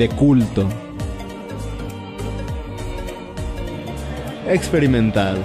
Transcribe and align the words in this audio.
De 0.00 0.08
culto. 0.08 0.66
Experimental. 4.48 5.44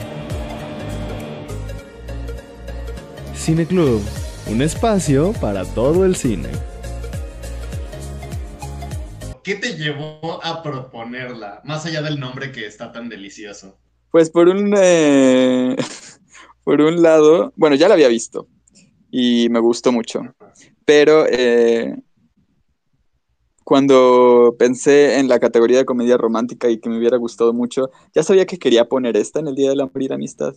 Cine 3.34 3.66
Club, 3.66 4.02
un 4.48 4.62
espacio 4.62 5.34
para 5.41 5.66
todo 5.66 6.05
el 6.05 6.16
cine. 6.16 6.48
¿Qué 9.44 9.55
te 9.55 9.76
llevó 9.76 10.40
a 10.41 10.64
proponerla? 10.64 11.59
Más 11.66 11.86
allá 11.86 12.02
del 12.02 12.17
nombre 12.17 12.53
que 12.53 12.66
está 12.66 12.94
tan 12.94 13.09
delicioso. 13.09 13.78
Pues 14.09 14.30
por 14.30 14.48
un, 14.48 14.73
eh, 14.78 15.76
por 16.64 16.80
un 16.80 17.02
lado, 17.02 17.52
bueno, 17.58 17.76
ya 17.76 17.90
la 17.90 17.95
había 17.95 18.08
visto 18.08 18.48
y 19.12 19.50
me 19.50 19.59
gustó 19.59 19.92
mucho, 19.92 20.22
pero 20.86 21.26
eh, 21.28 21.98
cuando 23.66 24.55
pensé 24.60 25.18
en 25.20 25.28
la 25.28 25.40
categoría 25.40 25.80
de 25.80 25.86
comedia 25.86 26.18
romántica 26.18 26.70
y 26.70 26.80
que 26.80 26.88
me 26.88 27.00
hubiera 27.00 27.18
gustado 27.18 27.52
mucho, 27.52 27.90
ya 28.14 28.22
sabía 28.22 28.46
que 28.46 28.59
quería 28.59 28.88
poner 28.88 29.17
esta 29.17 29.39
en 29.39 29.48
el 29.48 29.56
Día 29.56 29.72
del 29.72 29.81
Amor 29.81 30.03
y 30.03 30.08
la 30.08 30.16
Amistad. 30.16 30.53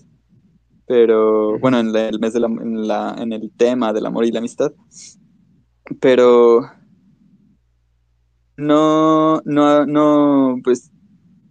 Pero, 0.86 1.58
bueno, 1.58 1.78
en 1.78 1.96
el 1.96 2.20
mes 2.20 2.34
de 2.34 2.40
la, 2.40 2.48
en, 2.48 2.86
la, 2.86 3.16
en 3.18 3.32
el 3.32 3.50
tema 3.56 3.94
del 3.94 4.06
amor 4.06 4.24
y 4.24 4.32
la 4.32 4.38
amistad. 4.38 4.72
Pero 6.00 6.62
no, 8.56 9.40
no, 9.44 9.86
no, 9.86 10.60
pues 10.62 10.90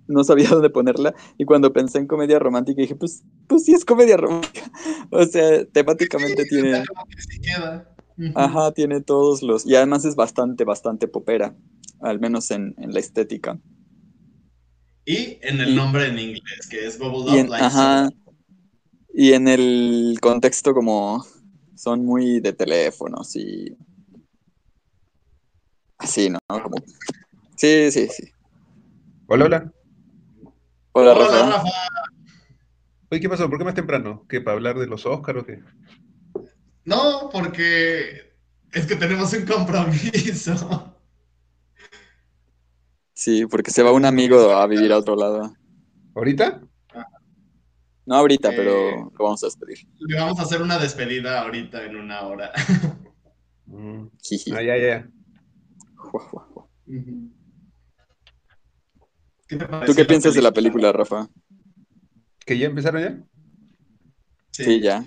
no 0.08 0.24
sabía 0.24 0.50
dónde 0.50 0.70
ponerla. 0.70 1.16
Y 1.38 1.46
cuando 1.46 1.74
pensé 1.74 1.98
en 1.98 2.08
comedia 2.08 2.38
romántica, 2.38 2.82
dije, 2.82 2.96
pues, 2.96 3.24
pues 3.48 3.66
sí 3.66 3.74
es 3.74 3.84
comedia 3.84 4.18
romántica. 4.18 4.72
O 5.10 5.24
sea, 5.24 5.64
temáticamente 5.66 6.46
tiene. 6.46 6.84
Ajá, 8.36 8.72
tiene 8.72 9.02
todos 9.02 9.44
los. 9.44 9.66
Y 9.66 9.76
además 9.76 10.06
es 10.06 10.16
bastante, 10.16 10.64
bastante 10.64 11.08
popera, 11.08 11.56
al 12.02 12.20
menos 12.20 12.50
en, 12.52 12.74
en 12.78 12.94
la 12.94 13.00
estética. 13.00 13.60
Y 15.06 15.40
en 15.42 15.62
el 15.62 15.70
y, 15.70 15.76
nombre 15.76 16.08
en 16.08 16.20
inglés, 16.20 16.68
que 16.70 16.86
es 16.86 16.98
Bubble 17.00 17.32
Up 17.32 17.38
en, 17.38 17.50
Like 17.50 17.66
Ajá. 17.66 18.10
Y 19.14 19.34
en 19.34 19.48
el 19.48 20.18
contexto, 20.22 20.74
como 20.74 21.26
son 21.76 22.06
muy 22.06 22.40
de 22.40 22.54
teléfonos 22.54 23.36
y. 23.36 23.78
Así, 25.98 26.30
¿no? 26.30 26.40
Como... 26.48 26.78
Sí, 27.56 27.92
sí, 27.92 28.08
sí. 28.08 28.32
Hola, 29.28 29.46
hola. 29.46 29.72
Hola, 30.92 31.14
Hola, 31.14 31.14
Rafa. 31.14 31.50
Rafa. 31.52 31.70
Oye, 33.10 33.22
¿qué 33.22 33.30
pasó? 33.30 33.50
¿Por 33.50 33.58
qué 33.58 33.66
más 33.66 33.76
temprano? 33.76 34.26
¿Qué? 34.28 34.42
¿Para 34.42 34.56
hablar 34.56 34.78
de 34.78 34.88
los 34.88 35.06
Oscars 35.06 35.42
o 35.42 35.46
qué? 35.46 35.60
No, 36.88 37.30
porque 37.30 38.32
es 38.72 38.86
que 38.86 38.96
tenemos 38.96 39.34
un 39.34 39.46
compromiso. 39.46 40.94
Sí, 43.14 43.46
porque 43.46 43.72
se 43.72 43.84
va 43.84 43.92
un 43.92 44.06
amigo 44.06 44.52
a 44.52 44.66
vivir 44.68 44.94
a 44.94 44.98
otro 44.98 45.18
lado. 45.18 45.54
¿Ahorita? 46.16 46.62
No 48.06 48.16
ahorita, 48.16 48.52
Eh, 48.52 48.54
pero 48.56 49.12
lo 49.20 49.26
vamos 49.26 49.44
a 49.44 49.48
despedir. 49.48 49.80
Le 50.00 50.18
vamos 50.18 50.40
a 50.40 50.44
hacer 50.44 50.62
una 50.62 50.80
despedida 50.80 51.42
ahorita 51.42 51.84
en 51.84 51.98
una 51.98 52.22
hora. 52.22 52.54
Mm. 53.66 54.08
Ah, 54.54 54.62
ya, 54.62 54.78
ya. 54.78 55.10
Jua, 55.98 56.22
jua, 56.22 56.48
jua. 56.54 56.70
Ujú. 56.88 57.30
¿Qué 59.50 59.58
te 59.58 59.66
¿Tú 59.66 59.94
qué 59.94 60.06
piensas 60.06 60.36
de 60.36 60.42
la 60.42 60.54
película, 60.54 60.94
Rafa? 60.94 61.28
¿Que 62.46 62.58
ya 62.58 62.68
empezaron 62.68 63.02
ya? 63.02 63.24
Sí, 64.52 64.80
ya. 64.80 65.04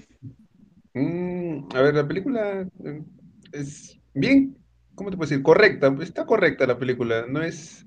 Mm, 0.95 1.69
a 1.75 1.83
ver, 1.83 1.95
la 1.95 2.07
película 2.09 2.63
eh, 2.85 3.05
es 3.53 3.99
bien, 4.15 4.57
¿cómo 4.95 5.11
te 5.11 5.17
puedo 5.17 5.29
decir? 5.29 5.43
Correcta, 5.43 5.95
está 6.01 6.27
correcta 6.27 6.67
la 6.67 6.79
película, 6.79 7.27
no 7.29 7.43
es, 7.43 7.87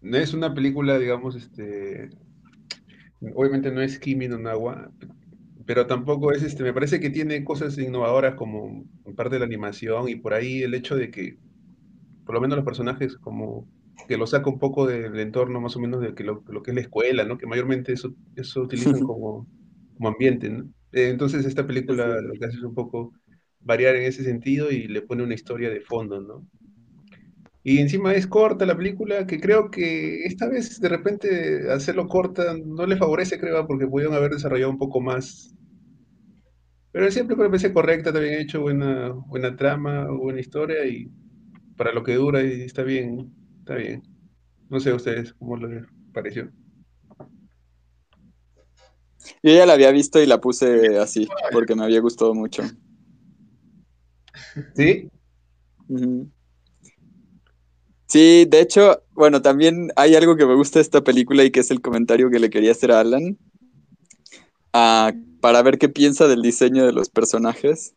no 0.00 0.16
es 0.16 0.32
una 0.32 0.54
película, 0.54 0.98
digamos, 0.98 1.34
este, 1.36 2.08
obviamente 3.34 3.70
no 3.70 3.80
es 3.80 3.98
Kimi 3.98 4.28
no 4.28 4.38
Nawa, 4.38 4.90
pero 5.66 5.86
tampoco 5.86 6.32
es, 6.32 6.42
este, 6.42 6.62
me 6.62 6.72
parece 6.72 7.00
que 7.00 7.10
tiene 7.10 7.44
cosas 7.44 7.78
innovadoras 7.78 8.34
como 8.36 8.84
parte 9.16 9.36
de 9.36 9.40
la 9.40 9.46
animación 9.46 10.08
y 10.08 10.16
por 10.16 10.34
ahí 10.34 10.62
el 10.62 10.74
hecho 10.74 10.96
de 10.96 11.10
que, 11.10 11.38
por 12.26 12.34
lo 12.36 12.40
menos 12.40 12.56
los 12.56 12.64
personajes 12.64 13.16
como 13.18 13.68
que 14.08 14.18
lo 14.18 14.26
saca 14.26 14.50
un 14.50 14.58
poco 14.58 14.86
del 14.86 15.18
entorno 15.20 15.60
más 15.60 15.76
o 15.76 15.80
menos 15.80 16.00
de 16.02 16.14
que 16.14 16.24
lo, 16.24 16.44
lo 16.48 16.62
que 16.62 16.72
es 16.72 16.74
la 16.76 16.82
escuela, 16.82 17.24
¿no? 17.24 17.38
Que 17.38 17.46
mayormente 17.46 17.92
eso, 17.92 18.14
eso 18.36 18.62
utilizan 18.62 19.00
como, 19.04 19.48
como 19.96 20.08
ambiente, 20.10 20.50
¿no? 20.50 20.68
Eh, 20.92 21.08
Entonces 21.10 21.44
esta 21.46 21.66
película 21.66 22.20
lo 22.20 22.32
que 22.34 22.44
hace 22.46 22.56
es 22.58 22.62
un 22.64 22.74
poco 22.74 23.12
variar 23.60 23.96
en 23.96 24.04
ese 24.04 24.24
sentido 24.24 24.70
y 24.70 24.88
le 24.88 25.02
pone 25.02 25.22
una 25.24 25.34
historia 25.34 25.70
de 25.70 25.80
fondo, 25.80 26.20
¿no? 26.20 26.46
Y 27.62 27.80
encima 27.80 28.14
es 28.14 28.26
corta 28.26 28.64
la 28.64 28.76
película, 28.76 29.26
que 29.26 29.38
creo 29.40 29.70
que 29.70 30.24
esta 30.24 30.48
vez 30.48 30.80
de 30.80 30.88
repente 30.88 31.70
hacerlo 31.70 32.06
corta 32.08 32.54
no 32.64 32.86
le 32.86 32.96
favorece, 32.96 33.38
creo, 33.38 33.66
porque 33.66 33.86
pudieron 33.86 34.14
haber 34.14 34.30
desarrollado 34.32 34.70
un 34.70 34.78
poco 34.78 35.00
más. 35.00 35.52
Pero 36.92 37.10
siempre 37.10 37.36
me 37.36 37.46
parece 37.46 37.72
correcta, 37.72 38.10
está 38.10 38.20
bien 38.20 38.40
hecho, 38.40 38.60
buena, 38.62 39.10
buena 39.10 39.54
trama, 39.56 40.08
buena 40.10 40.40
historia 40.40 40.84
y 40.86 41.10
para 41.76 41.92
lo 41.92 42.02
que 42.04 42.14
dura 42.14 42.42
y 42.44 42.62
está 42.62 42.82
bien, 42.82 43.32
está 43.60 43.76
bien. 43.76 44.02
No 44.70 44.80
sé 44.80 44.90
a 44.90 44.96
ustedes 44.96 45.34
cómo 45.34 45.56
les 45.58 45.84
pareció. 46.12 46.50
Yo 49.42 49.52
ya 49.52 49.66
la 49.66 49.74
había 49.74 49.90
visto 49.90 50.20
y 50.20 50.26
la 50.26 50.40
puse 50.40 50.98
así, 50.98 51.26
porque 51.52 51.74
me 51.74 51.84
había 51.84 52.00
gustado 52.00 52.34
mucho. 52.34 52.62
¿Sí? 54.74 55.08
Sí, 58.06 58.44
de 58.46 58.60
hecho, 58.60 59.02
bueno, 59.12 59.42
también 59.42 59.90
hay 59.96 60.14
algo 60.14 60.36
que 60.36 60.46
me 60.46 60.54
gusta 60.54 60.78
de 60.78 60.84
esta 60.84 61.02
película 61.02 61.44
y 61.44 61.50
que 61.50 61.60
es 61.60 61.70
el 61.70 61.80
comentario 61.80 62.30
que 62.30 62.38
le 62.38 62.50
quería 62.50 62.72
hacer 62.72 62.92
a 62.92 63.00
Alan. 63.00 63.36
Ah, 64.72 65.12
para 65.40 65.62
ver 65.62 65.78
qué 65.78 65.88
piensa 65.88 66.28
del 66.28 66.42
diseño 66.42 66.86
de 66.86 66.92
los 66.92 67.08
personajes. 67.08 67.94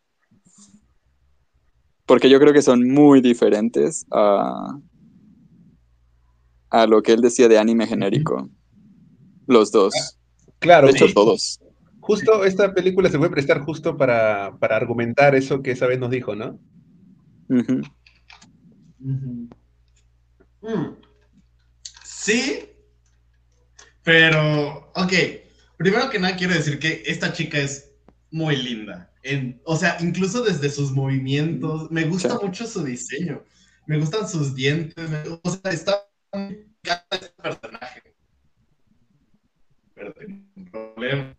Porque 2.06 2.30
yo 2.30 2.40
creo 2.40 2.54
que 2.54 2.64
son 2.64 2.90
muy 2.90 3.22
diferentes 3.22 4.06
a, 4.12 4.80
a 6.72 6.88
lo 6.88 7.04
que 7.04 7.14
él 7.14 7.22
decía 7.22 7.48
de 7.48 7.60
anime 7.60 7.86
genérico. 7.86 8.50
Los 9.46 9.72
dos. 9.72 10.19
Claro, 10.60 10.88
De 10.88 10.94
hecho, 10.94 11.08
todos. 11.14 11.60
justo 12.00 12.44
esta 12.46 12.74
película 12.74 13.10
se 13.10 13.18
puede 13.18 13.32
prestar 13.32 13.60
justo 13.62 13.96
para, 13.98 14.58
para 14.60 14.76
argumentar 14.76 15.36
eso 15.36 15.62
que 15.62 15.72
esa 15.72 15.88
vez 15.88 16.00
nos 16.00 16.10
dijo, 16.12 16.36
¿no? 16.36 16.60
Mm. 17.50 17.82
Sí, 22.04 22.70
pero, 24.04 24.92
ok, 24.96 25.14
primero 25.78 26.10
que 26.10 26.20
nada 26.20 26.36
quiero 26.36 26.54
decir 26.54 26.80
que 26.80 27.04
esta 27.06 27.32
chica 27.32 27.58
es 27.60 27.92
muy 28.32 28.56
linda. 28.58 29.12
En- 29.24 29.62
o 29.66 29.76
sea, 29.76 29.98
incluso 30.02 30.44
desde 30.44 30.70
sus 30.70 30.92
movimientos, 30.92 31.90
me 31.92 32.04
gusta 32.06 32.38
Sí. 32.38 32.46
mucho 32.46 32.68
su 32.68 32.84
diseño, 32.84 33.44
me 33.86 33.98
gustan 34.00 34.28
sus 34.28 34.54
dientes, 34.56 35.10
me- 35.10 35.40
o 35.42 35.50
sea, 35.50 35.72
está 35.72 36.08
muy 36.34 36.68
encanta 36.84 37.08
este 37.12 37.30
personaje. 37.42 38.04
Pero 39.96 40.14
tengo 40.14 40.44
un 40.56 40.66
problema. 41.00 41.36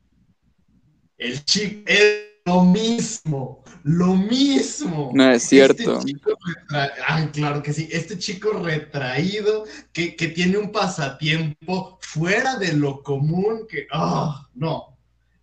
El 1.18 1.44
chico 1.44 1.82
es 1.86 2.26
lo 2.46 2.64
mismo, 2.64 3.62
lo 3.84 4.14
mismo. 4.14 5.10
No 5.14 5.30
es 5.30 5.42
cierto. 5.42 5.98
Este 5.98 6.06
chico 6.12 6.30
retra- 6.30 6.92
ah, 7.06 7.28
claro 7.32 7.62
que 7.62 7.72
sí. 7.72 7.88
Este 7.92 8.18
chico 8.18 8.52
retraído 8.52 9.64
que, 9.92 10.16
que 10.16 10.28
tiene 10.28 10.56
un 10.56 10.72
pasatiempo 10.72 11.98
fuera 12.00 12.56
de 12.56 12.72
lo 12.72 13.02
común 13.02 13.66
que. 13.68 13.86
ah, 13.92 14.48
no, 14.54 14.98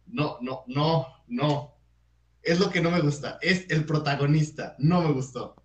no, 0.08 0.38
no, 0.42 0.64
no, 0.68 1.08
no. 1.28 1.74
Es 2.42 2.60
lo 2.60 2.70
que 2.70 2.82
no 2.82 2.90
me 2.90 3.02
gusta. 3.02 3.38
Es 3.42 3.70
el 3.70 3.86
protagonista. 3.86 4.76
No 4.80 5.02
me 5.02 5.12
gustó. 5.14 5.56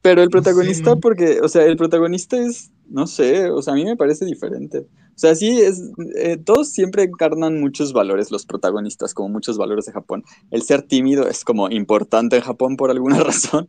Pero 0.00 0.22
el 0.22 0.28
protagonista, 0.28 0.96
porque, 0.96 1.40
o 1.40 1.48
sea, 1.48 1.64
el 1.64 1.78
protagonista 1.78 2.36
es, 2.36 2.70
no 2.88 3.06
sé, 3.06 3.50
o 3.50 3.62
sea, 3.62 3.72
a 3.72 3.76
mí 3.76 3.84
me 3.84 3.96
parece 3.96 4.24
diferente. 4.24 4.78
O 4.78 5.18
sea, 5.18 5.34
sí, 5.34 5.60
es, 5.60 5.80
eh, 6.16 6.36
todos 6.36 6.70
siempre 6.70 7.04
encarnan 7.04 7.60
muchos 7.60 7.92
valores, 7.92 8.30
los 8.30 8.46
protagonistas, 8.46 9.14
como 9.14 9.28
muchos 9.28 9.56
valores 9.56 9.86
de 9.86 9.92
Japón. 9.92 10.24
El 10.50 10.62
ser 10.62 10.82
tímido 10.82 11.28
es 11.28 11.44
como 11.44 11.70
importante 11.70 12.36
en 12.36 12.42
Japón 12.42 12.76
por 12.76 12.90
alguna 12.90 13.18
razón. 13.24 13.68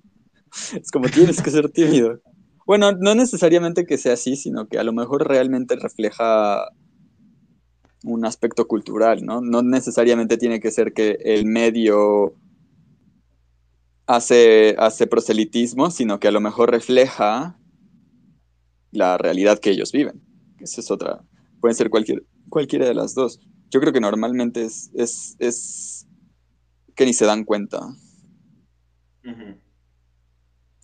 Es 0.74 0.90
como 0.92 1.08
tienes 1.10 1.42
que 1.42 1.52
ser 1.52 1.70
tímido. 1.70 2.20
Bueno, 2.66 2.94
no 2.94 3.14
necesariamente 3.14 3.86
que 3.86 3.98
sea 3.98 4.14
así, 4.14 4.36
sino 4.36 4.68
que 4.68 4.80
a 4.80 4.84
lo 4.84 4.92
mejor 4.92 5.28
realmente 5.28 5.76
refleja 5.76 6.66
un 8.04 8.26
aspecto 8.26 8.68
cultural, 8.68 9.24
¿no? 9.24 9.42
No 9.42 9.62
necesariamente 9.62 10.38
tiene 10.38 10.60
que 10.60 10.72
ser 10.72 10.94
que 10.94 11.18
el 11.24 11.46
medio 11.46 12.34
hace, 14.08 14.76
hace 14.80 15.06
proselitismo, 15.08 15.92
sino 15.92 16.20
que 16.20 16.28
a 16.28 16.32
lo 16.32 16.42
mejor 16.42 16.72
refleja 16.72 17.58
la 18.96 19.18
realidad 19.18 19.60
que 19.60 19.72
ellos 19.72 19.92
viven. 19.92 20.22
Esa 20.60 20.82
es 20.82 20.90
otra. 20.92 21.22
Pueden 21.62 21.76
ser 21.76 21.90
cualquier, 21.90 22.24
cualquiera 22.50 22.86
de 22.86 22.94
las 22.94 23.14
dos. 23.14 23.40
Yo 23.70 23.80
creo 23.80 23.92
que 23.94 24.00
normalmente 24.02 24.64
es, 24.64 24.92
es, 24.94 25.36
es 25.40 26.08
que 26.96 27.06
ni 27.06 27.14
se 27.14 27.26
dan 27.26 27.44
cuenta 27.44 27.80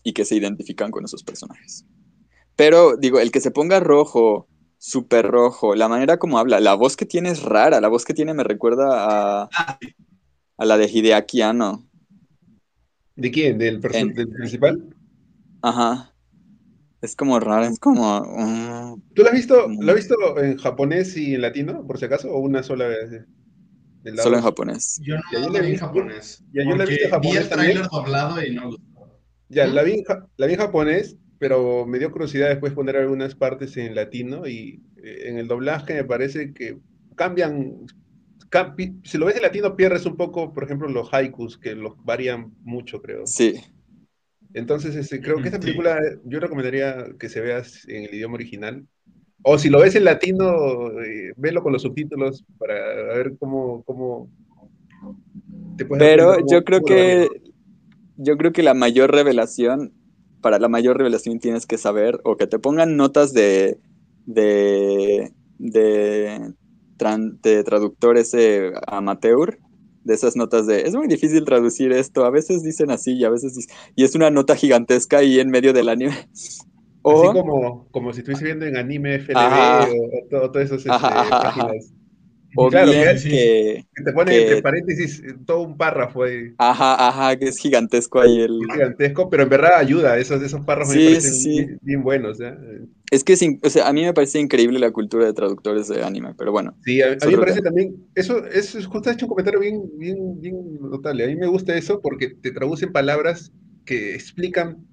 y 0.03 0.13
que 0.13 0.25
se 0.25 0.35
identifican 0.35 0.91
con 0.91 1.05
esos 1.05 1.23
personajes. 1.23 1.85
Pero 2.55 2.97
digo, 2.97 3.19
el 3.19 3.31
que 3.31 3.39
se 3.39 3.51
ponga 3.51 3.79
rojo, 3.79 4.47
súper 4.77 5.27
rojo, 5.27 5.75
la 5.75 5.87
manera 5.87 6.17
como 6.17 6.37
habla, 6.39 6.59
la 6.59 6.73
voz 6.73 6.97
que 6.97 7.05
tiene 7.05 7.29
es 7.29 7.43
rara, 7.43 7.81
la 7.81 7.87
voz 7.87 8.03
que 8.03 8.13
tiene 8.13 8.33
me 8.33 8.43
recuerda 8.43 9.43
a, 9.43 9.49
Ah, 9.53 9.79
a 10.57 10.65
la 10.65 10.77
de 10.77 10.89
Hideaki 10.91 11.41
Anno. 11.41 11.87
¿De 13.15 13.31
quién? 13.31 13.57
¿Del, 13.57 13.81
En- 13.93 14.13
del 14.13 14.29
principal? 14.29 14.95
Ajá. 15.61 16.13
Es 17.01 17.15
como 17.15 17.39
rara, 17.39 17.67
es 17.67 17.79
como... 17.79 19.01
¿Tú 19.15 19.23
lo 19.23 19.29
has 19.29 19.33
visto, 19.33 19.67
lo 19.67 19.89
has 19.91 19.97
visto 19.97 20.39
en 20.39 20.57
japonés 20.57 21.17
y 21.17 21.33
en 21.35 21.41
latino, 21.41 21.85
por 21.87 21.97
si 21.97 22.05
acaso, 22.05 22.31
o 22.31 22.39
una 22.39 22.61
sola 22.61 22.87
vez? 22.87 23.25
La 24.03 24.23
solo 24.23 24.37
en 24.37 24.43
japonés. 24.43 24.99
Yo 25.03 25.15
no 25.15 25.21
Ya, 25.31 25.39
yo 25.41 25.47
lo 25.47 25.53
la 25.53 25.59
vi 25.61 25.65
en 25.67 25.71
vi- 25.73 25.77
japonés. 25.79 26.43
ya, 26.53 26.63
yo 26.63 26.75
la 26.75 26.85
visto 26.85 27.05
en 27.05 27.11
japonés 27.11 27.31
Vi 27.33 27.37
el 27.43 27.49
tráiler 27.49 27.87
doblado 27.89 28.43
y 28.43 28.55
no 28.55 28.67
gustó. 28.67 28.81
Ya, 29.49 29.67
la 29.67 29.83
vi, 29.83 29.93
en 29.93 30.03
ja- 30.03 30.27
la 30.37 30.45
vi 30.47 30.53
en 30.53 30.59
japonés, 30.59 31.17
pero 31.39 31.85
me 31.85 31.99
dio 31.99 32.11
curiosidad 32.11 32.49
después 32.49 32.73
poner 32.73 32.97
algunas 32.97 33.35
partes 33.35 33.75
en 33.77 33.95
latino 33.95 34.47
y 34.47 34.81
eh, 35.03 35.23
en 35.25 35.37
el 35.37 35.47
doblaje 35.47 35.93
me 35.95 36.03
parece 36.03 36.53
que 36.53 36.77
cambian. 37.15 37.77
si 39.03 39.17
lo 39.17 39.25
ves 39.25 39.35
en 39.37 39.41
latino 39.43 39.75
pierdes 39.75 40.05
un 40.05 40.17
poco, 40.17 40.53
por 40.53 40.63
ejemplo, 40.63 40.87
los 40.87 41.11
haikus, 41.13 41.57
que 41.57 41.73
los 41.75 41.93
varían 42.03 42.51
mucho, 42.63 43.01
creo. 43.01 43.25
Sí. 43.25 43.55
Entonces, 44.53 44.95
este, 44.95 45.21
creo 45.21 45.37
que 45.37 45.47
esta 45.47 45.59
película 45.59 45.99
yo 46.25 46.39
recomendaría 46.39 47.05
que 47.19 47.29
se 47.29 47.41
veas 47.41 47.87
en 47.87 48.03
el 48.05 48.13
idioma 48.13 48.35
original. 48.35 48.85
O 49.43 49.57
si 49.57 49.69
lo 49.69 49.79
ves 49.79 49.95
en 49.95 50.05
latino, 50.05 50.91
eh, 51.01 51.33
velo 51.37 51.63
con 51.63 51.73
los 51.73 51.81
subtítulos 51.81 52.43
para 52.57 52.75
ver 53.15 53.33
cómo, 53.39 53.83
cómo 53.83 54.29
te 55.77 55.85
Pero 55.85 56.35
cómo- 56.35 56.47
yo 56.47 56.63
creo 56.63 56.83
que 56.83 57.29
yo 58.17 58.37
creo 58.37 58.51
que 58.51 58.61
la 58.61 58.75
mayor 58.75 59.11
revelación, 59.11 59.93
para 60.41 60.59
la 60.59 60.67
mayor 60.67 60.97
revelación 60.97 61.39
tienes 61.39 61.65
que 61.65 61.77
saber 61.79 62.19
o 62.23 62.37
que 62.37 62.45
te 62.45 62.59
pongan 62.59 62.97
notas 62.97 63.33
de 63.33 63.79
de 64.25 65.31
de, 65.57 66.53
traductores 67.63 68.33
eh, 68.33 68.71
amateur, 68.87 69.57
de 70.03 70.13
esas 70.13 70.35
notas 70.35 70.65
de 70.67 70.81
es 70.81 70.95
muy 70.95 71.07
difícil 71.07 71.45
traducir 71.45 71.91
esto, 71.91 72.25
a 72.25 72.29
veces 72.29 72.63
dicen 72.63 72.89
así 72.91 73.13
y 73.13 73.23
a 73.23 73.29
veces 73.29 73.55
dicen, 73.55 73.75
y 73.95 74.03
es 74.03 74.15
una 74.15 74.29
nota 74.31 74.55
gigantesca 74.55 75.17
ahí 75.19 75.39
en 75.39 75.49
medio 75.49 75.73
del 75.73 75.89
anime. 75.89 76.11
Así 76.33 76.59
O 77.03 77.33
como, 77.33 77.87
como 77.91 78.13
si 78.13 78.19
estuviese 78.19 78.45
viendo 78.45 78.65
en 78.65 78.77
anime 78.77 79.15
FLB 79.15 79.37
Ajá. 79.37 79.87
o, 79.89 79.93
o 79.93 80.27
to- 80.29 80.51
todas 80.51 80.67
esas 80.71 80.79
este, 80.79 80.89
páginas. 80.89 81.93
O 82.55 82.69
claro, 82.69 82.93
bien 82.93 83.17
sí. 83.17 83.29
que 83.29 83.85
Que 83.95 84.03
te 84.03 84.13
ponen 84.13 84.35
que- 84.35 84.37
entre 84.37 84.57
paréntesis 84.57 85.19
eh, 85.21 85.35
todo 85.45 85.61
un 85.61 85.77
párrafo 85.77 86.23
ahí, 86.23 86.55
ajá, 86.57 87.07
ajá, 87.09 87.37
que 87.37 87.47
es 87.49 87.57
gigantesco 87.59 88.19
ahí 88.21 88.39
el 88.41 88.69
gigantesco, 88.71 89.29
pero 89.29 89.43
en 89.43 89.49
verdad 89.49 89.77
ayuda, 89.79 90.17
esos, 90.17 90.41
esos 90.41 90.61
párrafos 90.61 90.93
Sí, 90.93 90.97
me 90.97 91.01
parecen 91.03 91.43
sí. 91.43 91.51
Bien, 91.53 91.77
bien 91.81 92.03
buenos. 92.03 92.37
¿ya? 92.39 92.57
Es 93.11 93.23
que 93.23 93.33
es 93.33 93.41
o 93.63 93.69
sea, 93.69 93.87
a 93.87 93.93
mí 93.93 94.03
me 94.03 94.13
parece 94.13 94.39
increíble 94.39 94.79
la 94.79 94.91
cultura 94.91 95.25
de 95.25 95.33
traductores 95.33 95.87
de 95.87 96.03
anime, 96.03 96.33
pero 96.35 96.51
bueno. 96.51 96.77
Sí, 96.83 97.01
a, 97.01 97.11
a 97.21 97.25
mí 97.27 97.33
me 97.33 97.37
parece 97.39 97.61
también, 97.61 98.09
eso, 98.15 98.45
eso 98.47 98.79
es 98.79 98.87
justo 98.87 99.09
has 99.09 99.15
hecho 99.15 99.25
un 99.25 99.29
comentario 99.29 99.59
bien, 99.59 99.83
bien, 99.97 100.39
bien 100.41 100.79
notable. 100.81 101.23
A 101.25 101.27
mí 101.27 101.35
me 101.35 101.45
gusta 101.47 101.75
eso 101.75 102.01
porque 102.01 102.29
te 102.29 102.51
traducen 102.51 102.91
palabras 102.91 103.53
que 103.85 104.15
explican, 104.15 104.87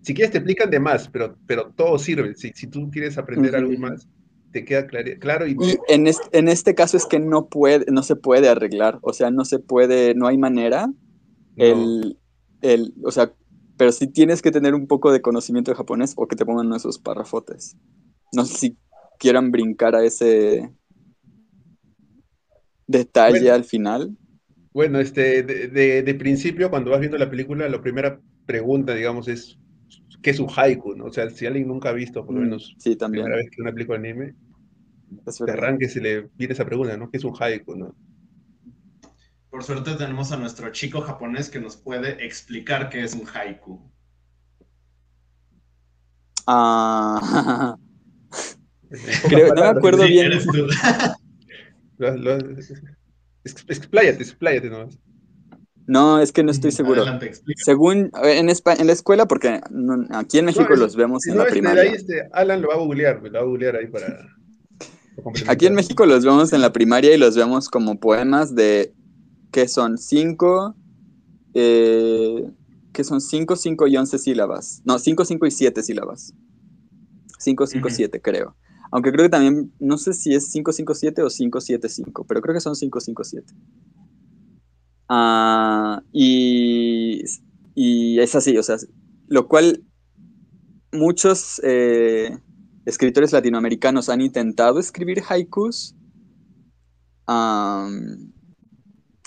si 0.00 0.14
quieres 0.14 0.32
te 0.32 0.38
explican 0.38 0.70
de 0.70 0.80
más, 0.80 1.08
pero, 1.08 1.38
pero 1.46 1.72
todo 1.76 1.98
sirve. 1.98 2.34
Si, 2.34 2.50
si 2.54 2.66
tú 2.68 2.90
quieres 2.90 3.18
aprender 3.18 3.54
Ujú, 3.54 3.56
algo 3.56 3.72
ujú. 3.74 3.80
más, 3.82 4.08
te 4.54 4.64
queda 4.64 4.86
claro 4.86 5.46
y, 5.46 5.56
Y 5.60 5.76
en 5.88 6.06
este, 6.06 6.38
en 6.38 6.48
este 6.48 6.74
caso 6.74 6.96
es 6.96 7.04
que 7.06 7.18
no 7.18 7.48
puede, 7.48 7.84
no 7.92 8.02
se 8.02 8.16
puede 8.16 8.48
arreglar, 8.48 8.98
o 9.02 9.12
sea, 9.12 9.30
no 9.30 9.44
se 9.44 9.58
puede, 9.58 10.14
no 10.14 10.26
hay 10.28 10.38
manera. 10.38 10.86
no. 11.56 11.64
El, 11.64 12.18
el, 12.62 12.94
o 13.04 13.10
sea, 13.10 13.34
pero 13.76 13.92
sí 13.92 14.06
tienes 14.06 14.40
que 14.40 14.50
tener 14.52 14.74
un 14.74 14.86
poco 14.86 15.12
de 15.12 15.20
conocimiento 15.20 15.70
de 15.70 15.76
japonés 15.76 16.14
o 16.16 16.26
que 16.28 16.36
te 16.36 16.46
pongan 16.46 16.72
esos 16.72 16.98
párrafotes. 16.98 17.76
No 18.32 18.44
sé 18.44 18.54
si 18.56 18.76
quieran 19.18 19.50
brincar 19.50 19.94
a 19.96 20.04
ese 20.04 20.70
detalle 22.86 23.40
Bueno. 23.40 23.54
al 23.54 23.64
final. 23.64 24.16
Bueno, 24.72 24.98
este, 25.00 25.42
de, 25.42 25.68
de- 25.68 26.02
de 26.02 26.14
principio, 26.14 26.70
cuando 26.70 26.90
vas 26.90 27.00
viendo 27.00 27.18
la 27.18 27.30
película, 27.30 27.68
la 27.68 27.80
primera 27.80 28.20
pregunta, 28.46 28.94
digamos, 28.94 29.28
es 29.28 29.58
¿qué 30.24 30.30
es 30.30 30.40
un 30.40 30.48
haiku? 30.56 30.96
¿no? 30.96 31.04
O 31.04 31.12
sea, 31.12 31.28
si 31.30 31.46
alguien 31.46 31.68
nunca 31.68 31.90
ha 31.90 31.92
visto, 31.92 32.24
por 32.24 32.34
lo 32.34 32.40
Mm, 32.40 32.44
menos, 32.44 32.74
Sí, 32.78 32.96
también. 32.96 33.24
primera 33.26 33.36
vez 33.42 33.50
que 33.50 33.60
una 33.62 33.72
película 33.72 33.98
de 34.00 34.08
anime, 34.08 34.34
es 35.26 35.36
te 35.38 35.44
verdad. 35.44 35.58
arranque 35.58 35.84
y 35.84 35.88
se 35.88 36.00
le 36.00 36.30
viene 36.36 36.54
esa 36.54 36.64
pregunta, 36.64 36.96
¿no? 36.96 37.10
¿Qué 37.10 37.18
es 37.18 37.24
un 37.24 37.34
haiku, 37.38 37.76
no? 37.76 37.94
Por 39.50 39.62
suerte 39.62 39.94
tenemos 39.94 40.32
a 40.32 40.36
nuestro 40.36 40.72
chico 40.72 41.00
japonés 41.02 41.48
que 41.50 41.60
nos 41.60 41.76
puede 41.76 42.24
explicar 42.24 42.88
qué 42.88 43.04
es 43.04 43.14
un 43.14 43.26
haiku. 43.32 43.80
Ah, 46.46 47.76
Creo- 49.28 49.54
no 49.54 49.62
me 49.62 49.68
acuerdo 49.68 50.04
Sí, 50.04 50.12
bien. 50.12 50.26
eres 50.26 50.46
tú. 50.46 50.66
lo- 51.98 52.16
lo- 52.16 52.50
ex- 53.44 53.64
expláyate, 53.68 54.22
expláyate 54.22 54.70
nomás. 54.70 54.98
No, 55.86 56.20
es 56.20 56.32
que 56.32 56.42
no 56.42 56.50
estoy 56.50 56.72
seguro. 56.72 57.02
Adelante. 57.02 57.32
Según 57.56 58.10
eh, 58.22 58.38
en, 58.38 58.48
Espa- 58.48 58.78
en 58.80 58.86
la 58.86 58.92
escuela, 58.92 59.26
porque 59.26 59.60
no- 59.70 60.06
aquí 60.10 60.38
en 60.38 60.46
México 60.46 60.74
los 60.76 60.96
vemos 60.96 61.22
Si 61.22 61.30
en 61.30 61.36
no, 61.36 61.42
la 61.42 61.48
este, 61.48 61.52
primaria. 61.60 61.82
ahí, 61.82 61.88
este, 61.94 62.28
Alan 62.32 62.62
lo 62.62 62.68
va 62.68 62.74
a 62.74 62.78
googlear, 62.78 63.22
lo 63.22 63.32
va 63.32 63.40
a 63.40 63.42
googlear 63.44 63.76
ahí 63.76 63.86
para... 63.88 64.06
Aquí 65.46 65.66
en 65.66 65.74
México 65.74 66.06
los 66.06 66.24
vemos 66.24 66.52
en 66.52 66.60
la 66.60 66.72
primaria 66.72 67.14
y 67.14 67.18
los 67.18 67.36
vemos 67.36 67.68
como 67.68 68.00
poemas 68.00 68.54
de 68.54 68.92
que 69.52 69.68
son 69.68 69.96
cinco, 69.96 70.74
eh, 71.54 72.50
que 72.92 73.04
son 73.04 73.20
cinco, 73.20 73.54
cinco 73.56 73.86
y 73.86 73.96
once 73.96 74.18
sílabas. 74.18 74.82
No, 74.84 74.98
cinco, 74.98 75.24
cinco 75.24 75.46
y 75.46 75.50
siete 75.52 75.82
sílabas. 75.82 76.32
Cinco, 77.38 77.66
cinco, 77.66 77.86
Ujú. 77.88 77.94
siete, 77.96 78.20
creo. 78.20 78.56
Aunque 78.90 79.12
creo 79.12 79.24
que 79.26 79.30
también, 79.30 79.72
no 79.78 79.98
sé 79.98 80.12
si 80.14 80.34
es 80.34 80.50
557 80.52 81.22
o 81.22 81.28
575, 81.28 82.24
pero 82.28 82.40
creo 82.40 82.54
que 82.54 82.60
son 82.60 82.74
557. 82.74 83.52
Ah, 85.08 86.02
y, 86.12 87.22
y 87.74 88.18
es 88.20 88.34
así, 88.34 88.56
o 88.56 88.62
sea, 88.62 88.76
lo 89.28 89.48
cual 89.48 89.82
muchos 90.92 91.60
eh, 91.64 92.38
escritores 92.86 93.32
latinoamericanos 93.32 94.08
han 94.08 94.20
intentado 94.20 94.78
escribir 94.80 95.22
haikus. 95.28 95.94
Am, 97.26 98.32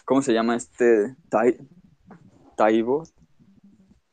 ¿Cómo 0.06 0.22
se 0.22 0.34
llama 0.34 0.56
este? 0.56 1.16
Tai- 1.30 1.58
Taibo. 2.56 3.04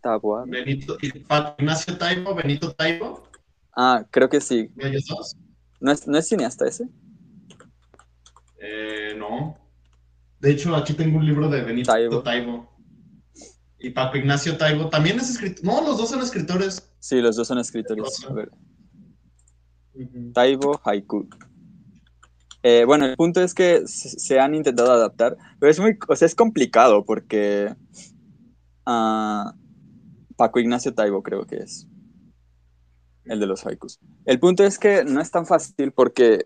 Taboa. 0.01 0.45
Benito, 0.47 0.99
Ignacio 1.01 1.97
Taibo, 1.97 2.35
Benito 2.35 2.73
Taibo, 2.73 3.23
Ah, 3.77 4.05
creo 4.11 4.29
que 4.29 4.41
sí. 4.41 4.71
¿No 5.81 5.91
es, 5.91 6.07
¿no 6.07 6.19
es 6.19 6.29
cineasta 6.29 6.67
ese? 6.67 6.89
Eh, 8.61 9.15
no. 9.17 9.57
De 10.45 10.51
hecho, 10.51 10.77
aquí 10.77 10.93
tengo 10.93 11.17
un 11.17 11.25
libro 11.25 11.49
de 11.49 11.63
Benito 11.63 11.91
Taibo. 11.91 12.23
Taibo. 12.23 12.69
Y 13.79 13.89
Paco 13.89 14.19
Ignacio 14.19 14.59
Taibo 14.59 14.91
también 14.91 15.19
es 15.19 15.31
escritor. 15.31 15.65
No, 15.65 15.81
los 15.81 15.97
dos 15.97 16.11
son 16.11 16.21
escritores. 16.21 16.87
Sí, 16.99 17.23
los 17.23 17.35
dos 17.35 17.49
son 17.49 17.59
escritores. 17.59 18.23
A 18.29 18.35
ver. 18.35 18.51
Taibo 20.35 20.79
Haiku. 20.85 21.27
Eh, 22.63 22.85
bueno, 22.85 23.07
el 23.07 23.17
punto 23.17 23.41
es 23.41 23.55
que 23.55 23.87
se, 23.87 24.39
han 24.39 24.55
intentado 24.55 24.93
adaptar, 24.93 25.35
pero 25.59 25.71
es 25.71 25.81
muy, 25.81 25.97
o 26.09 26.15
sea, 26.15 26.27
es 26.27 26.35
complicado 26.35 27.07
porque 27.07 27.75
ah, 28.85 29.55
Paco 30.37 30.61
Ignacio 30.61 30.93
Taibo 30.93 31.23
creo 31.23 31.47
que 31.47 31.57
es 31.57 31.89
el 33.25 33.41
de 33.41 33.47
los 33.47 33.65
haikus. 33.65 33.99
El 34.27 34.39
punto 34.41 34.63
es 34.63 34.79
que 34.79 35.05
no 35.05 35.23
es 35.23 35.31
tan 35.31 35.47
fácil 35.47 35.93
porque 35.93 36.45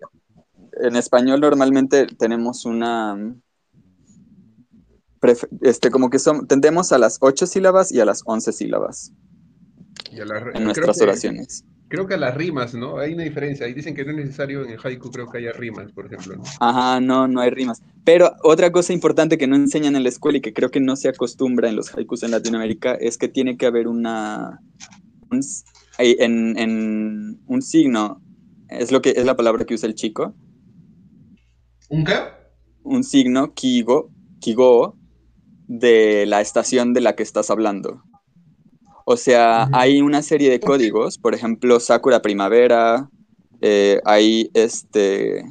en 0.83 0.95
español 0.95 1.41
normalmente 1.41 2.07
tenemos 2.07 2.65
una 2.65 3.35
este 5.63 5.91
como 5.91 6.11
que 6.11 6.19
son 6.19 6.47
tendemos 6.47 6.93
a 6.93 6.99
las 6.99 7.19
ocho 7.21 7.47
sílabas 7.47 7.93
y 7.93 8.01
a 8.01 8.05
las 8.05 8.23
once 8.25 8.53
sílabas 8.53 9.13
Y 10.13 10.21
a 10.21 10.25
la- 10.25 10.39
en 10.39 10.45
creo 10.53 10.65
nuestras 10.65 10.99
que- 10.99 11.05
oraciones. 11.05 11.65
Creo 11.91 12.07
que 12.07 12.13
a 12.15 12.19
las 12.19 12.35
rimas, 12.35 12.75
¿no? 12.75 12.99
Hay 12.99 13.15
una 13.15 13.23
diferencia. 13.23 13.65
Ahí 13.65 13.73
dicen 13.73 13.95
que 13.95 14.05
no 14.05 14.11
es 14.11 14.17
necesario 14.19 14.63
en 14.63 14.69
el 14.73 14.79
haiku, 14.79 15.11
creo 15.11 15.27
que 15.31 15.39
haya 15.39 15.53
rimas, 15.53 15.91
por 15.93 16.05
ejemplo. 16.05 16.37
¿no? 16.37 16.43
Ajá, 16.61 17.01
no, 17.01 17.27
no 17.27 17.41
hay 17.41 17.49
rimas. 17.49 17.81
Pero 18.05 18.35
otra 18.43 18.71
cosa 18.73 18.93
importante 18.93 19.39
que 19.39 19.47
no 19.47 19.57
enseñan 19.57 19.97
en 19.97 20.03
la 20.03 20.11
escuela 20.11 20.37
y 20.37 20.41
que 20.43 20.53
creo 20.53 20.71
que 20.71 20.81
no 20.81 20.97
se 20.97 21.09
acostumbra 21.09 21.71
en 21.71 21.77
los 21.77 21.95
haikus 21.97 22.25
en 22.25 22.33
Latinoamérica 22.33 22.95
es 22.95 23.17
que 23.17 23.29
tiene 23.29 23.57
que 23.57 23.65
haber 23.65 23.89
una. 23.89 24.61
un 25.31 25.41
en, 25.97 26.59
en 26.59 27.41
un 27.47 27.63
signo, 27.63 28.21
es 28.69 28.93
lo 28.93 29.01
que 29.01 29.15
es 29.17 29.25
la 29.25 29.35
palabra 29.35 29.65
que 29.65 29.73
usa 29.73 29.89
el 29.89 29.95
chico. 29.95 30.35
¿Un 31.89 32.05
qué? 32.05 32.17
Un 32.83 33.03
signo, 33.03 33.55
kigo, 33.55 34.11
kigo, 34.41 34.98
de 35.69 36.27
la 36.27 36.41
estación 36.41 36.93
de 36.95 37.01
la 37.01 37.15
que 37.15 37.23
estás 37.23 37.51
hablando. 37.51 38.03
O 39.05 39.17
sea, 39.17 39.69
hay 39.73 40.03
una 40.03 40.23
serie 40.23 40.51
de 40.51 40.61
códigos, 40.61 41.17
por 41.19 41.35
ejemplo, 41.35 41.79
Sakura 41.79 42.21
Primavera, 42.21 43.09
eh, 43.61 44.01
hay 44.05 44.51
este, 44.55 45.45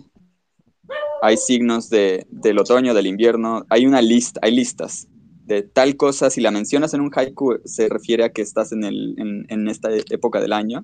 hay 1.22 1.38
signos 1.38 1.90
de, 1.90 2.28
del 2.30 2.60
otoño, 2.60 2.94
del 2.94 3.08
invierno, 3.08 3.66
hay 3.70 3.86
una 3.86 4.02
lista, 4.02 4.40
hay 4.44 4.56
listas 4.56 5.08
de 5.48 5.64
tal 5.64 5.96
cosa, 5.96 6.30
si 6.30 6.42
la 6.42 6.52
mencionas 6.52 6.94
en 6.94 7.00
un 7.00 7.10
haiku, 7.16 7.60
se 7.64 7.88
refiere 7.88 8.26
a 8.26 8.30
que 8.34 8.42
estás 8.42 8.74
en, 8.74 8.84
el, 8.84 9.16
en, 9.18 9.46
en 9.48 9.70
esta 9.70 9.90
época 10.10 10.42
del 10.42 10.52
año 10.52 10.84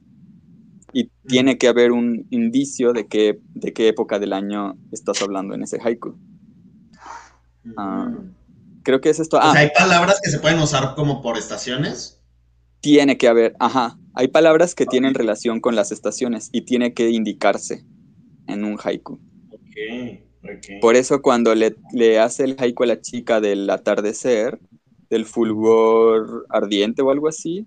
y 0.93 1.09
tiene 1.27 1.57
que 1.57 1.67
haber 1.67 1.91
un 1.91 2.27
indicio 2.29 2.93
de 2.93 3.07
qué, 3.07 3.39
de 3.55 3.73
qué 3.73 3.89
época 3.89 4.19
del 4.19 4.31
año 4.31 4.77
estás 4.91 5.21
hablando 5.21 5.53
en 5.53 5.63
ese 5.63 5.79
haiku. 5.83 6.15
Creo 8.83 9.01
que 9.01 9.09
es 9.09 9.19
esto. 9.19 9.37
O 9.37 9.41
Ah, 9.41 9.51
sea, 9.51 9.61
hay 9.61 9.69
palabras 9.71 10.19
que 10.23 10.29
se 10.29 10.39
pueden 10.39 10.59
usar 10.59 10.95
como 10.95 11.21
por 11.21 11.37
estaciones. 11.37 12.19
tiene 12.81 13.17
que 13.17 13.27
haber, 13.27 13.55
ajá, 13.59 13.97
hay 14.13 14.27
palabras 14.27 14.75
que 14.75 14.85
tienen 14.85 15.13
relación 15.13 15.59
con 15.61 15.75
las 15.75 15.91
estaciones 15.91 16.49
y 16.51 16.61
tiene 16.61 16.93
que 16.93 17.09
indicarse 17.09 17.85
en 18.47 18.65
un 18.65 18.77
haiku. 18.83 19.19
Ok, 19.51 19.77
ok. 20.43 20.65
Por 20.81 20.95
eso 20.95 21.21
cuando 21.21 21.55
le, 21.55 21.75
le 21.93 22.19
hace 22.19 22.43
el 22.43 22.55
haiku 22.59 22.83
a 22.83 22.87
la 22.87 23.01
chica 23.01 23.39
del 23.39 23.69
atardecer, 23.69 24.59
del 25.09 25.25
fulgor 25.25 26.45
ardiente 26.49 27.01
o 27.01 27.09
algo 27.11 27.27
así, 27.27 27.65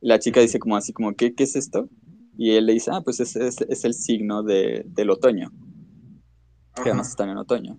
la 0.00 0.18
chica 0.18 0.40
dice 0.40 0.58
como 0.58 0.76
así 0.76 0.92
como, 0.92 1.14
¿qué, 1.14 1.34
qué 1.34 1.44
es 1.44 1.56
esto? 1.56 1.88
Y 2.36 2.52
él 2.52 2.66
le 2.66 2.74
dice, 2.74 2.90
ah, 2.92 3.00
pues 3.02 3.20
es, 3.20 3.36
es- 3.36 3.62
es 3.62 3.84
el 3.84 3.94
signo 3.94 4.42
de- 4.42 4.84
del 4.86 5.10
otoño, 5.10 5.50
que 6.74 6.90
además 6.90 7.08
están 7.08 7.30
en 7.30 7.38
otoño. 7.38 7.78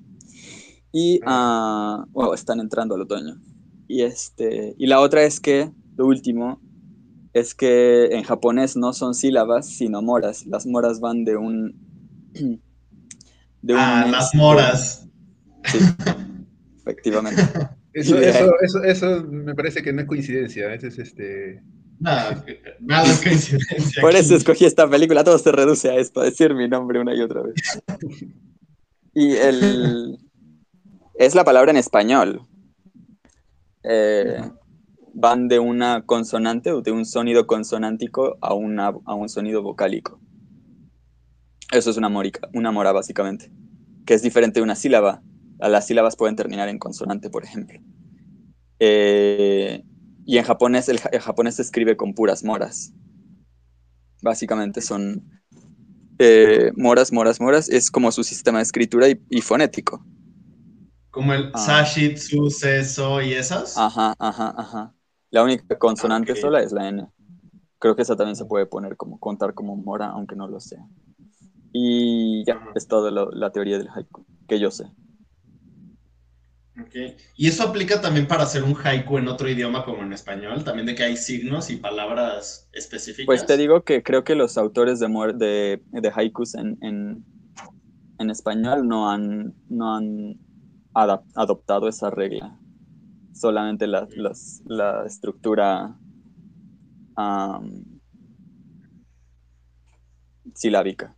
Y, 0.91 1.19
ah, 1.25 2.05
bueno, 2.09 2.33
están 2.33 2.59
entrando 2.59 2.95
al 2.95 3.01
otoño. 3.01 3.39
Y, 3.87 4.01
este, 4.01 4.75
y 4.77 4.87
la 4.87 4.99
otra 4.99 5.23
es 5.23 5.39
que, 5.39 5.71
lo 5.95 6.05
último, 6.07 6.61
es 7.33 7.53
que 7.53 8.05
en 8.07 8.23
japonés 8.23 8.75
no 8.75 8.93
son 8.93 9.13
sílabas, 9.13 9.67
sino 9.67 10.01
moras. 10.01 10.45
Las 10.45 10.65
moras 10.65 10.99
van 10.99 11.23
de 11.23 11.37
un... 11.37 11.75
De 13.61 13.73
un 13.73 13.79
Ah, 13.79 14.07
las 14.09 14.25
este, 14.25 14.37
moras. 14.37 15.07
Sí, 15.65 15.77
efectivamente. 16.79 17.41
Eso, 17.93 18.15
de- 18.15 18.29
eso, 18.29 18.51
eso, 18.61 18.83
eso 18.83 19.23
me 19.23 19.55
parece 19.55 19.81
que 19.81 19.91
no 19.91 20.01
es 20.01 20.07
coincidencia. 20.07 20.71
Ese 20.71 20.89
es 20.89 20.99
este. 20.99 21.63
Nada, 21.99 22.45
nada 22.79 23.11
es 23.11 23.23
coincidencia. 23.23 24.01
Por 24.01 24.11
aquí. 24.11 24.19
eso 24.19 24.35
escogí 24.35 24.65
esta 24.65 24.87
película, 24.87 25.23
todo 25.23 25.39
se 25.39 25.51
reduce 25.51 25.89
a 25.89 25.95
esto, 25.95 26.21
a 26.21 26.25
decir 26.25 26.53
mi 26.53 26.67
nombre 26.69 26.99
una 26.99 27.15
y 27.15 27.21
otra 27.21 27.41
vez. 27.41 27.55
Y 29.15 29.31
el... 29.31 30.15
Es 31.17 31.35
la 31.35 31.43
palabra 31.43 31.71
en 31.71 31.77
español. 31.77 32.41
Eh, 33.83 34.39
van 35.13 35.47
de 35.47 35.59
una 35.59 36.05
consonante 36.05 36.71
o 36.71 36.81
de 36.81 36.91
un 36.91 37.05
sonido 37.05 37.47
consonántico 37.47 38.37
a, 38.41 38.53
una, 38.53 38.87
a 39.05 39.13
un 39.15 39.29
sonido 39.29 39.63
vocálico. 39.63 40.19
Eso 41.71 41.89
es 41.89 41.97
una 41.97 42.09
morica, 42.09 42.47
una 42.53 42.71
mora 42.71 42.91
básicamente, 42.91 43.51
que 44.05 44.13
es 44.13 44.21
diferente 44.21 44.59
de 44.59 44.63
una 44.63 44.75
sílaba. 44.75 45.21
Las 45.59 45.87
sílabas 45.87 46.15
pueden 46.15 46.35
terminar 46.35 46.69
en 46.69 46.77
consonante, 46.77 47.29
por 47.29 47.43
ejemplo. 47.43 47.79
Eh, 48.79 49.83
y 50.25 50.37
en 50.37 50.43
japonés, 50.43 50.87
el, 50.87 50.99
ja- 50.99 51.09
el 51.11 51.19
japonés 51.19 51.55
se 51.55 51.63
escribe 51.63 51.97
con 51.97 52.13
puras 52.13 52.43
moras. 52.43 52.93
Básicamente 54.21 54.81
son 54.81 55.23
eh, 56.19 56.71
moras, 56.75 57.11
moras, 57.11 57.41
moras. 57.41 57.69
Es 57.69 57.89
como 57.89 58.11
su 58.11 58.23
sistema 58.23 58.59
de 58.59 58.63
escritura 58.63 59.09
y, 59.09 59.19
y 59.29 59.41
fonético. 59.41 60.05
Como 61.17 61.33
el 61.33 61.51
Ah. 61.53 61.83
seso 62.49 63.21
y 63.21 63.33
esas. 63.33 63.75
Ajá, 63.75 64.13
ajá, 64.19 64.53
ajá. 64.57 64.95
La 65.31 65.43
única 65.43 65.77
consonante 65.79 66.33
Ok. 66.33 66.39
sola 66.39 66.61
es 66.61 66.71
la 66.71 66.87
N. 66.89 67.07
Creo 67.79 67.95
que 67.95 68.03
esa 68.03 68.15
también 68.15 68.35
se 68.35 68.45
puede 68.45 68.65
poner 68.67 68.97
como 68.97 69.19
contar 69.19 69.53
como 69.55 69.75
mora, 69.75 70.07
aunque 70.07 70.35
no 70.35 70.47
lo 70.47 70.59
sea. 70.59 70.87
Y 71.73 72.45
ya, 72.45 72.61
es 72.75 72.87
toda 72.87 73.11
la, 73.11 73.27
la 73.31 73.51
teoría 73.51 73.77
del 73.79 73.89
haiku, 73.89 74.27
que 74.47 74.59
yo 74.59 74.71
sé. 74.71 74.85
Ok. 76.79 76.95
Y 77.35 77.47
eso 77.47 77.63
aplica 77.63 77.99
también 78.01 78.27
para 78.27 78.43
hacer 78.43 78.63
un 78.63 78.75
haiku 78.83 79.17
en 79.17 79.27
otro 79.27 79.49
idioma 79.49 79.83
como 79.83 80.03
en 80.03 80.13
español, 80.13 80.63
también 80.63 80.85
de 80.85 80.95
que 80.95 81.03
hay 81.03 81.17
signos 81.17 81.69
y 81.71 81.77
palabras 81.77 82.69
específicas. 82.71 83.25
Pues 83.25 83.45
te 83.45 83.57
digo 83.57 83.83
que 83.83 84.03
creo 84.03 84.23
que 84.23 84.35
los 84.35 84.57
autores 84.57 84.99
de, 84.99 85.07
de, 85.35 85.81
de 85.91 86.11
haikus 86.15 86.55
en, 86.55 86.77
en, 86.81 87.25
en 88.19 88.29
español 88.31 88.87
no 88.87 89.09
han, 89.11 89.55
no 89.69 89.95
han 89.95 90.41
adoptado 91.01 91.87
esa 91.87 92.09
regla. 92.09 92.57
Solamente 93.33 93.85
la, 93.87 94.07
las- 94.15 94.61
la 94.65 95.05
estructura 95.05 95.95
am, 97.15 97.83
silábica. 100.55 101.15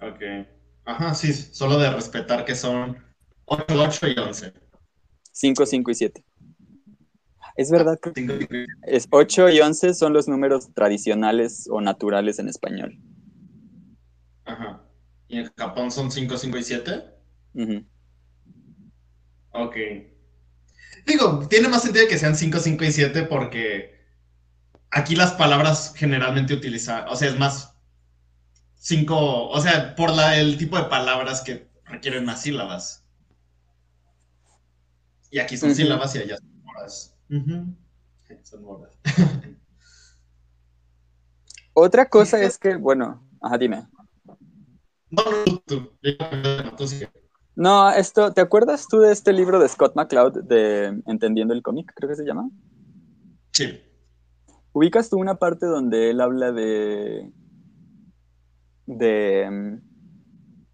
Ok. 0.00 0.22
Ajá, 0.84 1.14
sí, 1.14 1.32
solo 1.32 1.78
de 1.78 1.90
respetar 1.90 2.44
que 2.44 2.54
son 2.54 2.96
8, 3.46 3.64
8 3.76 4.06
y 4.08 4.18
11. 4.18 4.52
5, 5.32 5.66
5 5.66 5.90
y 5.90 5.94
7. 5.94 6.24
Es 7.56 7.70
verdad 7.72 7.98
que 8.00 8.12
Cinco, 8.14 8.34
cinco 8.38 8.54
y- 8.54 8.66
es 8.82 9.08
8 9.10 9.48
y 9.48 9.60
11 9.60 9.92
son 9.94 10.12
los 10.12 10.28
números 10.28 10.72
tradicionales 10.74 11.68
o 11.70 11.80
naturales 11.80 12.38
en 12.38 12.48
español. 12.48 12.96
Ajá. 14.44 14.80
¿Y 15.26 15.38
en 15.38 15.50
Japón 15.56 15.90
son 15.90 16.10
5, 16.10 16.36
5 16.38 16.56
y 16.56 16.62
7? 16.62 17.04
Ujú. 17.54 17.84
Ok. 19.52 19.76
Digo, 21.06 21.46
tiene 21.48 21.68
más 21.68 21.82
sentido 21.82 22.06
que 22.08 22.18
sean 22.18 22.36
5, 22.36 22.58
5 22.60 22.84
y 22.84 22.92
7 22.92 23.22
porque 23.24 23.98
aquí 24.90 25.16
las 25.16 25.32
palabras 25.32 25.92
generalmente 25.96 26.54
utilizan, 26.54 27.08
o 27.08 27.16
sea, 27.16 27.28
es 27.28 27.38
más 27.38 27.74
5, 28.76 29.48
o 29.48 29.60
sea, 29.60 29.94
por 29.94 30.14
la, 30.14 30.38
el 30.38 30.56
tipo 30.58 30.76
de 30.76 30.84
palabras 30.84 31.42
que 31.42 31.68
requieren 31.84 32.24
más 32.24 32.42
sílabas. 32.42 33.04
Y 35.30 35.38
aquí 35.40 35.56
son 35.56 35.70
Ujú. 35.70 35.76
sílabas 35.76 36.14
y 36.14 36.18
allá 36.18 36.36
son 36.38 36.62
moras. 36.64 37.14
Ujú. 37.30 37.74
Son 38.42 38.62
moras. 38.62 38.90
Otra 41.74 42.08
cosa 42.08 42.42
es 42.42 42.58
que, 42.58 42.76
bueno, 42.76 43.22
ajá, 43.40 43.56
dime. 43.58 43.86
No, 45.10 45.24
no, 45.24 45.44
tú, 45.66 45.92
tú, 46.00 46.10
no, 46.64 46.76
tú 46.76 46.88
sigue. 46.88 47.08
No, 47.58 47.90
esto, 47.90 48.32
¿te 48.32 48.40
acuerdas 48.40 48.86
tú 48.86 49.00
de 49.00 49.10
este 49.10 49.32
libro 49.32 49.58
de 49.58 49.68
Scott 49.68 49.96
McCloud 49.96 50.44
de 50.44 51.02
Entendiendo 51.06 51.52
el 51.54 51.62
cómic, 51.64 51.90
creo 51.92 52.08
que 52.08 52.14
se 52.14 52.24
llama? 52.24 52.48
Sí. 53.52 53.80
¿Ubicas 54.72 55.10
tú 55.10 55.18
una 55.18 55.34
parte 55.34 55.66
donde 55.66 56.10
él 56.10 56.20
habla 56.20 56.52
de 56.52 57.32
de 58.86 59.80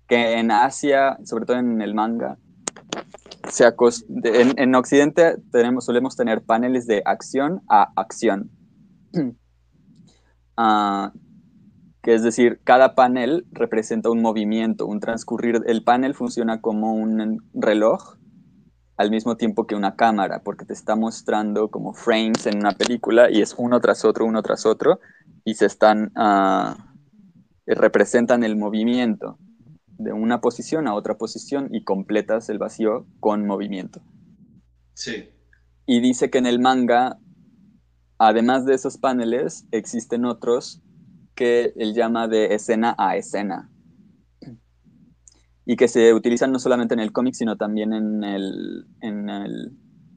que 0.06 0.38
en 0.38 0.50
Asia, 0.50 1.16
sobre 1.24 1.46
todo 1.46 1.56
en 1.56 1.80
el 1.80 1.94
manga, 1.94 2.36
se 3.50 3.64
acos- 3.64 4.04
de- 4.06 4.42
en, 4.42 4.52
en 4.58 4.74
Occidente 4.74 5.36
tenemos, 5.50 5.86
solemos 5.86 6.14
tener 6.16 6.42
paneles 6.42 6.86
de 6.86 7.02
acción 7.06 7.62
a 7.68 7.92
acción. 7.96 8.50
Ah, 10.56 11.12
que 12.04 12.12
es 12.12 12.22
decir, 12.22 12.60
cada 12.64 12.94
panel 12.94 13.46
representa 13.50 14.10
un 14.10 14.20
movimiento, 14.20 14.84
un 14.86 15.00
transcurrir. 15.00 15.62
El 15.66 15.82
panel 15.84 16.14
funciona 16.14 16.60
como 16.60 16.92
un 16.92 17.42
reloj 17.54 18.18
al 18.98 19.10
mismo 19.10 19.38
tiempo 19.38 19.66
que 19.66 19.74
una 19.74 19.96
cámara, 19.96 20.42
porque 20.44 20.66
te 20.66 20.74
está 20.74 20.96
mostrando 20.96 21.70
como 21.70 21.94
frames 21.94 22.44
en 22.44 22.58
una 22.58 22.72
película 22.72 23.30
y 23.30 23.40
es 23.40 23.54
uno 23.56 23.80
tras 23.80 24.04
otro, 24.04 24.26
uno 24.26 24.42
tras 24.42 24.66
otro, 24.66 25.00
y 25.46 25.54
se 25.54 25.64
están, 25.64 26.12
ah, 26.14 26.92
representan 27.66 28.44
el 28.44 28.56
movimiento 28.56 29.38
de 29.96 30.12
una 30.12 30.42
posición 30.42 30.86
a 30.86 30.94
otra 30.94 31.16
posición 31.16 31.68
y 31.72 31.84
completas 31.84 32.50
el 32.50 32.58
vacío 32.58 33.06
con 33.18 33.46
movimiento. 33.46 34.02
Sí. 34.92 35.30
Y 35.86 36.00
dice 36.00 36.28
que 36.28 36.36
en 36.36 36.46
el 36.46 36.60
manga, 36.60 37.18
además 38.18 38.66
de 38.66 38.74
esos 38.74 38.98
paneles, 38.98 39.66
existen 39.70 40.26
otros 40.26 40.83
que 41.34 41.72
él 41.76 41.94
llama 41.94 42.28
de 42.28 42.54
escena 42.54 42.94
a 42.98 43.16
escena. 43.16 43.70
Y 45.66 45.76
que 45.76 45.88
se 45.88 46.12
utilizan 46.12 46.52
no 46.52 46.58
solamente 46.58 46.94
en 46.94 47.00
el 47.00 47.12
cómic, 47.12 47.34
sino 47.34 47.56
también 47.56 47.92
en 47.92 48.22
el, 48.22 48.86
en 49.00 49.30
el 49.30 49.72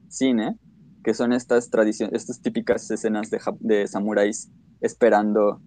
cine, 0.08 0.58
que 1.02 1.14
son 1.14 1.32
estas 1.32 1.70
tradiciones, 1.70 2.14
estas 2.14 2.42
típicas 2.42 2.90
escenas 2.90 3.30
de, 3.60 3.86
samuráis 3.86 4.50
esperando 4.80 5.62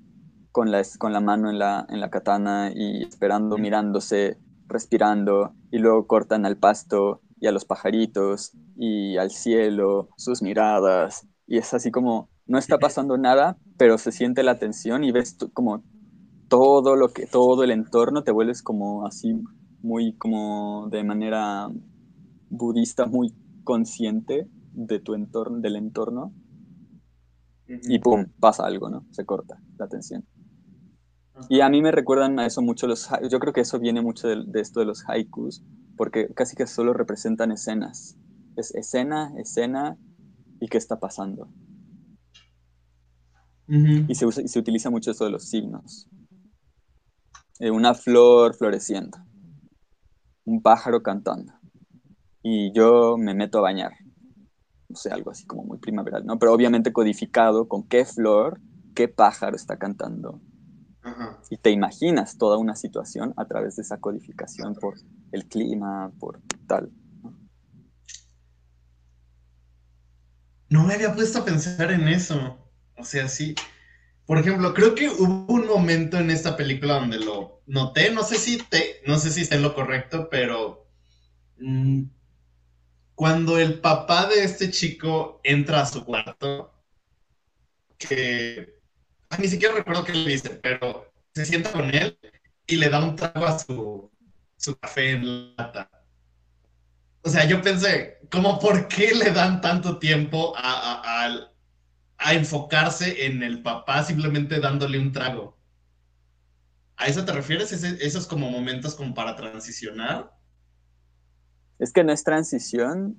con 0.52 0.72
la, 0.72 0.84
con 1.00 1.14
la 1.14 1.22
mano 1.22 1.50
en 1.50 1.58
la, 1.58 1.86
en 1.90 2.00
la 2.00 2.10
katana 2.10 2.72
y 2.76 3.04
esperando, 3.04 3.58
mirándose, 3.58 4.38
respirando, 4.68 5.54
y 5.72 5.80
luego 5.80 6.06
cortan 6.06 6.46
al 6.46 6.58
pasto 6.58 7.22
y 7.40 7.48
a 7.48 7.52
los 7.52 7.66
pajaritos 7.66 8.52
y 8.76 9.18
al 9.18 9.32
cielo, 9.32 10.10
sus 10.16 10.42
miradas, 10.44 11.28
y 11.48 11.58
es 11.58 11.74
así 11.74 11.92
como, 11.92 12.30
no 12.52 12.58
está 12.58 12.78
pasando 12.78 13.18
nada, 13.18 13.58
pero 13.78 13.98
se 13.98 14.12
siente 14.12 14.44
la 14.44 14.60
tensión 14.60 15.06
y 15.06 15.14
ves 15.14 15.38
como 15.54 15.84
todo 16.50 16.98
lo 16.98 17.08
que, 17.08 17.26
todo 17.26 17.64
el 17.64 17.72
entorno, 17.72 18.24
te 18.24 18.34
vuelves 18.34 18.62
como 18.62 19.08
así, 19.08 19.42
muy 19.82 20.18
como 20.18 20.90
de 20.90 21.02
manera 21.06 21.70
budista, 22.50 23.06
muy 23.06 23.34
consciente 23.64 24.50
de 24.74 25.00
tu 25.00 25.14
entorno, 25.14 25.62
del 25.62 25.78
entorno, 25.78 26.34
y 27.68 28.00
pum, 28.00 28.26
pasa 28.42 28.66
algo, 28.66 28.90
¿no? 28.90 29.06
Se 29.12 29.26
corta 29.26 29.62
la 29.78 29.88
tensión. 29.88 30.26
Y 31.48 31.62
a 31.62 31.70
mí 31.70 31.82
me 31.82 31.94
recuerdan 31.94 32.38
a 32.38 32.46
eso 32.46 32.62
mucho 32.62 32.86
los, 32.86 33.08
yo 33.30 33.40
creo 33.40 33.54
que 33.54 33.62
eso 33.62 33.80
viene 33.80 34.02
mucho 34.02 34.28
de, 34.28 34.60
esto 34.60 34.82
de 34.82 34.88
los 34.88 35.08
haikus, 35.08 35.64
porque 35.96 36.28
casi 36.34 36.58
que 36.58 36.68
solo 36.68 36.92
representan 36.92 37.54
escenas. 37.54 38.18
Es 38.58 38.76
escena, 38.76 39.32
escena, 39.38 39.98
y 40.60 40.68
qué 40.68 40.78
está 40.78 41.00
pasando. 41.00 41.48
Y, 44.08 44.16
se 44.16 44.26
usa, 44.26 44.44
y 44.44 44.48
se 44.48 44.60
utiliza 44.60 44.90
mucho 44.90 45.12
eso 45.12 45.26
de 45.26 45.32
los 45.32 45.46
signos. 45.46 46.08
Eh, 47.60 47.72
una 47.72 47.94
flor 47.94 48.56
floreciendo, 48.56 49.18
un 50.46 50.62
pájaro 50.62 51.02
cantando, 51.02 51.54
y 52.44 52.74
yo 52.74 53.18
me 53.18 53.34
meto 53.34 53.60
a 53.60 53.62
bañar. 53.62 53.94
No 54.90 54.96
sé, 54.96 55.10
algo 55.10 55.32
así 55.32 55.46
como 55.46 55.64
muy 55.64 55.78
primaveral, 55.78 56.26
¿no? 56.26 56.38
Pero 56.38 56.54
obviamente 56.54 56.92
codificado 56.92 57.68
con 57.68 57.88
qué 57.88 58.04
flor, 58.04 58.60
qué 58.94 59.08
pájaro 59.08 59.56
está 59.56 59.78
cantando 59.78 60.42
y 61.50 61.58
te 61.58 61.72
imaginas 61.72 62.38
toda 62.38 62.58
una 62.58 62.76
situación 62.76 63.34
a 63.38 63.46
través 63.46 63.76
de 63.76 63.82
esa 63.82 64.00
codificación 64.00 64.76
por 64.76 64.96
el 65.32 65.48
clima, 65.48 66.12
por 66.20 66.40
tal. 66.68 66.92
¿no? 70.70 70.84
me 70.84 70.94
había 70.94 71.14
puesto 71.14 71.40
a 71.40 71.46
pensar 71.46 71.92
en 71.92 72.08
eso. 72.08 72.58
O 72.98 73.04
sea, 73.04 73.28
sí. 73.28 73.56
Por 74.26 74.38
ejemplo, 74.38 74.74
creo 74.74 74.96
que 74.96 75.10
hubo 75.10 75.54
un 75.54 75.68
momento 75.68 76.18
en 76.18 76.32
esta 76.32 76.56
película 76.56 76.96
donde 76.96 77.20
lo 77.20 77.62
noté, 77.66 78.12
no 78.12 78.24
sé 78.24 78.38
si 78.38 78.58
te, 78.58 79.02
no 79.06 79.18
sé 79.18 79.32
si 79.32 79.42
está 79.42 79.58
lo 79.58 79.74
correcto, 79.74 80.30
pero 80.30 80.88
mm, 81.58 82.04
cuando 83.16 83.58
el 83.58 83.80
papá 83.80 84.28
de 84.28 84.44
este 84.44 84.72
chico 84.72 85.42
entra 85.44 85.82
a 85.82 85.86
su 85.86 86.04
cuarto, 86.04 86.74
que 87.98 88.80
ni 89.40 89.48
siquiera 89.48 89.76
recuerdo 89.76 90.04
qué 90.04 90.14
le 90.14 90.30
dice, 90.30 90.50
pero 90.50 91.12
se 91.34 91.46
sienta 91.46 91.72
con 91.72 91.94
él 91.94 92.18
y 92.68 92.78
le 92.78 92.90
da 92.90 93.04
un 93.04 93.16
trago 93.16 93.46
a 93.46 93.60
su, 93.60 94.12
café 94.80 95.12
en 95.12 95.56
lata. 95.56 95.90
O 97.24 97.30
sea, 97.30 97.46
yo 97.46 97.62
pensé, 97.62 98.20
¿cómo 98.32 98.60
por 98.60 98.88
qué 98.88 99.14
le 99.14 99.32
dan 99.32 99.62
tanto 99.62 100.00
tiempo 100.00 100.54
a, 100.58 101.26
a, 101.26 101.52
enfocarse 102.30 103.26
en 103.26 103.44
el 103.44 103.62
papá 103.62 104.04
simplemente 104.04 104.60
dándole 104.60 105.00
un 105.00 105.12
trago? 105.12 105.58
¿A 106.98 107.08
eso 107.08 107.26
te 107.26 107.32
refieres? 107.32 107.72
¿Esos 107.72 108.28
como 108.28 108.50
momentos 108.52 108.94
como 108.94 109.14
para 109.14 109.36
transicionar? 109.36 110.32
Es 111.80 111.92
que 111.92 112.04
no 112.04 112.14
es 112.14 112.24
transición, 112.24 113.18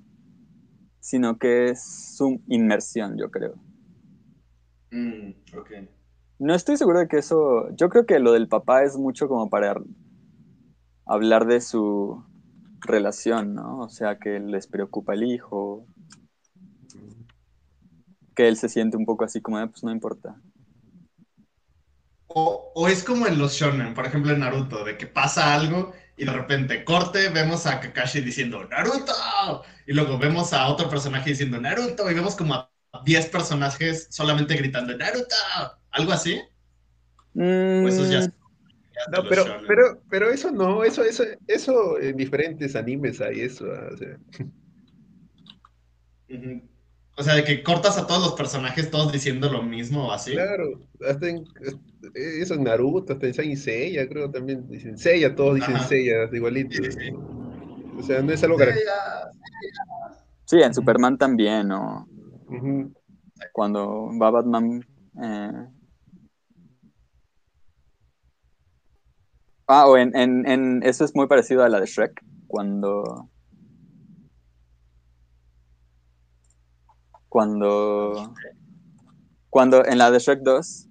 sino 1.01 1.37
que 1.37 1.71
es 1.71 1.83
su 2.15 2.41
inmersión, 2.47 3.17
yo 3.17 3.29
creo. 3.29 3.55
Mm, 4.91 5.31
ok. 5.57 5.71
No 6.39 6.55
estoy 6.55 6.77
seguro 6.77 6.99
de 6.99 7.09
que 7.09 7.17
eso. 7.17 7.69
Yo 7.75 7.89
creo 7.89 8.05
que 8.05 8.19
lo 8.19 8.31
del 8.31 8.47
papá 8.47 8.83
es 8.83 8.95
mucho 8.95 9.27
como 9.27 9.49
para 9.49 9.75
hablar 11.05 11.45
de 11.45 11.59
su 11.59 12.23
relación, 12.79 13.53
¿no? 13.53 13.79
O 13.79 13.89
sea, 13.89 14.17
que 14.17 14.39
les 14.39 14.67
preocupa 14.67 15.13
el 15.13 15.23
hijo. 15.23 15.85
Que 18.35 18.47
él 18.47 18.57
se 18.57 18.69
siente 18.69 18.97
un 18.97 19.05
poco 19.05 19.25
así 19.25 19.41
como, 19.41 19.57
ah, 19.57 19.67
pues 19.67 19.83
no 19.83 19.91
importa. 19.91 20.35
O, 22.27 22.87
es 22.87 23.03
como 23.03 23.27
en 23.27 23.37
los 23.37 23.53
shonen, 23.53 23.93
por 23.93 24.05
ejemplo 24.07 24.31
en 24.31 24.39
Naruto, 24.39 24.83
de 24.83 24.97
que 24.97 25.05
pasa 25.05 25.53
algo 25.53 25.93
y 26.17 26.25
de 26.25 26.31
repente 26.31 26.83
corte, 26.83 27.29
vemos 27.29 27.67
a 27.67 27.79
Kakashi 27.79 28.21
diciendo 28.21 28.67
Naruto, 28.67 29.13
y 29.85 29.93
luego 29.93 30.17
vemos 30.17 30.51
a 30.53 30.67
otro 30.67 30.89
personaje 30.89 31.29
diciendo 31.29 31.61
Naruto, 31.61 32.09
y 32.09 32.13
vemos 32.15 32.35
como 32.35 32.55
a 32.55 32.69
10 33.05 33.27
personajes 33.27 34.07
solamente 34.09 34.55
gritando 34.55 34.97
Naruto. 34.97 35.35
¿Algo 35.91 36.11
así? 36.11 36.41
eso 37.35 38.11
ya... 38.11 38.21
Mm. 38.21 38.33
No, 39.11 39.23
pero, 39.27 39.43
pero, 39.67 40.01
pero 40.09 40.29
eso 40.29 40.51
no, 40.51 40.83
eso, 40.83 41.03
eso, 41.03 41.23
eso 41.47 41.99
en 41.99 42.15
diferentes 42.15 42.75
animes 42.75 43.19
hay 43.21 43.41
eso. 43.41 43.65
Ah, 43.65 43.89
o 43.91 43.97
sea. 43.97 44.17
O 47.15 47.23
sea, 47.23 47.35
de 47.35 47.43
que 47.43 47.61
cortas 47.61 47.97
a 47.97 48.07
todos 48.07 48.21
los 48.21 48.33
personajes 48.33 48.89
todos 48.89 49.11
diciendo 49.11 49.49
lo 49.49 49.61
mismo 49.61 50.07
o 50.07 50.11
así. 50.11 50.31
Claro, 50.31 50.79
hasta 51.07 51.29
en, 51.29 51.45
eso 52.15 52.55
en 52.55 52.63
Naruto, 52.63 53.13
hasta 53.13 53.27
en 53.27 53.33
Saint 53.33 53.57
Seiya, 53.57 54.07
creo 54.09 54.31
también 54.31 54.67
dicen 54.67 54.97
Seiya, 54.97 55.35
todos 55.35 55.55
dicen 55.55 55.79
Seiya, 55.81 56.29
igualito. 56.31 56.81
O 57.97 58.01
sea, 58.01 58.21
no 58.21 58.31
es 58.31 58.43
algo 58.43 58.57
que... 58.57 58.73
Sí, 60.45 60.61
en 60.61 60.73
Superman 60.73 61.17
también, 61.17 61.67
¿no? 61.67 62.07
Cuando 63.51 64.09
va 64.19 64.31
Batman 64.31 64.85
eh, 65.21 65.67
Ah, 69.67 69.87
o 69.87 69.97
en, 69.97 70.15
en, 70.15 70.45
en, 70.47 70.83
eso 70.83 71.05
es 71.05 71.15
muy 71.15 71.27
parecido 71.27 71.63
a 71.63 71.69
la 71.69 71.79
de 71.79 71.85
Shrek, 71.85 72.23
cuando... 72.47 73.29
Cuando... 77.33 78.31
Cuando 79.49 79.83
en 79.83 79.97
la 79.97 80.11
de 80.11 80.19
Shrek 80.19 80.41
2, 80.41 80.87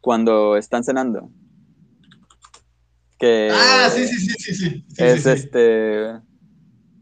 cuando 0.00 0.56
están 0.56 0.82
cenando. 0.82 1.30
Que 3.18 3.50
ah, 3.52 3.90
sí, 3.90 4.06
sí, 4.06 4.16
sí, 4.20 4.34
sí, 4.38 4.54
sí. 4.54 4.86
es 4.96 5.26
este... 5.26 6.18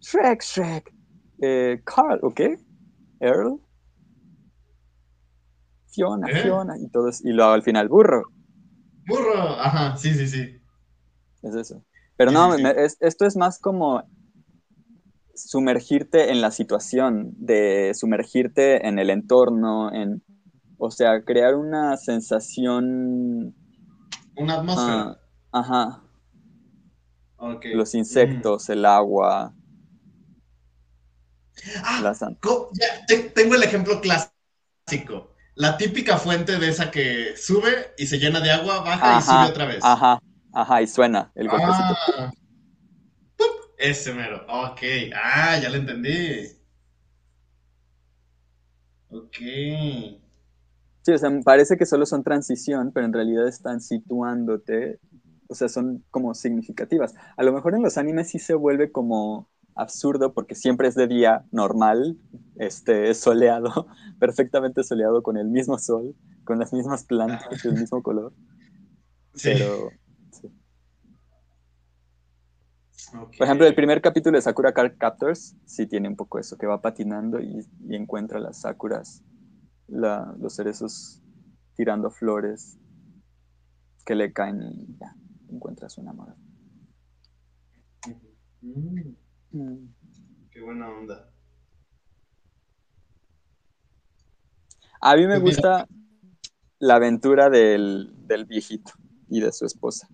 Shrek, 0.00 0.42
Shrek. 0.42 0.92
Eh, 1.40 1.80
Carl, 1.84 2.18
¿ok? 2.24 2.40
Earl. 3.20 3.60
Fiona, 5.92 6.28
¿Eh? 6.28 6.42
Fiona. 6.42 6.76
Y 6.80 6.88
todos, 6.88 7.24
y 7.24 7.30
luego 7.30 7.52
al 7.52 7.62
final, 7.62 7.88
burro. 7.88 8.24
Burro, 9.06 9.38
ajá, 9.60 9.96
sí, 9.96 10.12
sí, 10.14 10.26
sí. 10.26 10.60
Es 11.44 11.54
eso. 11.54 11.84
Pero 12.16 12.32
no, 12.32 12.56
esto 12.56 13.24
es 13.24 13.36
más 13.36 13.60
como 13.60 14.02
sumergirte 15.36 16.30
en 16.30 16.40
la 16.40 16.50
situación, 16.50 17.32
de 17.36 17.92
sumergirte 17.94 18.86
en 18.86 18.98
el 18.98 19.10
entorno, 19.10 19.92
en, 19.92 20.22
o 20.78 20.90
sea, 20.90 21.22
crear 21.24 21.54
una 21.54 21.96
sensación... 21.96 23.54
Una 24.36 24.54
atmósfera. 24.54 25.18
Ah, 25.52 26.02
ajá. 27.38 27.58
Los 27.74 27.94
insectos, 27.94 28.68
el 28.70 28.84
agua. 28.84 29.54
Ah, 31.82 32.12
ya, 32.22 33.06
tengo 33.34 33.54
el 33.54 33.62
ejemplo 33.62 34.00
clásico 34.00 35.36
la 35.56 35.76
típica 35.78 36.18
fuente 36.18 36.58
de 36.58 36.68
esa 36.68 36.90
que 36.90 37.34
sube 37.36 37.94
y 37.96 38.06
se 38.06 38.18
llena 38.18 38.40
de 38.40 38.52
agua, 38.52 38.80
baja 38.80 39.18
y 39.18 39.22
sube 39.22 39.50
otra 39.50 39.64
vez. 39.64 39.82
Ajá, 39.82 40.20
ajá, 40.52 40.82
y 40.82 40.86
suena 40.86 41.32
el 41.34 41.48
golpecito. 41.48 41.96
Ah, 42.18 42.30
ese 43.78 44.12
mero, 44.14 44.44
ok. 44.48 44.80
Ah, 45.14 45.58
ya 45.62 45.68
lo 45.70 45.76
entendí. 45.76 46.56
Ok. 49.10 49.36
Sí, 51.02 51.12
o 51.12 51.18
sea, 51.18 51.30
parece 51.44 51.76
que 51.76 51.86
solo 51.86 52.04
son 52.04 52.24
transición, 52.24 52.90
pero 52.92 53.06
en 53.06 53.12
realidad 53.12 53.46
están 53.46 53.80
situándote, 53.80 54.98
o 55.48 55.54
sea, 55.54 55.68
son 55.68 56.04
como 56.10 56.34
significativas. 56.34 57.14
A 57.36 57.44
lo 57.44 57.52
mejor 57.52 57.74
en 57.76 57.82
los 57.82 57.96
animes 57.96 58.30
sí 58.30 58.38
se 58.40 58.54
vuelve 58.54 58.90
como 58.90 59.48
absurdo 59.76 60.34
porque 60.34 60.56
siempre 60.56 60.88
es 60.88 60.96
de 60.96 61.06
día 61.06 61.44
normal, 61.52 62.18
este, 62.56 63.14
soleado, 63.14 63.86
perfectamente 64.18 64.82
soleado 64.82 65.22
con 65.22 65.36
el 65.36 65.48
mismo 65.48 65.78
sol, 65.78 66.16
con 66.44 66.58
las 66.58 66.72
mismas 66.72 67.04
plantas, 67.04 67.64
el 67.64 67.74
mismo 67.74 68.02
color. 68.02 68.34
Pero, 69.42 69.90
Por 73.12 73.46
ejemplo, 73.46 73.66
el 73.66 73.74
primer 73.74 74.00
capítulo 74.00 74.36
de 74.36 74.42
Sakura 74.42 74.72
Card 74.72 74.96
Captors 74.98 75.56
sí 75.64 75.86
tiene 75.86 76.08
un 76.08 76.16
poco 76.16 76.38
eso, 76.38 76.56
que 76.58 76.66
va 76.66 76.80
patinando 76.80 77.40
y, 77.40 77.66
encuentra 77.90 78.40
las 78.40 78.62
sakuras, 78.62 79.22
los 79.88 80.54
cerezos 80.54 81.22
tirando 81.74 82.10
flores 82.10 82.78
que 84.04 84.14
le 84.14 84.32
caen 84.32 84.62
y 84.62 84.96
ya, 84.98 85.14
encuentra 85.48 85.88
su 85.88 86.00
enamorado. 86.00 86.38
Mm. 88.62 89.14
Mm. 89.52 89.94
Qué 90.50 90.60
buena 90.62 90.88
onda. 90.88 91.30
A 95.00 95.14
mí 95.14 95.26
me 95.26 95.40
pues 95.40 95.56
gusta, 95.56 95.86
la 96.78 96.96
aventura 96.96 97.50
del, 97.50 98.12
del 98.26 98.46
viejito 98.46 98.92
y 99.28 99.40
de 99.40 99.52
su 99.52 99.66
esposa. 99.66 100.08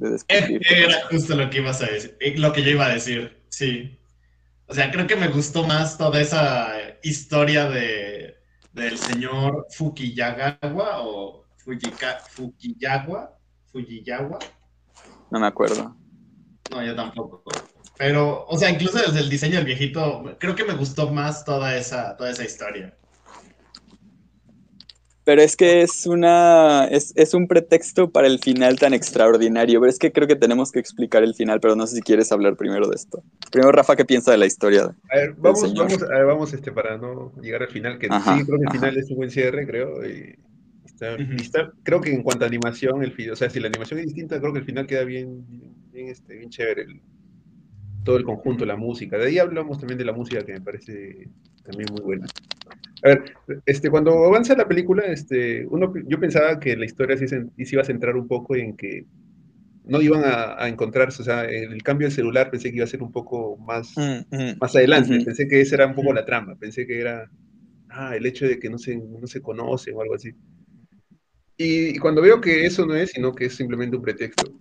De 0.00 0.12
descubrir. 0.12 0.60
Era 0.66 1.06
justo 1.10 1.36
lo 1.36 1.50
que 1.50 1.58
ibas 1.58 1.82
a 1.82 1.86
decir, 1.86 2.16
eh, 2.20 2.34
lo 2.38 2.54
que 2.54 2.62
yo 2.62 2.70
iba 2.70 2.86
a 2.86 2.94
decir, 2.94 3.44
sí. 3.50 4.00
O 4.66 4.74
sea, 4.74 4.90
creo 4.90 5.06
que 5.06 5.14
me 5.14 5.28
gustó 5.28 5.62
más 5.64 5.98
toda 5.98 6.20
esa 6.22 6.72
historia 7.02 7.68
de, 7.68 8.34
del 8.72 8.96
señor 8.96 9.66
Fukiyagawa 9.70 11.02
o 11.02 11.44
Fujika, 11.58 12.18
Fukiyawa, 12.30 13.36
Fujiyawa. 13.70 14.38
No 15.30 15.38
me 15.38 15.46
acuerdo. 15.46 15.94
No, 16.70 16.82
yo 16.82 16.96
tampoco. 16.96 17.42
Pero, 17.98 18.46
o 18.46 18.56
sea, 18.56 18.70
incluso 18.70 18.96
desde 18.96 19.20
el 19.20 19.28
diseño 19.28 19.56
del 19.56 19.66
viejito, 19.66 20.34
creo 20.38 20.54
que 20.54 20.64
me 20.64 20.72
gustó 20.72 21.10
más 21.10 21.44
toda 21.44 21.76
esa, 21.76 22.16
toda 22.16 22.30
esa 22.30 22.44
historia. 22.44 22.96
Pero 25.30 25.42
es 25.42 25.54
que 25.54 25.82
es 25.82 26.06
una 26.08 26.88
es, 26.90 27.12
es 27.14 27.34
un 27.34 27.46
pretexto 27.46 28.10
para 28.10 28.26
el 28.26 28.40
final 28.40 28.80
tan 28.80 28.94
extraordinario. 28.94 29.78
Pero 29.78 29.88
es 29.88 29.96
que 29.96 30.10
creo 30.10 30.26
que 30.26 30.34
tenemos 30.34 30.72
que 30.72 30.80
explicar 30.80 31.22
el 31.22 31.36
final, 31.36 31.60
pero 31.60 31.76
no 31.76 31.86
sé 31.86 31.94
si 31.94 32.02
quieres 32.02 32.32
hablar 32.32 32.56
primero 32.56 32.88
de 32.88 32.96
esto. 32.96 33.22
Primero, 33.52 33.70
Rafa, 33.70 33.94
¿qué 33.94 34.04
piensa 34.04 34.32
de 34.32 34.38
la 34.38 34.46
historia? 34.46 34.92
A 35.08 35.16
ver, 35.16 35.34
vamos, 35.38 35.72
vamos, 35.72 36.02
a 36.02 36.08
ver, 36.08 36.26
vamos 36.26 36.52
este, 36.52 36.72
para 36.72 36.98
no 36.98 37.32
llegar 37.40 37.62
al 37.62 37.68
final, 37.68 37.96
que 38.00 38.08
Ajá, 38.08 38.34
sí, 38.38 38.44
creo 38.44 38.58
que 38.58 38.64
el 38.64 38.72
final 38.72 38.96
es 38.98 39.08
un 39.10 39.16
buen 39.18 39.30
cierre, 39.30 39.64
creo. 39.68 40.04
y 40.04 40.34
está- 40.84 41.16
y 41.16 41.22
Ujú. 41.22 41.32
está- 41.34 41.72
creo 41.84 42.00
que 42.00 42.12
en 42.12 42.24
cuanto 42.24 42.44
a 42.44 42.48
animación, 42.48 43.04
el 43.04 43.30
o 43.30 43.36
sea, 43.36 43.48
si 43.50 43.60
la 43.60 43.68
animación 43.68 44.00
es 44.00 44.06
distinta, 44.06 44.40
creo 44.40 44.52
que 44.52 44.58
el 44.58 44.64
final 44.64 44.88
queda 44.88 45.04
bien, 45.04 45.44
bien, 45.92 46.08
este, 46.08 46.34
bien 46.34 46.50
chévere. 46.50 46.82
el- 46.82 47.00
todo 48.04 48.16
el 48.16 48.24
conjunto, 48.24 48.64
la 48.64 48.76
música. 48.76 49.16
De 49.16 49.26
ahí 49.28 49.38
hablamos 49.38 49.78
también 49.78 49.98
de 49.98 50.04
la 50.04 50.12
música, 50.12 50.44
que 50.44 50.54
me 50.54 50.60
parece 50.60 51.28
también 51.62 51.92
muy 51.92 52.00
buena. 52.02 52.26
A 53.02 53.08
ver, 53.08 53.34
este, 53.66 53.90
cuando 53.90 54.12
avanza 54.26 54.54
la 54.56 54.68
película, 54.68 55.04
este, 55.06 55.66
uno, 55.66 55.92
yo 56.06 56.20
pensaba 56.20 56.60
que 56.60 56.76
la 56.76 56.84
historia 56.84 57.16
sí 57.16 57.28
se, 57.28 57.44
sí 57.58 57.74
iba 57.74 57.82
a 57.82 57.84
centrar 57.86 58.16
un 58.16 58.28
poco 58.28 58.56
en 58.56 58.76
que 58.76 59.06
no 59.84 60.02
iban 60.02 60.24
a, 60.24 60.62
a 60.62 60.68
encontrarse, 60.68 61.22
o 61.22 61.24
sea, 61.24 61.44
el 61.44 61.82
cambio 61.82 62.08
de 62.08 62.14
celular 62.14 62.50
pensé 62.50 62.70
que 62.70 62.76
iba 62.76 62.84
a 62.84 62.88
ser 62.88 63.02
un 63.02 63.12
poco 63.12 63.56
más, 63.58 63.94
más 64.60 64.76
adelante. 64.76 65.16
Ujú. 65.16 65.24
Pensé 65.26 65.48
que 65.48 65.60
esa 65.60 65.76
era 65.76 65.86
un 65.86 65.94
poco 65.94 66.12
la 66.12 66.24
trama. 66.26 66.56
Pensé 66.56 66.86
que 66.86 67.00
era 67.00 67.30
ah, 67.90 68.16
el 68.16 68.26
hecho 68.26 68.46
de 68.46 68.58
que 68.58 68.70
no 68.70 68.78
se, 68.78 68.96
no 68.96 69.26
se 69.26 69.42
conocen 69.42 69.96
o 69.96 70.02
algo 70.02 70.14
así. 70.14 70.32
Y, 71.56 71.90
y 71.94 71.98
cuando 71.98 72.22
veo 72.22 72.40
que 72.40 72.66
eso 72.66 72.84
no 72.86 72.96
es, 72.96 73.10
sino 73.12 73.32
que 73.36 73.44
es 73.44 73.54
simplemente 73.54 73.94
un 73.96 74.02
pretexto, 74.02 74.52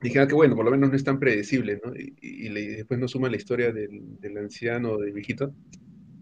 dije, 0.00 0.18
ah, 0.18 0.26
que 0.26 0.34
bueno, 0.34 0.56
por 0.56 0.64
lo 0.64 0.70
menos 0.70 0.90
no 0.90 0.96
es 0.96 1.04
tan 1.04 1.18
predecible, 1.18 1.80
¿no? 1.84 1.94
Y, 1.94 2.14
y- 2.20 2.46
y 2.48 2.66
después 2.76 2.98
nos 3.00 3.12
suma 3.12 3.28
la 3.30 3.36
historia 3.36 3.72
del, 3.72 4.18
del 4.20 4.36
anciano, 4.38 4.98
del 4.98 5.12
viejito. 5.12 5.54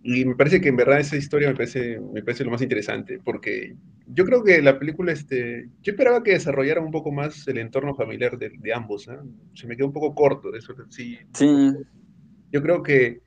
Y 0.02 0.24
me 0.24 0.34
parece 0.34 0.60
que 0.60 0.70
en 0.70 0.76
verdad 0.76 1.00
esa 1.00 1.16
historia 1.16 1.48
me 1.48 1.54
parece, 1.54 2.00
me 2.00 2.22
parece 2.22 2.44
lo 2.44 2.50
más 2.50 2.62
interesante, 2.62 3.20
porque 3.22 3.74
yo 4.06 4.24
creo 4.24 4.42
que 4.42 4.62
la 4.62 4.78
película, 4.78 5.12
este, 5.12 5.68
yo 5.82 5.92
esperaba 5.92 6.22
que 6.22 6.32
desarrollara 6.32 6.80
un 6.80 6.90
poco 6.90 7.12
más 7.12 7.46
el 7.48 7.58
entorno 7.58 7.94
familiar 7.94 8.38
de, 8.38 8.50
de 8.58 8.74
ambos, 8.74 9.08
¿ah? 9.08 9.22
Se 9.54 9.66
me 9.66 9.76
quedó 9.76 9.88
un 9.88 9.92
poco 9.92 10.14
corto, 10.14 10.54
eso 10.54 10.74
sí, 10.88 11.18
Sí, 11.34 11.52
yo 12.50 12.62
creo 12.62 12.82
que 12.82 13.20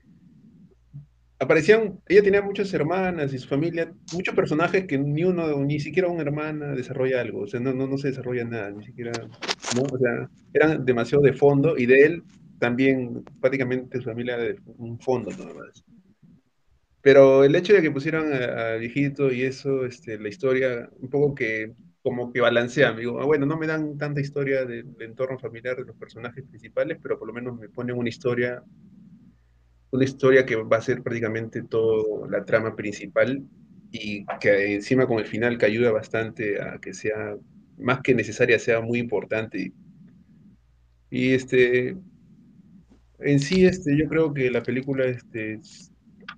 aparecían, 1.38 2.00
ella 2.08 2.22
tenía 2.22 2.42
muchas 2.42 2.72
hermanas 2.74 3.32
y 3.32 3.38
su 3.38 3.48
familia, 3.48 3.92
muchos 4.12 4.34
personajes 4.34 4.86
que 4.86 4.98
ni 4.98 5.24
uno, 5.24 5.64
ni 5.64 5.80
siquiera 5.80 6.08
una 6.08 6.22
hermana 6.22 6.74
desarrolla 6.74 7.20
algo, 7.20 7.42
o 7.42 7.46
sea, 7.46 7.60
no, 7.60 7.72
no, 7.72 7.86
no 7.86 7.98
se 7.98 8.08
desarrolla 8.08 8.44
nada, 8.44 8.70
ni 8.70 8.84
siquiera, 8.84 9.12
¿no? 9.74 9.82
O 9.82 9.98
sea, 9.98 10.28
eran 10.52 10.84
demasiado 10.84 11.22
de 11.22 11.32
fondo 11.32 11.76
y 11.78 11.86
de 11.86 12.00
él 12.04 12.22
también 12.58 13.24
prácticamente 13.40 13.98
su 13.98 14.04
familia 14.04 14.36
de 14.36 14.56
un 14.78 14.98
fondo 14.98 15.30
nada 15.30 15.52
más. 15.54 15.84
Pero 17.04 17.44
el 17.44 17.54
hecho 17.56 17.74
de 17.74 17.82
que 17.82 17.92
pusieran 17.92 18.32
a, 18.34 18.74
a 18.74 18.76
viejito 18.78 19.32
y 19.32 19.44
eso, 19.44 19.86
este, 19.86 20.18
la 20.18 20.28
historia, 20.30 20.90
un 21.00 21.10
poco 21.10 21.34
que 21.36 21.74
como 22.02 22.32
que 22.32 22.40
balancea, 22.42 22.90
amigo. 22.90 23.20
Ah, 23.20 23.26
bueno, 23.26 23.46
no 23.46 23.58
me 23.58 23.66
dan 23.68 23.98
tanta 23.98 24.20
historia 24.22 24.66
del, 24.66 24.94
del 24.96 25.10
entorno 25.10 25.38
familiar 25.38 25.76
de 25.76 25.84
los 25.86 25.96
personajes 25.96 26.44
principales, 26.46 26.98
pero 27.02 27.18
por 27.18 27.28
lo 27.28 27.34
menos 27.34 27.58
me 27.58 27.70
ponen 27.70 27.96
una 27.98 28.10
historia 28.10 28.64
una 29.92 30.04
historia 30.04 30.44
que 30.44 30.56
va 30.56 30.78
a 30.78 30.82
ser 30.82 31.02
prácticamente 31.02 31.62
toda 31.62 32.28
la 32.28 32.44
trama 32.44 32.74
principal 32.76 33.42
y 33.90 34.24
que 34.40 34.74
encima 34.74 35.06
con 35.06 35.18
el 35.20 35.26
final 35.26 35.56
que 35.58 35.66
ayuda 35.66 35.92
bastante 35.92 36.60
a 36.60 36.78
que 36.80 36.92
sea 36.94 37.36
más 37.78 38.00
que 38.02 38.14
necesaria, 38.14 38.58
sea 38.58 38.80
muy 38.80 38.98
importante. 38.98 39.58
Y, 39.60 39.74
y, 41.10 41.32
este, 41.34 41.96
en 43.20 43.40
sí, 43.40 43.64
este, 43.66 43.96
yo 43.96 44.08
creo 44.08 44.32
que 44.34 44.50
la 44.50 44.62
película 44.62 45.04
este, 45.06 45.60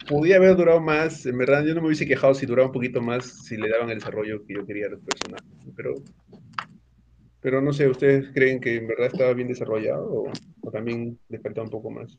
podía 0.08 0.36
haber 0.36 0.56
durado 0.56 0.80
más, 0.80 1.26
en 1.26 1.38
verdad 1.38 1.64
yo 1.64 1.74
no 1.74 1.80
me 1.80 1.88
hubiese 1.88 2.06
quejado 2.06 2.34
si 2.34 2.46
duraba 2.46 2.68
un 2.68 2.72
poquito 2.72 3.00
más, 3.00 3.44
si 3.44 3.56
le 3.56 3.68
daban 3.68 3.90
el 3.90 3.98
desarrollo 3.98 4.44
que 4.46 4.54
yo 4.54 4.66
quería 4.66 4.86
a 4.86 4.90
los 4.90 5.00
personajes, 5.00 5.46
pero, 5.76 5.94
pero 7.40 7.60
no 7.60 7.72
sé, 7.72 7.88
¿ustedes 7.88 8.30
creen 8.32 8.60
que 8.60 8.76
en 8.76 8.86
verdad 8.86 9.08
estaba 9.12 9.32
bien 9.34 9.48
desarrollado 9.48 10.06
o, 10.12 10.32
o 10.60 10.70
también 10.70 11.18
le 11.28 11.38
faltaba 11.38 11.64
un 11.64 11.70
poco 11.70 11.90
más? 11.90 12.18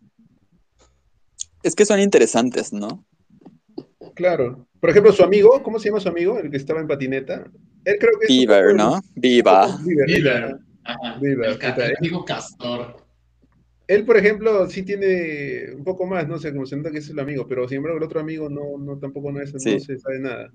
es 1.63 1.75
que 1.75 1.85
son 1.85 1.99
interesantes, 1.99 2.73
¿no? 2.73 3.05
Claro. 4.15 4.67
Por 4.79 4.89
ejemplo, 4.89 5.11
su 5.11 5.23
amigo, 5.23 5.61
¿cómo 5.63 5.79
se 5.79 5.89
llama 5.89 5.99
su 5.99 6.09
amigo? 6.09 6.39
El 6.39 6.49
que 6.49 6.57
estaba 6.57 6.79
en 6.79 6.87
patineta. 6.87 7.45
Él 7.85 7.97
creo 7.99 8.13
que 8.19 8.27
Beaver, 8.27 8.75
¿no? 8.75 9.01
Viva. 9.15 9.65
Ajá. 10.83 11.19
Beaver, 11.19 11.57
El, 11.61 11.97
amigo 11.97 12.23
Castor. 12.25 13.06
Él, 13.87 14.05
por 14.05 14.17
ejemplo, 14.17 14.69
sí 14.69 14.83
tiene 14.83 15.73
un 15.75 15.83
poco 15.83 16.05
más, 16.05 16.27
no 16.27 16.37
sé, 16.37 16.51
como 16.53 16.65
se 16.65 16.75
nota 16.77 16.91
que 16.91 16.97
es 16.99 17.09
el 17.09 17.19
amigo, 17.19 17.47
pero 17.47 17.67
sin 17.67 17.77
embargo 17.77 17.97
el 17.97 18.03
otro 18.03 18.19
amigo 18.19 18.49
no, 18.49 18.77
no 18.77 18.97
tampoco 18.99 19.31
no 19.31 19.41
es, 19.41 19.51
Sí. 19.57 19.73
no 19.75 19.79
se 19.79 19.97
sabe 19.97 20.19
nada. 20.19 20.51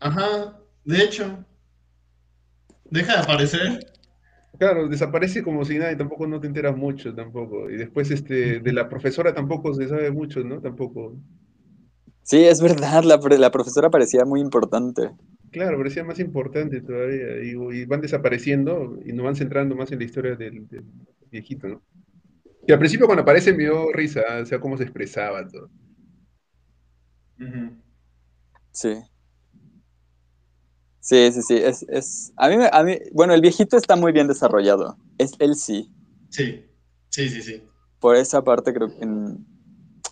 Ajá, 0.00 0.58
de 0.84 1.02
hecho. 1.02 1.44
Deja 2.90 3.14
de 3.14 3.18
aparecer. 3.22 3.86
Claro, 4.58 4.88
desaparece 4.88 5.42
como 5.42 5.64
si 5.64 5.78
nada 5.78 5.92
y 5.92 5.96
tampoco 5.96 6.26
no 6.26 6.40
te 6.40 6.46
enteras 6.46 6.76
mucho 6.76 7.14
tampoco. 7.14 7.70
Y 7.70 7.76
después 7.76 8.10
este, 8.10 8.60
de 8.60 8.72
la 8.72 8.88
profesora 8.88 9.32
tampoco 9.34 9.72
se 9.74 9.88
sabe 9.88 10.10
mucho, 10.10 10.40
¿no? 10.44 10.60
Tampoco. 10.60 11.16
Sí, 12.22 12.44
es 12.44 12.60
verdad, 12.62 13.02
la, 13.04 13.16
la 13.16 13.50
profesora 13.50 13.90
parecía 13.90 14.24
muy 14.24 14.40
importante. 14.40 15.10
Claro, 15.50 15.78
parecía 15.78 16.04
más 16.04 16.18
importante 16.20 16.80
todavía. 16.80 17.42
Y, 17.42 17.50
y 17.80 17.84
van 17.86 18.00
desapareciendo 18.00 18.98
y 19.04 19.12
nos 19.12 19.24
van 19.24 19.36
centrando 19.36 19.74
más 19.74 19.90
en 19.92 19.98
la 19.98 20.04
historia 20.04 20.36
del, 20.36 20.68
del 20.68 20.84
viejito, 21.30 21.68
¿no? 21.68 21.82
Y 22.66 22.72
al 22.72 22.78
principio 22.78 23.06
cuando 23.06 23.22
aparece 23.22 23.52
me 23.52 23.64
dio 23.64 23.92
risa, 23.92 24.22
o 24.42 24.46
sea, 24.46 24.60
cómo 24.60 24.76
se 24.78 24.84
expresaba 24.84 25.46
todo. 25.48 25.70
Sí. 28.72 29.02
Sí, 31.00 31.32
sí, 31.32 31.42
sí. 31.42 31.56
Es, 31.56 31.82
es... 31.88 32.32
A 32.36 32.48
mí, 32.48 32.56
me- 32.56 32.68
a 32.72 32.82
mí, 32.82 32.98
bueno, 33.12 33.34
el 33.34 33.40
viejito 33.40 33.76
está 33.76 33.96
muy 33.96 34.12
bien 34.12 34.28
desarrollado. 34.28 34.96
Es 35.18 35.32
él 35.38 35.54
sí. 35.56 35.90
Sí, 36.30 36.64
sí, 37.10 37.28
sí, 37.28 37.42
sí. 37.42 37.62
Por 38.00 38.16
esa 38.16 38.42
parte 38.42 38.72
creo 38.74 38.88
que 38.88 39.06
mm, 39.06 39.44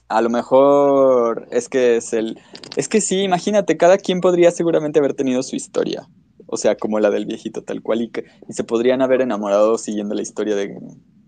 a 0.08 0.22
lo 0.22 0.30
mejor 0.30 1.48
es 1.50 1.68
que 1.68 1.96
es 1.96 2.12
el... 2.12 2.40
Es 2.76 2.88
que 2.88 3.00
sí, 3.00 3.22
imagínate, 3.22 3.76
cada 3.76 3.98
quien 3.98 4.20
podría 4.20 4.50
seguramente 4.50 4.98
haber 4.98 5.14
tenido 5.14 5.42
su 5.42 5.56
historia. 5.56 6.08
O 6.50 6.56
sea, 6.56 6.76
como 6.76 6.98
la 6.98 7.10
del 7.10 7.26
viejito, 7.26 7.62
tal 7.62 7.82
cual. 7.82 8.02
Y, 8.02 8.08
que, 8.10 8.24
y 8.48 8.52
se 8.54 8.64
podrían 8.64 9.02
haber 9.02 9.20
enamorado 9.20 9.78
siguiendo 9.78 10.14
la 10.14 10.22
historia 10.22 10.56
de 10.56 10.76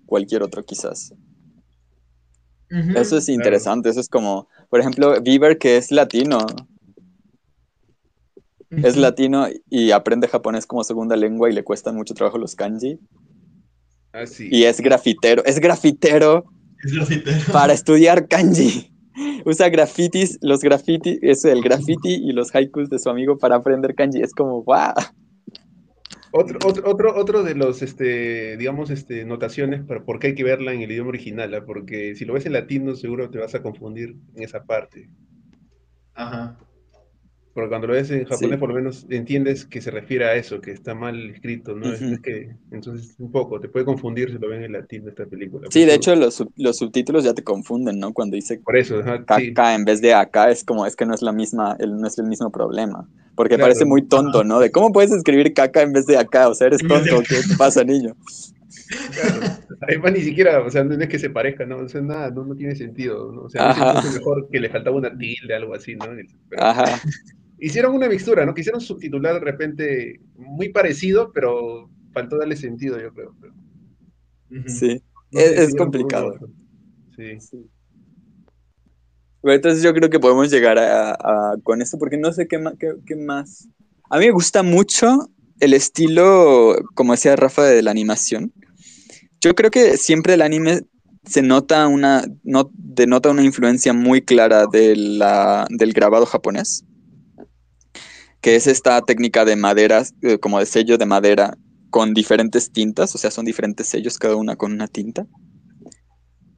cualquier 0.06 0.42
otro 0.42 0.64
quizás. 0.64 1.14
Eso 2.70 3.18
es 3.18 3.26
claro. 3.26 3.37
interesante. 3.37 3.90
Eso 3.90 4.00
es 4.00 4.09
como, 4.09 4.48
por 4.70 4.80
ejemplo, 4.80 5.20
Bieber, 5.20 5.59
que 5.59 5.76
es 5.76 5.90
latino. 5.90 6.38
Es 8.70 8.96
latino 8.96 9.48
y 9.68 9.90
aprende 9.90 10.28
japonés 10.28 10.64
como 10.64 10.85
segunda 10.85 11.16
lengua 11.16 11.50
y 11.50 11.52
le 11.52 11.64
cuestan 11.64 11.96
mucho 11.96 12.14
trabajo 12.14 12.38
los 12.38 12.54
kanji. 12.54 13.00
Ah, 14.12 14.26
sí. 14.26 14.48
Y 14.50 14.64
es 14.64 14.80
grafitero. 14.80 15.44
Es 15.44 15.59
grafitero 15.61 16.44
Es 16.83 16.92
grafitero. 16.92 17.52
para 17.52 17.72
estudiar 17.72 18.28
kanji. 18.28 18.92
Usa 19.44 19.68
grafitis, 19.68 20.38
los 20.42 20.61
graffiti, 20.61 21.18
es 21.22 21.44
el 21.44 21.62
graffiti 21.62 22.14
y 22.14 22.33
los 22.33 22.54
haikus 22.54 22.88
de 22.90 22.98
su 22.98 23.11
amigo 23.11 23.38
para 23.38 23.56
aprender 23.56 23.94
kanji. 23.94 24.20
Es 24.20 24.35
como, 24.35 24.62
wow. 24.62 24.94
Otro, 26.33 26.59
otro, 26.64 26.88
otro, 26.88 27.16
otro 27.16 27.42
de 27.42 27.54
los, 27.56 27.83
este, 27.83 28.56
digamos, 28.56 28.90
este, 28.90 29.24
notaciones 29.24 29.83
para 29.85 30.04
por 30.04 30.20
qué 30.20 30.28
hay 30.28 30.35
que 30.35 30.44
verla 30.44 30.72
en 30.72 30.83
el 30.83 30.90
idioma 30.92 31.09
original, 31.09 31.52
¿ah? 31.54 31.64
porque 31.66 32.14
si 32.14 32.24
lo 32.24 32.35
ves 32.35 32.46
en 32.46 32.52
latino 32.52 32.94
seguro 32.94 33.30
te 33.30 33.38
vas 33.38 33.54
a 33.56 33.62
confundir 33.62 34.16
en 34.37 34.42
esa 34.42 34.64
parte. 34.64 35.11
Ajá. 36.14 36.56
Porque 37.61 37.68
cuando 37.70 37.87
lo 37.88 37.92
ves 37.94 38.11
en 38.11 38.25
japonés 38.25 38.51
Sí. 38.51 38.57
por 38.57 38.68
lo 38.70 38.75
menos 38.75 39.07
entiendes 39.11 39.64
que 39.66 39.81
se 39.81 39.90
refiere 39.90 40.25
a 40.25 40.35
eso, 40.35 40.61
que 40.61 40.70
está 40.73 40.94
mal 40.94 41.31
escrito, 41.31 41.75
¿no? 41.77 41.92
Es 41.92 42.20
que, 42.20 42.51
entonces 42.70 43.14
un 43.18 43.31
poco, 43.31 43.61
te 43.61 43.68
puede 43.68 43.85
confundir 43.85 44.31
si 44.31 44.38
lo 44.38 44.49
ven 44.49 44.62
en 44.64 44.73
latino 44.73 45.09
esta 45.09 45.27
película. 45.27 45.68
Sí, 45.70 45.85
de 45.85 45.94
hecho 45.94 46.14
los, 46.16 46.44
los 46.57 46.79
subtítulos 46.79 47.25
ya 47.25 47.35
te 47.35 47.44
confunden, 47.44 47.99
¿no? 47.99 48.12
Cuando 48.12 48.37
dice 48.37 48.59
Por 48.59 48.77
eso, 48.77 48.99
ajá, 49.01 49.23
sí. 49.38 49.53
en 49.57 49.85
vez 49.85 50.01
de 50.01 50.14
acá, 50.14 50.51
es 50.51 50.64
como, 50.64 50.87
es 50.87 50.96
que 50.96 51.07
no 51.07 51.14
es 51.14 51.23
la 51.23 51.33
misma, 51.33 51.77
el, 51.79 52.01
no 52.01 52.07
es 52.07 52.18
el 52.18 52.27
mismo 52.27 52.51
problema. 52.51 53.09
Porque 53.37 53.55
Claro. 53.57 53.64
parece 53.70 53.85
muy 53.85 54.03
tonto, 54.03 54.42
¿no? 54.44 54.59
De 54.61 54.70
cómo 54.70 54.92
puedes 54.92 55.12
escribir 55.12 55.55
caca 55.55 55.83
en 55.83 55.92
vez 55.92 56.07
de 56.07 56.18
acá, 56.18 56.49
o 56.49 56.55
sea, 56.55 56.66
eres 56.66 56.81
de 56.81 56.88
tonto, 56.88 57.23
¿qué 57.29 57.37
te 57.49 57.57
pasa, 57.57 57.85
niño? 57.85 58.14
Claro. 59.12 59.46
Además, 59.83 60.12
ni 60.12 60.20
siquiera, 60.20 60.61
o 60.62 60.70
sea, 60.70 60.85
no 60.85 60.94
es 61.01 61.09
que 61.09 61.18
se 61.18 61.31
parezca, 61.31 61.64
¿no? 61.64 61.79
O 61.79 61.88
sea, 61.88 62.01
nada, 62.01 62.31
no, 62.31 62.44
no 62.44 62.55
tiene 62.55 62.75
sentido, 62.75 63.33
¿no? 63.33 63.42
O 63.42 63.49
sea, 63.49 63.70
es 64.05 64.14
mejor 64.14 64.49
que 64.51 64.61
le 64.61 64.68
faltaba 64.68 64.96
una 64.96 65.16
tilde, 65.16 65.55
algo 65.55 65.75
así, 65.75 65.94
¿no? 65.94 66.07
Pero- 66.49 66.62
Ajá. 66.62 67.01
Hicieron 67.61 67.94
una 67.94 68.09
mixtura, 68.09 68.44
¿no? 68.46 68.55
Quisieron 68.55 68.81
subtitular 68.81 69.35
de 69.35 69.40
repente 69.40 70.20
muy 70.37 70.70
parecido, 70.70 71.33
pero 71.33 71.90
faltó 72.12 72.38
darle 72.38 72.57
sentido, 72.57 73.01
yo 73.01 73.12
creo. 73.12 73.35
Sí, 74.66 75.01
es, 75.33 75.75
complicado. 75.77 76.35
Sí. 77.16 77.38
entonces 79.44 79.83
yo 79.83 79.92
creo 79.92 80.11
que 80.11 80.18
podemos 80.18 80.51
llegar 80.51 80.79
a, 80.79 81.55
con 81.62 81.83
esto, 81.83 81.99
porque 81.99 82.16
no 82.16 82.33
sé 82.33 82.49
qué, 82.49 82.61
qué, 83.07 83.16
más. 83.16 83.68
A 84.09 84.18
mí 84.18 84.27
me 84.27 84.33
gusta 84.33 84.62
mucho 84.62 85.31
el 85.61 85.75
estilo, 85.75 86.77
como 86.94 87.12
decía 87.12 87.37
Rafa, 87.37 87.64
de 87.64 87.83
la 87.83 87.90
animación. 87.90 88.53
Yo 89.40 89.55
creo 89.55 89.70
que 89.70 89.96
siempre 89.96 90.35
el 90.35 90.42
anime 90.42 90.83
se 91.25 91.42
nota 91.42 91.87
una, 91.87 92.25
no, 92.42 92.70
denota 92.73 93.31
una 93.31 93.44
influencia 93.44 93.92
muy 93.92 94.23
clara 94.23 94.66
de 94.66 94.96
la, 94.96 95.66
del 95.70 95.92
grabado 95.92 96.27
japonés, 96.27 96.85
que 98.40 98.57
es 98.57 98.66
esta 98.66 99.00
técnica 99.03 99.44
de 99.44 99.57
maderas, 99.57 100.14
eh, 100.22 100.38
como 100.38 100.59
de 100.59 100.66
sello 100.66 100.98
de 100.98 101.07
madera, 101.07 101.57
con 101.90 102.14
diferentes 102.14 102.70
tintas, 102.72 103.14
o 103.14 103.18
sea, 103.18 103.31
son 103.31 103.44
diferentes 103.44 103.88
sellos, 103.88 104.18
cada 104.18 104.37
una 104.37 104.57
con 104.57 104.72
una 104.72 104.87
tinta. 104.87 105.26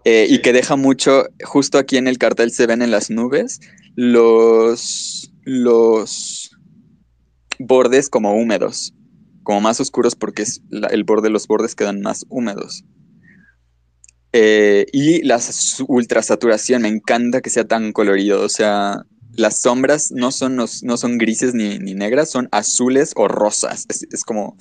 Eh, 0.05 0.27
y 0.29 0.41
que 0.43 0.53
deja 0.53 0.77
mucho, 0.77 1.27
justo 1.45 1.79
aquí 1.79 1.97
en 1.97 2.09
el 2.09 2.19
cartel 2.19 2.51
se 2.51 2.67
ven 2.67 2.83
en 2.83 2.91
las 2.91 3.09
nubes 3.11 3.61
los, 3.95 5.33
los 5.45 6.51
bordes 7.59 8.09
como 8.09 8.35
húmedos, 8.35 8.95
como 9.45 9.61
más 9.61 9.81
oscuros 9.81 10.17
porque 10.17 10.43
es 10.43 10.63
el 10.91 11.05
borde, 11.05 11.31
los 11.31 11.47
bordes 11.47 11.75
quedan 11.75 12.01
más 12.01 12.27
húmedos. 12.29 12.85
Eh, 14.33 14.87
y 14.93 15.23
la 15.23 15.39
ultrasaturación, 15.87 16.83
me 16.83 16.89
encanta 16.89 17.41
que 17.41 17.51
sea 17.51 17.65
tan 17.65 17.93
colorido, 17.93 18.43
o 18.43 18.49
sea, 18.49 19.05
las 19.35 19.61
sombras 19.61 20.11
no 20.13 20.31
son, 20.31 20.57
no, 20.57 20.67
son 20.67 21.19
grises 21.19 21.55
ni, 21.55 21.79
negras, 21.79 22.31
son 22.31 22.49
azules 22.53 23.13
o 23.17 23.29
rosas, 23.29 23.87
es 23.89 24.25
como 24.25 24.57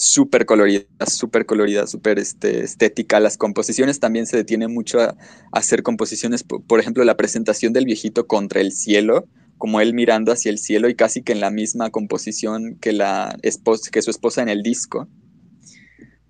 súper 0.00 0.46
colorida, 0.46 0.84
súper 1.06 1.44
colorida, 1.44 1.86
súper 1.86 2.18
este, 2.18 2.64
estética. 2.64 3.20
Las 3.20 3.36
composiciones 3.36 4.00
también 4.00 4.26
se 4.26 4.36
detienen 4.36 4.72
mucho 4.72 5.00
a, 5.00 5.14
hacer 5.52 5.82
composiciones, 5.82 6.42
por, 6.42 6.80
ejemplo, 6.80 7.04
la 7.04 7.16
presentación 7.16 7.72
del 7.72 7.84
viejito 7.84 8.26
contra 8.26 8.60
el 8.60 8.72
cielo, 8.72 9.28
como 9.58 9.80
él 9.80 9.92
mirando 9.92 10.32
hacia 10.32 10.50
el 10.50 10.58
cielo 10.58 10.88
y 10.88 10.94
casi 10.94 11.22
que 11.22 11.32
en 11.32 11.40
la 11.40 11.50
misma 11.50 11.90
composición 11.90 12.78
que, 12.80 12.92
la 12.92 13.36
esposa, 13.42 13.90
que 13.90 14.00
su 14.00 14.10
esposa 14.10 14.40
en 14.40 14.48
el 14.48 14.62
disco, 14.62 15.06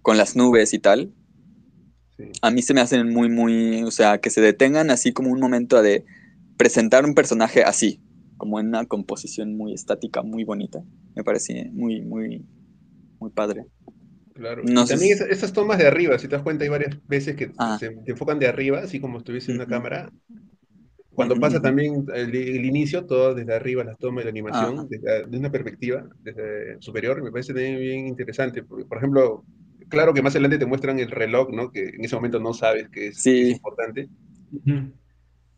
con 0.02 0.16
las 0.16 0.34
nubes 0.34 0.74
y 0.74 0.80
tal. 0.80 1.12
A 2.42 2.50
mí 2.50 2.62
se 2.62 2.74
me 2.74 2.80
hacen 2.80 3.08
muy, 3.10 3.28
muy, 3.28 3.84
o 3.84 3.90
sea, 3.90 4.18
que 4.18 4.30
se 4.30 4.40
detengan 4.40 4.90
así 4.90 5.12
como 5.12 5.30
un 5.30 5.38
momento 5.38 5.80
de 5.80 6.04
presentar 6.60 7.06
un 7.06 7.14
personaje 7.14 7.62
así, 7.62 8.02
como 8.36 8.60
en 8.60 8.66
una 8.66 8.84
composición 8.84 9.56
muy 9.56 9.72
estática, 9.72 10.20
muy 10.20 10.44
bonita. 10.44 10.84
Me 11.16 11.24
parece 11.24 11.70
muy, 11.72 12.02
muy, 12.02 12.44
muy 13.18 13.30
padre. 13.30 13.64
Claro. 14.34 14.62
también 14.86 15.18
esas 15.30 15.54
tomas 15.54 15.78
de 15.78 15.86
arriba, 15.86 16.18
si 16.18 16.28
te 16.28 16.34
das 16.34 16.42
cuenta, 16.42 16.64
hay 16.64 16.68
varias 16.68 16.98
veces 17.08 17.34
que 17.34 17.50
ah. 17.56 17.78
se 17.80 17.88
te 17.88 18.10
enfocan 18.10 18.38
de 18.38 18.46
arriba, 18.46 18.80
así 18.80 19.00
como 19.00 19.16
estuviese 19.16 19.52
en 19.52 19.56
una 19.56 19.66
cámara. 19.66 20.12
Cuando 21.12 21.34
pasa 21.36 21.62
también 21.62 22.04
el, 22.14 22.34
inicio, 22.66 23.06
todo 23.06 23.34
desde 23.34 23.54
arriba, 23.54 23.82
las 23.82 23.96
tomas 23.96 24.22
de 24.22 24.24
la 24.24 24.30
animación, 24.30 24.86
desde, 24.86 25.34
una 25.38 25.50
perspectiva 25.50 26.06
desde 26.22 26.76
superior, 26.82 27.22
me 27.22 27.32
parece 27.32 27.54
también 27.54 27.78
bien 27.78 28.06
interesante. 28.06 28.62
por 28.64 28.98
ejemplo, 28.98 29.46
claro 29.88 30.12
que 30.12 30.20
más 30.20 30.34
adelante 30.34 30.58
te 30.58 30.66
muestran 30.66 30.98
el 30.98 31.10
reloj, 31.10 31.48
¿no? 31.52 31.70
Que 31.70 31.88
en 31.88 32.04
ese 32.04 32.16
momento 32.16 32.38
no 32.38 32.52
sabes 32.52 32.90
que 32.90 33.08
es, 33.08 33.26
importante. 33.26 34.10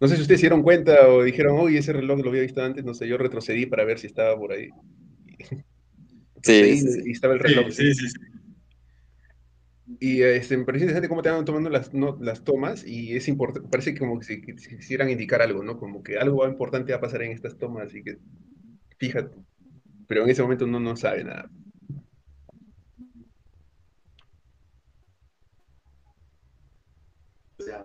No 0.02 0.08
sé 0.08 0.16
si 0.16 0.22
ustedes 0.22 0.40
se 0.40 0.46
dieron 0.46 0.64
cuenta 0.64 1.06
o 1.06 1.22
dijeron, 1.22 1.60
uy, 1.60 1.76
ese 1.76 1.92
reloj 1.92 2.18
lo 2.18 2.30
había 2.30 2.42
visto 2.42 2.60
antes, 2.60 2.84
no 2.84 2.92
sé, 2.92 3.06
yo 3.06 3.16
retrocedí 3.18 3.66
para 3.66 3.84
ver 3.84 4.00
si 4.00 4.08
estaba 4.08 4.36
por 4.36 4.52
ahí. 4.52 4.68
Sí, 6.44 6.82
y 7.04 7.12
estaba 7.12 7.34
el 7.34 7.38
reloj. 7.38 7.70
Sí, 7.70 7.94
sí, 7.94 8.08
sí. 8.08 8.18
Y 10.00 10.22
este, 10.22 10.56
me 10.56 10.64
parece 10.64 10.86
interesante 10.86 11.08
cómo 11.08 11.22
te 11.22 11.30
van 11.30 11.44
tomando 11.44 11.70
las, 11.70 11.92
las 12.18 12.42
tomas 12.42 12.84
y 12.84 13.14
es 13.14 13.28
importante, 13.28 13.68
parece 13.68 13.96
como 13.96 14.18
que 14.18 14.24
si, 14.24 14.42
quisieran 14.42 15.08
indicar 15.08 15.40
algo, 15.40 15.62
¿no? 15.62 15.78
Como 15.78 16.02
que 16.02 16.18
algo 16.18 16.44
importante 16.48 16.90
va 16.90 16.98
a 16.98 17.00
pasar 17.00 17.22
en 17.22 17.30
estas 17.30 17.56
tomas, 17.56 17.86
así 17.86 18.02
que 18.02 18.18
fíjate. 18.98 19.36
Pero 20.08 20.24
en 20.24 20.30
ese 20.30 20.42
momento 20.42 20.64
uno 20.64 20.80
no 20.80 20.96
sabe 20.96 21.22
nada. 21.22 21.48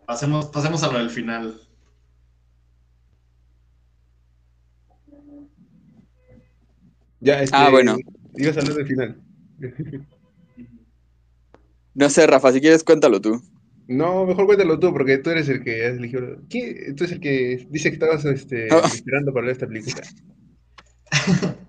pasemos, 0.07 0.47
pasemos 0.47 0.81
a 0.81 0.91
lo 0.91 0.97
del 0.97 1.11
final. 1.11 1.66
Ya, 7.19 7.41
este, 7.41 7.55
ah, 7.55 7.69
bueno. 7.69 7.97
Ibas 8.35 8.57
a 8.57 8.59
hablar 8.61 8.75
del 8.75 8.87
final. 8.87 9.21
No 11.93 12.09
sé, 12.09 12.27
Rafa, 12.27 12.51
si 12.51 12.61
quieres 12.61 12.83
cuéntalo 12.83 13.19
tú. 13.19 13.41
No, 13.87 14.25
mejor 14.25 14.45
cuéntalo 14.45 14.79
tú, 14.79 14.91
porque 14.91 15.17
tú 15.17 15.29
eres 15.31 15.49
el 15.49 15.63
que 15.63 15.85
has 15.85 15.97
elegido. 15.97 16.37
Tú 16.49 16.57
eres 17.03 17.11
el 17.11 17.19
que 17.19 17.67
dice 17.69 17.89
que 17.89 17.95
estabas 17.95 18.25
este, 18.25 18.67
esperando 18.67 19.33
para 19.33 19.47
ver 19.47 19.53
esta 19.53 19.67
película. 19.67 20.01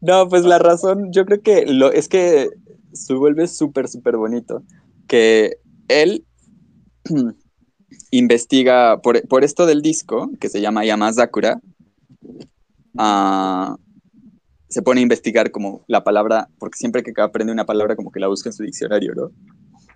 No, 0.00 0.28
pues 0.28 0.44
la 0.44 0.58
razón, 0.58 1.10
yo 1.10 1.24
creo 1.24 1.40
que 1.40 1.66
lo, 1.66 1.90
es 1.90 2.08
que 2.08 2.50
se 2.92 3.14
vuelve 3.14 3.48
súper, 3.48 3.88
súper 3.88 4.16
bonito. 4.16 4.62
Que 5.08 5.56
él 5.88 6.24
investiga 8.10 9.00
por, 9.00 9.26
por, 9.26 9.42
esto 9.42 9.66
del 9.66 9.82
disco, 9.82 10.30
que 10.38 10.48
se 10.48 10.60
llama 10.60 10.84
Yamazakura, 10.84 11.60
uh, 12.98 13.76
se 14.68 14.82
pone 14.82 15.00
a 15.00 15.02
investigar 15.02 15.50
como 15.50 15.84
la 15.86 16.04
palabra, 16.04 16.48
porque 16.58 16.78
siempre 16.78 17.02
que 17.02 17.12
aprende 17.20 17.52
una 17.52 17.66
palabra 17.66 17.96
como 17.96 18.10
que 18.10 18.20
la 18.20 18.28
busca 18.28 18.48
en 18.48 18.52
su 18.52 18.62
diccionario, 18.62 19.14
¿no? 19.14 19.30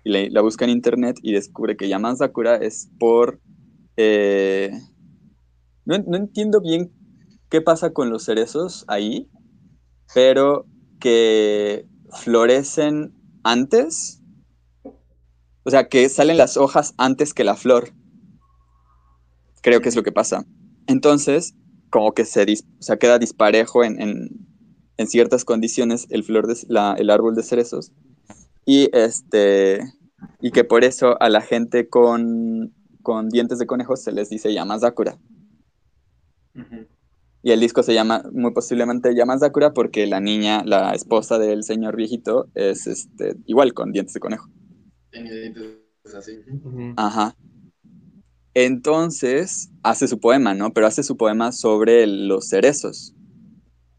Y 0.03 0.29
la, 0.29 0.41
busca 0.41 0.65
en 0.65 0.71
internet 0.71 1.17
y 1.21 1.33
descubre 1.33 1.77
que 1.77 1.87
Yaman 1.87 2.17
Sakura 2.17 2.55
es 2.55 2.89
por... 2.99 3.39
Eh, 3.97 4.71
no, 5.85 5.95
entiendo 5.95 6.61
bien 6.61 6.91
qué 7.49 7.61
pasa 7.61 7.93
con 7.93 8.09
los 8.09 8.25
cerezos 8.25 8.85
ahí, 8.87 9.29
pero 10.13 10.65
que 10.99 11.85
florecen 12.13 13.13
antes, 13.43 14.21
o 15.63 15.69
sea, 15.69 15.89
que 15.89 16.07
salen 16.09 16.37
las 16.37 16.57
hojas 16.57 16.93
antes 16.97 17.33
que 17.33 17.43
la 17.43 17.55
flor. 17.55 17.93
Creo 19.61 19.81
que 19.81 19.89
es 19.89 19.95
lo 19.95 20.03
que 20.03 20.11
pasa. 20.11 20.45
Entonces, 20.87 21.55
como 21.91 22.13
que 22.13 22.25
se 22.25 22.45
queda 22.99 23.19
disparejo 23.19 23.83
en, 23.83 23.99
en 24.97 25.07
ciertas 25.07 25.45
condiciones 25.45 26.07
el, 26.09 26.23
flor 26.23 26.47
de, 26.47 26.55
el 26.97 27.09
árbol 27.09 27.35
de 27.35 27.43
cerezos 27.43 27.91
y, 28.65 28.89
este, 28.93 29.81
y 30.39 30.51
que 30.51 30.63
por 30.63 30.83
eso 30.83 31.21
a 31.21 31.29
la 31.29 31.41
gente 31.41 31.89
con, 31.89 32.73
con 33.01 33.29
dientes 33.29 33.59
de 33.59 33.65
conejo 33.65 33.95
se 33.95 34.11
les 34.11 34.29
dice 34.29 34.53
Yamazakura. 34.53 35.17
Y 37.43 37.51
el 37.51 37.59
disco 37.59 37.81
se 37.81 37.95
llama, 37.95 38.23
muy 38.31 38.53
posiblemente 38.53 39.15
Yamazakura 39.15 39.73
porque 39.73 40.05
la 40.05 40.19
niña, 40.19 40.63
la 40.63 40.93
esposa 40.93 41.39
del 41.39 41.63
señor 41.63 41.95
viejito, 41.95 42.49
es 42.53 42.85
este, 42.85 43.35
igual 43.45 43.73
con 43.73 43.91
dientes 43.91 44.13
de 44.13 44.19
conejo. 44.19 44.47
Tiene 45.09 45.33
dientes 45.33 45.65
así. 46.15 46.39
Ajá. 46.97 47.35
Entonces 48.53 49.69
hace 49.83 50.07
su 50.07 50.19
poema, 50.19 50.53
¿no? 50.53 50.73
Pero 50.73 50.87
hace 50.87 51.03
su 51.03 51.17
poema 51.17 51.51
sobre 51.51 52.05
los 52.07 52.49
cerezos 52.49 53.15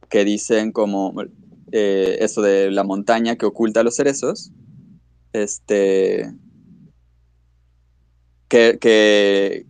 que 0.09 0.25
dicen 0.25 0.73
como 0.73 1.15
eh, 1.73 2.19
eso 2.21 2.43
de 2.43 2.71
la 2.71 2.85
montaña 2.85 3.37
que 3.37 3.47
oculta 3.47 3.83
los 3.83 3.97
cerezos, 3.97 4.53
este, 5.33 6.31
que, 8.49 8.79
que, 8.79 9.67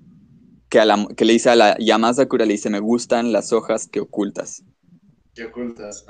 que, 0.68 1.24
le 1.24 1.32
dice 1.32 1.50
a 1.50 1.54
la 1.54 1.76
Yamazakura, 1.78 2.44
le 2.44 2.54
dice, 2.54 2.70
me 2.70 2.80
gustan 2.80 3.30
las 3.30 3.52
hojas 3.52 3.86
que 3.86 4.00
ocultas. 4.00 4.64
Que 5.32 5.44
ocultas. 5.44 6.04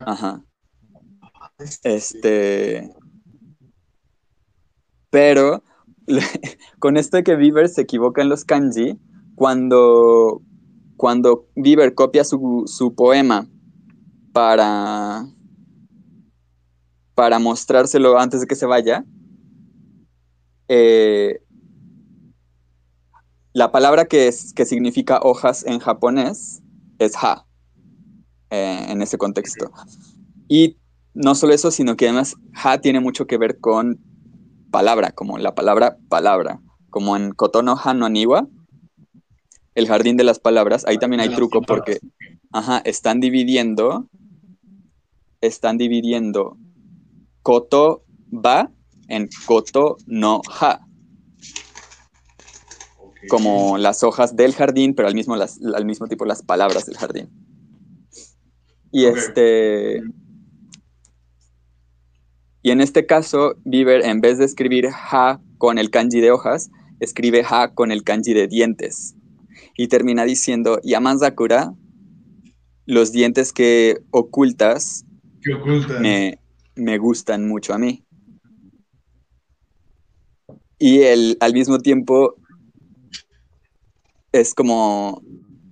Ajá. 0.00 0.44
Este, 1.84 2.90
pero 5.10 5.62
con 6.78 6.96
esto 6.96 7.16
de 7.16 7.24
que 7.24 7.36
Bieber 7.36 7.68
se 7.68 7.82
equivoca 7.82 8.22
en 8.22 8.28
los 8.28 8.44
kanji, 8.44 8.98
cuando, 9.34 10.42
cuando 10.96 11.46
Bieber 11.56 11.94
copia 11.94 12.24
su, 12.24 12.64
su 12.66 12.94
poema 12.94 13.48
para, 14.32 15.26
para 17.14 17.38
mostrárselo 17.38 18.18
antes 18.18 18.40
de 18.40 18.46
que 18.46 18.54
se 18.54 18.66
vaya. 18.66 19.04
Eh, 20.68 21.40
la 23.52 23.72
palabra 23.72 24.04
que, 24.04 24.28
es, 24.28 24.52
que 24.52 24.64
significa 24.64 25.20
hojas 25.22 25.64
en 25.66 25.80
japonés 25.80 26.62
es 26.98 27.16
ha, 27.16 27.46
eh, 28.50 28.86
en 28.88 29.02
ese 29.02 29.18
contexto. 29.18 29.70
Y 30.48 30.76
no 31.14 31.34
solo 31.34 31.54
eso, 31.54 31.70
sino 31.70 31.96
que 31.96 32.06
además 32.06 32.36
ha 32.54 32.78
tiene 32.78 33.00
mucho 33.00 33.26
que 33.26 33.38
ver 33.38 33.58
con 33.58 33.98
palabra, 34.70 35.12
como 35.12 35.38
la 35.38 35.54
palabra 35.54 35.98
palabra, 36.08 36.60
como 36.90 37.16
en 37.16 37.32
Kotono 37.32 37.76
Ha 37.82 37.94
no 37.94 38.06
Aniwa, 38.06 38.46
el 39.74 39.86
jardín 39.86 40.16
de 40.16 40.24
las 40.24 40.38
palabras, 40.38 40.84
ahí 40.86 40.98
también 40.98 41.20
hay 41.20 41.30
truco 41.30 41.62
porque, 41.62 42.00
ajá, 42.52 42.78
están 42.84 43.20
dividiendo, 43.20 44.08
están 45.40 45.78
dividiendo 45.78 46.56
koto 47.42 48.04
ba 48.26 48.70
en 49.08 49.28
koto 49.46 49.96
no 50.06 50.42
ha, 50.60 50.80
como 53.28 53.78
las 53.78 54.02
hojas 54.02 54.36
del 54.36 54.54
jardín, 54.54 54.94
pero 54.94 55.08
al 55.08 55.14
mismo, 55.14 55.36
las, 55.36 55.60
al 55.62 55.84
mismo 55.84 56.06
tiempo 56.06 56.24
las 56.24 56.42
palabras 56.42 56.86
del 56.86 56.96
jardín. 56.96 57.28
Y 58.92 59.04
este... 59.04 60.02
Y 62.62 62.70
en 62.70 62.80
este 62.80 63.06
caso, 63.06 63.56
Bieber, 63.64 64.04
en 64.04 64.20
vez 64.20 64.38
de 64.38 64.44
escribir 64.44 64.88
ha 64.92 65.40
con 65.58 65.78
el 65.78 65.90
kanji 65.90 66.20
de 66.20 66.30
hojas, 66.30 66.70
escribe 67.00 67.42
ha 67.48 67.74
con 67.74 67.90
el 67.90 68.04
kanji 68.04 68.34
de 68.34 68.48
dientes. 68.48 69.14
Y 69.76 69.88
termina 69.88 70.24
diciendo, 70.24 70.78
Yamanzakura, 70.84 71.72
los 72.86 73.12
dientes 73.12 73.52
que 73.52 74.02
ocultas 74.10 75.06
¿Qué 75.42 75.54
ocultas? 75.54 76.00
me, 76.00 76.38
me 76.74 76.98
gustan 76.98 77.48
mucho 77.48 77.72
a 77.72 77.78
mí. 77.78 78.04
Y 80.78 81.00
él 81.00 81.36
al 81.40 81.52
mismo 81.52 81.78
tiempo 81.78 82.36
es 84.32 84.54
como 84.54 85.22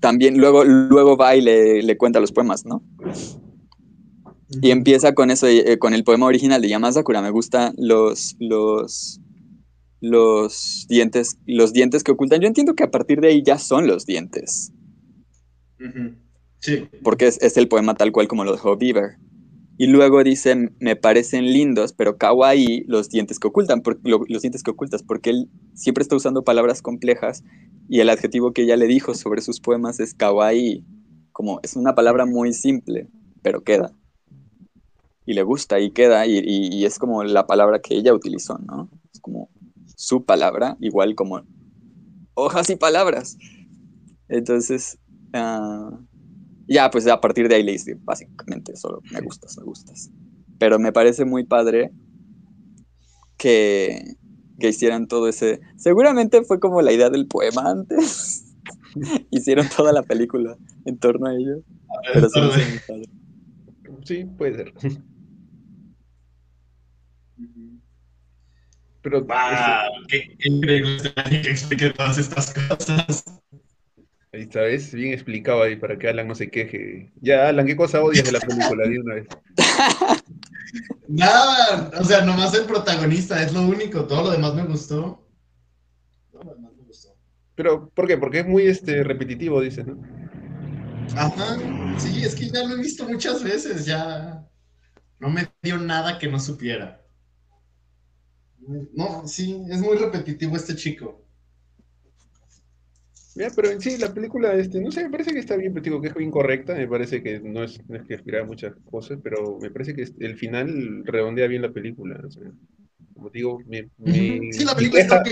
también 0.01 0.38
luego, 0.38 0.64
luego 0.64 1.16
va 1.16 1.35
y 1.35 1.40
le, 1.40 1.83
le 1.83 1.96
cuenta 1.96 2.20
los 2.20 2.33
poemas, 2.33 2.64
¿no? 2.64 2.83
Y 4.62 4.70
empieza 4.70 5.14
con 5.14 5.30
eso, 5.30 5.46
eh, 5.46 5.78
con 5.78 5.92
el 5.94 6.04
poema 6.04 6.26
original 6.26 6.62
de 6.62 6.68
Yamasakura. 6.68 7.20
Me 7.22 7.30
gustan 7.30 7.74
los, 7.76 8.34
los, 8.40 9.20
los 10.00 10.87
dientes, 10.88 11.37
los 11.46 11.72
dientes 11.72 12.02
que 12.02 12.12
ocultan. 12.12 12.40
Yo 12.40 12.48
entiendo 12.48 12.74
que 12.74 12.84
a 12.84 12.90
partir 12.90 13.20
de 13.20 13.28
ahí 13.28 13.42
ya 13.44 13.58
son 13.58 13.87
los 13.87 14.06
dientes. 14.06 14.72
Sí. 16.61 16.88
porque 17.04 17.28
es, 17.28 17.40
es 17.40 17.56
el 17.56 17.68
poema 17.68 17.94
tal 17.94 18.11
cual 18.11 18.26
como 18.26 18.44
lo 18.44 18.52
dejó 18.52 18.76
Bieber. 18.76 19.16
Y 19.80 19.87
luego 19.87 20.24
dice, 20.24 20.70
me 20.80 20.96
parecen 20.96 21.44
lindos, 21.52 21.92
pero 21.92 22.16
kawaii 22.16 22.82
los 22.88 23.11
dientes 23.11 23.38
que 23.38 23.46
ocultan, 23.46 23.80
por- 23.82 24.00
lo- 24.02 24.24
los 24.28 24.42
dientes 24.42 24.64
que 24.64 24.72
ocultas, 24.72 25.04
porque 25.04 25.30
él 25.30 25.48
siempre 25.74 26.02
está 26.02 26.16
usando 26.16 26.42
palabras 26.42 26.82
complejas 26.82 27.44
y 27.88 28.00
el 28.00 28.11
adjetivo 28.11 28.52
que 28.52 28.62
ella 28.62 28.76
le 28.76 28.88
dijo 28.88 29.14
sobre 29.14 29.40
sus 29.40 29.61
poemas 29.61 30.00
es 30.00 30.14
kawaii, 30.14 30.84
como 31.30 31.61
es 31.62 31.76
una 31.76 31.94
palabra 31.94 32.26
muy 32.26 32.52
simple, 32.52 33.06
pero 33.42 33.62
queda. 33.62 33.92
Y 35.29 35.35
le 35.35 35.43
gusta 35.43 35.79
y 35.79 35.91
queda, 35.91 36.27
y, 36.27 36.38
y- 36.38 36.69
y 36.75 36.87
es 36.87 36.99
como 36.99 37.23
la 37.23 37.47
palabra 37.47 37.81
que 37.81 37.95
ella 37.95 38.14
utilizó, 38.14 38.59
¿no? 38.61 38.88
Es 39.12 39.21
como 39.21 39.51
su 39.95 40.25
palabra, 40.25 40.77
igual 40.81 41.14
como 41.14 41.43
hojas 42.35 42.71
y 42.71 42.77
palabras. 42.77 43.37
Entonces, 44.29 44.99
ah, 45.35 45.91
ya, 46.69 46.91
pues 46.91 47.07
a 47.09 47.21
partir 47.21 47.49
de 47.49 47.57
ahí 47.57 47.62
le 47.64 47.73
hice 47.73 47.99
básicamente 48.05 48.77
solo 48.77 49.03
me 49.11 49.21
gustas, 49.21 49.57
me 49.59 49.64
gustas. 49.64 50.11
Pero 50.59 50.79
me 50.79 50.93
parece 50.93 51.25
muy 51.27 51.45
padre 51.45 51.93
que, 53.37 54.03
que 54.59 54.69
hicieran 54.69 55.07
todo 55.09 55.29
ese. 55.29 55.61
Seguramente 55.77 56.43
fue 56.45 56.61
como 56.61 56.83
la 56.83 56.93
idea 56.93 57.11
del 57.11 57.27
poema 57.27 57.71
antes. 57.71 58.45
Hicieron 59.31 59.69
toda 59.75 59.93
la 59.93 60.03
película 60.03 60.57
en 60.85 60.99
torno 60.99 61.29
a 61.29 61.35
ello. 61.35 61.62
Pero 62.12 62.29
sí. 62.29 62.41
Sí, 64.05 64.25
puede 64.25 64.55
ser. 64.55 64.75
Pero 69.09 69.25
Wow, 69.25 70.05
qué, 70.09 70.37
qué 70.38 70.49
increíble 70.51 71.12
man 71.16 71.31
que 71.42 71.51
explique 71.51 71.90
todas 71.90 72.18
estas 72.18 72.53
cosas. 72.53 73.25
ahí 74.35 74.42
está, 74.42 74.61
¿ves? 74.61 74.92
Bien 74.92 75.14
explicado 75.14 75.62
ahí 75.62 75.77
para 75.77 75.99
que 75.99 76.09
Alan 76.09 76.29
no 76.29 76.35
se 76.35 76.51
queje. 76.51 77.11
Ya, 77.23 77.49
Alan, 77.49 77.66
¿qué 77.66 77.75
cosa 77.75 78.03
odias 78.03 78.27
de 78.27 78.33
la 78.33 78.40
película? 78.40 78.87
Di 78.87 78.99
una 78.99 79.14
vez. 79.14 79.27
Nada, 81.09 81.90
o 81.99 82.05
sea, 82.05 82.21
nomás 82.21 82.53
el 82.53 82.66
protagonista, 82.66 83.42
es 83.42 83.55
lo 83.55 83.62
único, 83.62 84.05
todo 84.07 84.25
lo 84.25 84.31
demás 84.31 84.55
me 84.55 84.64
gustó. 84.64 85.27
Todo 86.31 86.44
lo 86.44 86.55
demás 86.55 86.73
me 86.77 86.83
gustó. 86.83 87.16
Pero, 87.55 87.88
¿por 87.88 88.07
qué? 88.07 88.18
Porque 88.18 88.40
es 88.40 88.47
muy 88.47 88.64
este, 88.64 89.03
repetitivo, 89.05 89.62
dices, 89.62 89.87
¿no? 89.87 89.99
Ajá, 91.16 91.57
sí, 91.97 92.23
es 92.23 92.35
que 92.35 92.51
ya 92.51 92.62
lo 92.62 92.75
he 92.75 92.83
visto 92.83 93.09
muchas 93.09 93.42
veces, 93.42 93.87
ya 93.87 94.47
no 95.18 95.31
me 95.31 95.49
dio 95.62 95.79
nada 95.79 96.18
que 96.18 96.29
no 96.29 96.38
supiera. 96.38 97.08
No, 98.92 99.26
sí, 99.26 99.64
es 99.68 99.81
muy 99.81 99.96
repetitivo 99.96 100.54
este 100.54 100.76
chico. 100.76 101.24
Ya, 103.35 103.52
pero 103.54 103.70
en 103.70 103.81
sí, 103.81 103.96
la 103.98 104.12
película, 104.12 104.52
este, 104.54 104.81
no 104.81 104.90
sé, 104.90 105.04
me 105.04 105.11
parece 105.11 105.33
que 105.33 105.38
está 105.38 105.57
bien, 105.57 105.72
pero 105.72 105.85
digo 105.85 106.00
que 106.02 106.09
es 106.09 106.14
bien 106.14 106.31
correcta, 106.31 106.74
me 106.74 106.88
parece 106.88 107.22
que 107.22 107.38
no 107.38 107.62
es, 107.62 107.78
no 107.88 107.96
es 107.96 108.04
que 108.04 108.14
aspira 108.16 108.40
a 108.40 108.44
muchas 108.44 108.74
cosas, 108.85 109.20
pero 109.22 109.59
me 109.61 109.70
parece 109.70 109.94
que 109.94 110.04
el 110.18 110.37
final 110.37 111.04
redondea 111.04 111.46
bien 111.46 111.62
la 111.62 111.70
película. 111.72 112.20
o 112.26 112.31
sea, 112.31 112.50
como 113.14 113.31
digo, 113.31 113.61
mi, 113.66 113.83
mi- 113.98 114.40
Sí, 114.50 114.64
la 114.64 114.74
película 114.74 115.02
está 115.02 115.16
ok. 115.20 115.28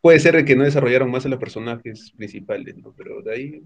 puede 0.00 0.20
ser 0.20 0.44
que 0.44 0.56
no 0.56 0.64
desarrollaron 0.64 1.10
más 1.10 1.26
a 1.26 1.30
los 1.30 1.40
personajes 1.40 2.12
principales, 2.16 2.76
¿no? 2.78 2.94
Pero 2.96 3.22
de 3.22 3.32
ahí, 3.34 3.62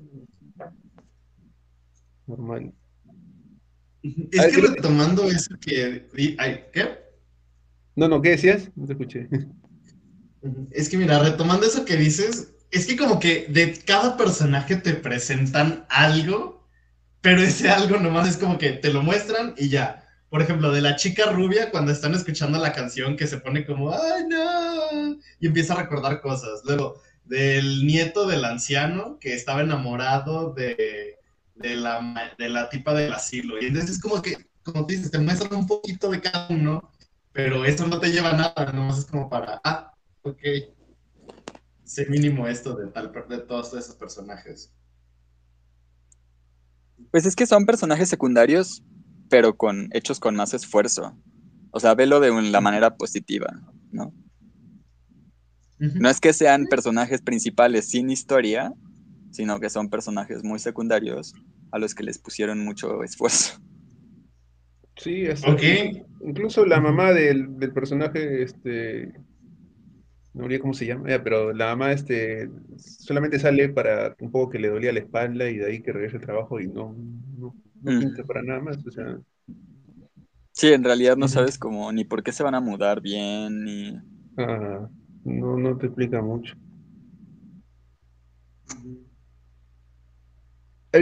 normal. 2.26 2.72
Es 4.30 4.42
Ay, 4.44 4.52
que 4.54 4.60
retomando 4.60 5.24
eso 5.30 5.54
que... 5.60 6.06
¿Qué? 6.72 7.05
No, 7.96 8.08
no, 8.08 8.20
¿qué 8.22 8.30
decías? 8.30 8.70
No 8.76 8.86
te 8.86 8.92
escuché. 8.92 9.28
Es 10.70 10.88
que 10.88 10.96
mira, 10.96 11.18
retomando 11.18 11.66
eso 11.66 11.84
que 11.84 11.96
dices, 11.96 12.54
es 12.70 12.86
que 12.86 12.96
como 12.96 13.18
que 13.18 13.46
de 13.48 13.76
cada 13.84 14.16
personaje 14.16 14.76
te 14.76 14.92
presentan 14.92 15.86
algo, 15.88 16.68
pero 17.20 17.42
ese 17.42 17.68
algo 17.70 17.98
nomás 17.98 18.28
es 18.28 18.36
como 18.36 18.58
que 18.58 18.70
te 18.72 18.92
lo 18.92 19.02
muestran 19.02 19.54
y 19.56 19.68
ya. 19.70 20.04
Por 20.28 20.42
ejemplo, 20.42 20.70
de 20.70 20.82
la 20.82 20.96
chica 20.96 21.30
rubia 21.32 21.70
cuando 21.70 21.90
están 21.90 22.14
escuchando 22.14 22.58
la 22.58 22.72
canción 22.72 23.16
que 23.16 23.26
se 23.26 23.38
pone 23.38 23.64
como, 23.64 23.92
ay 23.92 24.24
no, 24.28 25.18
y 25.40 25.46
empieza 25.46 25.72
a 25.74 25.82
recordar 25.82 26.20
cosas. 26.20 26.62
Luego, 26.64 27.00
del 27.24 27.86
nieto 27.86 28.26
del 28.26 28.44
anciano 28.44 29.18
que 29.18 29.34
estaba 29.34 29.62
enamorado 29.62 30.52
de, 30.52 31.16
de, 31.54 31.76
la, 31.76 32.34
de 32.38 32.48
la 32.48 32.68
tipa 32.68 32.94
del 32.94 33.12
asilo. 33.12 33.60
Y 33.60 33.66
entonces 33.66 33.92
es 33.92 34.00
como 34.00 34.20
que, 34.22 34.36
como 34.62 34.86
te 34.86 34.94
dices, 34.94 35.10
te 35.10 35.18
muestran 35.18 35.54
un 35.54 35.66
poquito 35.66 36.10
de 36.10 36.20
cada 36.20 36.48
uno, 36.50 36.90
pero 37.36 37.66
eso 37.66 37.86
no 37.86 38.00
te 38.00 38.10
lleva 38.10 38.30
a 38.30 38.36
nada, 38.36 38.72
nomás 38.72 38.98
es 39.00 39.04
como 39.04 39.28
para, 39.28 39.60
ah, 39.62 39.92
ok, 40.22 40.40
sé 41.84 42.06
mínimo 42.06 42.48
esto 42.48 42.74
de, 42.74 42.86
tal, 42.86 43.12
de 43.28 43.38
todos 43.40 43.74
esos 43.74 43.94
personajes. 43.94 44.72
Pues 47.10 47.26
es 47.26 47.36
que 47.36 47.46
son 47.46 47.66
personajes 47.66 48.08
secundarios, 48.08 48.82
pero 49.28 49.54
con 49.54 49.90
hechos 49.92 50.18
con 50.18 50.34
más 50.34 50.54
esfuerzo. 50.54 51.14
O 51.72 51.78
sea, 51.78 51.94
velo 51.94 52.20
de 52.20 52.30
un- 52.30 52.52
la 52.52 52.62
manera 52.62 52.96
positiva, 52.96 53.48
¿no? 53.92 54.14
No 55.78 56.08
es 56.08 56.20
que 56.20 56.32
sean 56.32 56.64
personajes 56.68 57.20
principales 57.20 57.90
sin 57.90 58.08
historia, 58.08 58.72
sino 59.30 59.60
que 59.60 59.68
son 59.68 59.90
personajes 59.90 60.42
muy 60.42 60.58
secundarios 60.58 61.34
a 61.70 61.78
los 61.78 61.94
que 61.94 62.02
les 62.02 62.16
pusieron 62.18 62.64
mucho 62.64 63.02
esfuerzo. 63.04 63.60
Sí, 64.96 65.26
hasta- 65.26 65.52
Ok. 65.52 65.62
incluso 66.20 66.64
la 66.66 66.80
mamá 66.80 67.12
del, 67.12 67.58
del 67.58 67.72
personaje, 67.72 68.42
este, 68.42 69.12
no 70.34 70.44
olvidé 70.44 70.60
cómo 70.60 70.74
se 70.74 70.86
llama, 70.86 71.08
ya, 71.08 71.22
pero 71.22 71.52
la 71.52 71.66
mamá, 71.68 71.92
este, 71.92 72.50
solamente 72.78 73.38
sale 73.38 73.68
para 73.70 74.14
un 74.20 74.30
poco 74.30 74.50
que 74.50 74.58
le 74.58 74.68
dolía 74.68 74.92
la 74.92 75.00
espalda 75.00 75.48
y 75.48 75.56
de 75.58 75.66
ahí 75.66 75.82
que 75.82 75.92
regrese 75.92 76.16
al 76.16 76.22
trabajo 76.22 76.60
y 76.60 76.66
no, 76.68 76.94
no, 77.38 77.56
no 77.80 77.90
Mm. 77.90 77.96
pinta 77.96 78.24
para 78.24 78.42
nada 78.42 78.60
más, 78.60 78.76
o 78.86 78.90
sea, 78.90 79.18
Sí, 80.52 80.72
en 80.72 80.82
realidad 80.82 81.16
no 81.16 81.28
sabes 81.28 81.56
cómo 81.58 81.92
ni 81.92 82.04
por 82.04 82.22
qué 82.24 82.32
se 82.32 82.42
van 82.42 82.54
a 82.56 82.60
mudar 82.60 83.00
bien, 83.00 83.64
ni... 83.64 83.96
ah, 84.38 84.88
no, 85.24 85.56
no 85.58 85.76
te 85.78 85.86
explica 85.86 86.22
mucho. 86.22 86.54
A 88.68 88.74
ver, 88.84 88.96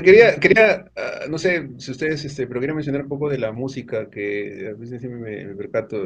quería, 0.03 0.37
quería, 0.41 0.91
ah, 0.97 1.27
no 1.29 1.39
sé 1.39 1.69
si 1.79 1.91
ustedes, 1.91 2.25
este, 2.25 2.47
pero 2.47 2.61
quería 2.61 2.75
mencionar 2.75 3.03
un 3.03 3.09
poco 3.09 3.29
de 3.29 3.39
la 3.39 3.53
música 3.53 4.09
que 4.11 4.69
a 4.69 4.79
veces 4.79 5.01
siempre 5.01 5.21
me, 5.21 5.47
me 5.47 5.55
percato. 5.57 6.05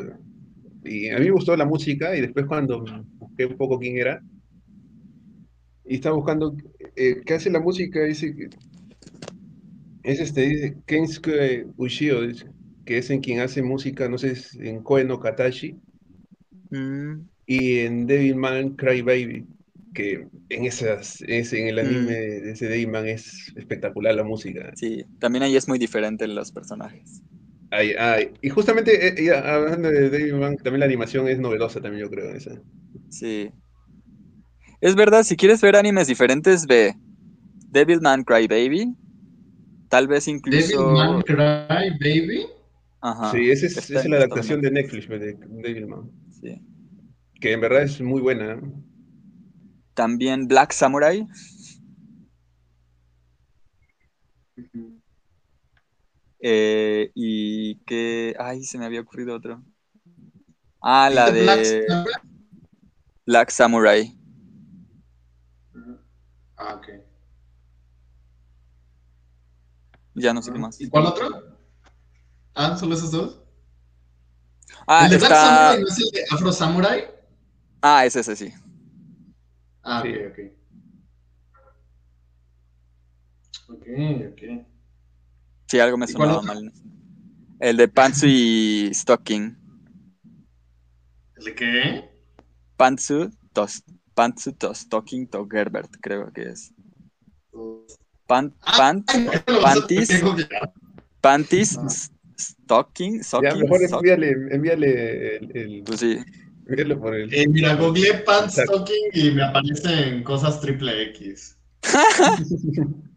Y 0.85 1.09
a 1.11 1.19
mí 1.19 1.27
me 1.27 1.33
gustó 1.33 1.57
la 1.57 1.67
música 1.67 2.17
y 2.17 2.21
después 2.23 2.47
cuando 2.47 2.85
busqué 3.19 3.47
un 3.47 3.57
poco 3.57 3.79
quién 3.79 3.99
era, 3.99 4.23
y 5.85 5.97
estaba 5.97 6.17
buscando 6.17 6.55
eh, 6.97 7.23
qué 7.25 7.35
hace 7.35 7.51
la 7.51 7.61
música, 7.61 8.01
dice 8.05 8.35
que 8.35 8.51
es 10.03 10.21
este, 10.21 10.43
dice 10.43 10.77
Kensuke 10.87 11.67
Ushio, 11.77 12.23
dice, 12.23 12.47
que 12.85 12.99
es 12.99 13.11
en 13.11 13.21
quien 13.21 13.41
hace 13.41 13.63
música, 13.63 14.09
no 14.09 14.19
sé, 14.19 14.33
es 14.33 14.55
en 14.55 14.83
Koe 14.83 15.05
no 15.05 15.21
Katashi 15.21 15.81
Mm, 16.71 17.29
y 17.47 17.81
en 17.81 18.07
Devilman 18.07 18.77
Crybaby, 18.77 19.47
que 19.95 20.29
en 20.49 20.65
esas, 20.65 21.23
es, 21.27 21.53
en 21.53 21.69
el 21.69 21.79
anime 21.79 22.13
de 22.15 22.51
ese 22.53 22.69
Devilman 22.69 23.09
es 23.09 23.53
espectacular 23.57 24.15
la 24.15 24.25
música. 24.25 24.73
sí, 24.75 25.05
también 25.19 25.43
ahí 25.43 25.57
es 25.57 25.69
muy 25.69 25.79
diferente 25.79 26.25
en 26.25 26.35
los 26.35 26.53
personajes. 26.53 27.23
Ay, 27.71 27.93
ay, 27.99 28.31
Y 28.41 28.49
justamente, 28.49 29.09
eh, 29.09 29.25
ya, 29.25 29.55
hablando 29.55 29.91
de 29.91 30.09
Devilman, 30.09 30.57
también 30.57 30.81
la 30.81 30.87
animación 30.87 31.29
es 31.29 31.39
novedosa 31.39 31.81
también, 31.81 32.05
yo 32.05 32.11
creo, 32.11 32.31
esa. 32.35 32.61
Sí. 33.11 33.51
Es 34.81 34.95
verdad, 34.95 35.23
si 35.25 35.37
quieres 35.37 35.61
ver 35.61 35.77
animes 35.77 36.07
diferentes, 36.07 36.67
ve 36.67 36.95
Devilman 37.71 38.25
Crybaby. 38.25 38.95
Tal 39.89 40.07
vez 40.07 40.29
incluso. 40.29 40.93
Devilman 40.93 41.23
Cry 41.23 41.91
Baby. 42.01 42.47
Ajá, 43.01 43.31
Sí, 43.31 43.51
esa 43.51 43.67
es, 43.67 43.77
esa 43.77 44.01
es 44.01 44.09
la 44.09 44.17
adaptación 44.17 44.61
de 44.61 44.71
Netflix 44.71 45.09
de 45.09 45.37
Devilman. 45.63 46.11
sí. 46.41 46.61
Que 47.41 47.53
en 47.53 47.61
verdad 47.61 47.83
es 47.83 48.01
muy 48.01 48.21
buena. 48.21 48.61
También 49.99 50.47
Black 50.47 50.71
Samurai. 50.71 51.27
eh, 56.39 57.11
y 57.17 57.81
que. 57.81 58.37
Ay, 58.39 58.63
se 58.63 58.79
me 58.79 58.85
había 58.85 59.01
ocurrido 59.01 59.35
otro. 59.35 59.61
Ah, 60.81 61.11
la 61.11 61.27
¿Viste 61.27 61.43
Black 61.43 61.65
de 61.65 61.87
Samurai? 61.89 62.15
Black 63.27 63.51
Samurai. 63.51 64.15
Ah, 66.57 66.75
ok. 66.77 66.87
Ya 70.15 70.33
no 70.33 70.43
sé 70.43 70.53
qué 70.53 70.61
más. 70.61 70.81
¿Y 70.81 70.89
cuál 70.89 71.07
otro? 71.07 71.29
Ah, 72.55 72.77
solo 72.77 72.95
esos 72.95 73.11
dos. 73.11 73.41
Ah, 74.87 75.07
¿El 75.07 75.11
de 75.11 75.19
Black. 75.19 75.35
Samurai 75.35 75.81
no 75.81 75.89
es 75.89 75.99
el 75.99 76.11
de 76.13 76.25
Afro 76.31 76.53
Samurai? 76.53 77.05
Ah, 77.83 78.07
es 78.07 78.15
ese, 78.15 78.37
sí. 78.37 78.55
Ah, 79.83 80.03
Sí. 80.03 80.09
ok, 80.15 80.27
ok. 80.31 80.39
Ok, 83.71 83.87
ok. 84.33 84.67
Sí, 85.71 85.79
algo 85.81 85.99
me 85.99 86.07
¿Y 86.09 86.13
cuál 86.15 86.31
sonaba 86.31 86.43
mal. 86.43 86.73
El 87.61 87.77
de 87.77 87.89
Pantsu 87.89 88.27
y 88.27 88.91
Stocking. 88.95 89.57
¿El 91.37 91.45
de 91.45 91.55
qué? 91.55 92.11
Pantsu, 92.77 93.31
tos, 93.53 93.83
Pantsu, 94.15 94.53
to 94.53 94.75
Stocking, 94.75 95.29
to 95.29 95.47
Gerbert, 95.51 95.91
creo 96.01 96.33
que 96.33 96.43
es. 96.51 96.73
Pan, 98.27 98.55
pant, 98.77 99.11
no, 99.15 99.61
panties. 99.63 100.23
panties, 101.21 101.79
Ah. 101.79 101.87
s- 101.87 102.11
stocking, 102.39 103.19
Ya, 103.19 103.25
stocking, 103.25 103.63
mejor 103.63 103.81
envíale, 103.83 104.31
envíale 104.55 105.37
el, 105.37 105.57
el- 105.57 105.83
Pues 105.85 106.01
sí. 106.01 106.19
Envíalo 106.69 107.01
por 107.01 107.15
el. 107.15 107.33
Eh, 107.35 107.49
mira, 107.49 107.75
googleé 107.75 108.15
pants 108.25 108.55
Exacto. 108.55 108.75
stocking 108.77 109.11
y 109.15 109.31
me 109.33 109.43
aparecen 109.43 110.23
cosas 110.23 110.61
triple 110.61 111.03
X. 111.11 111.57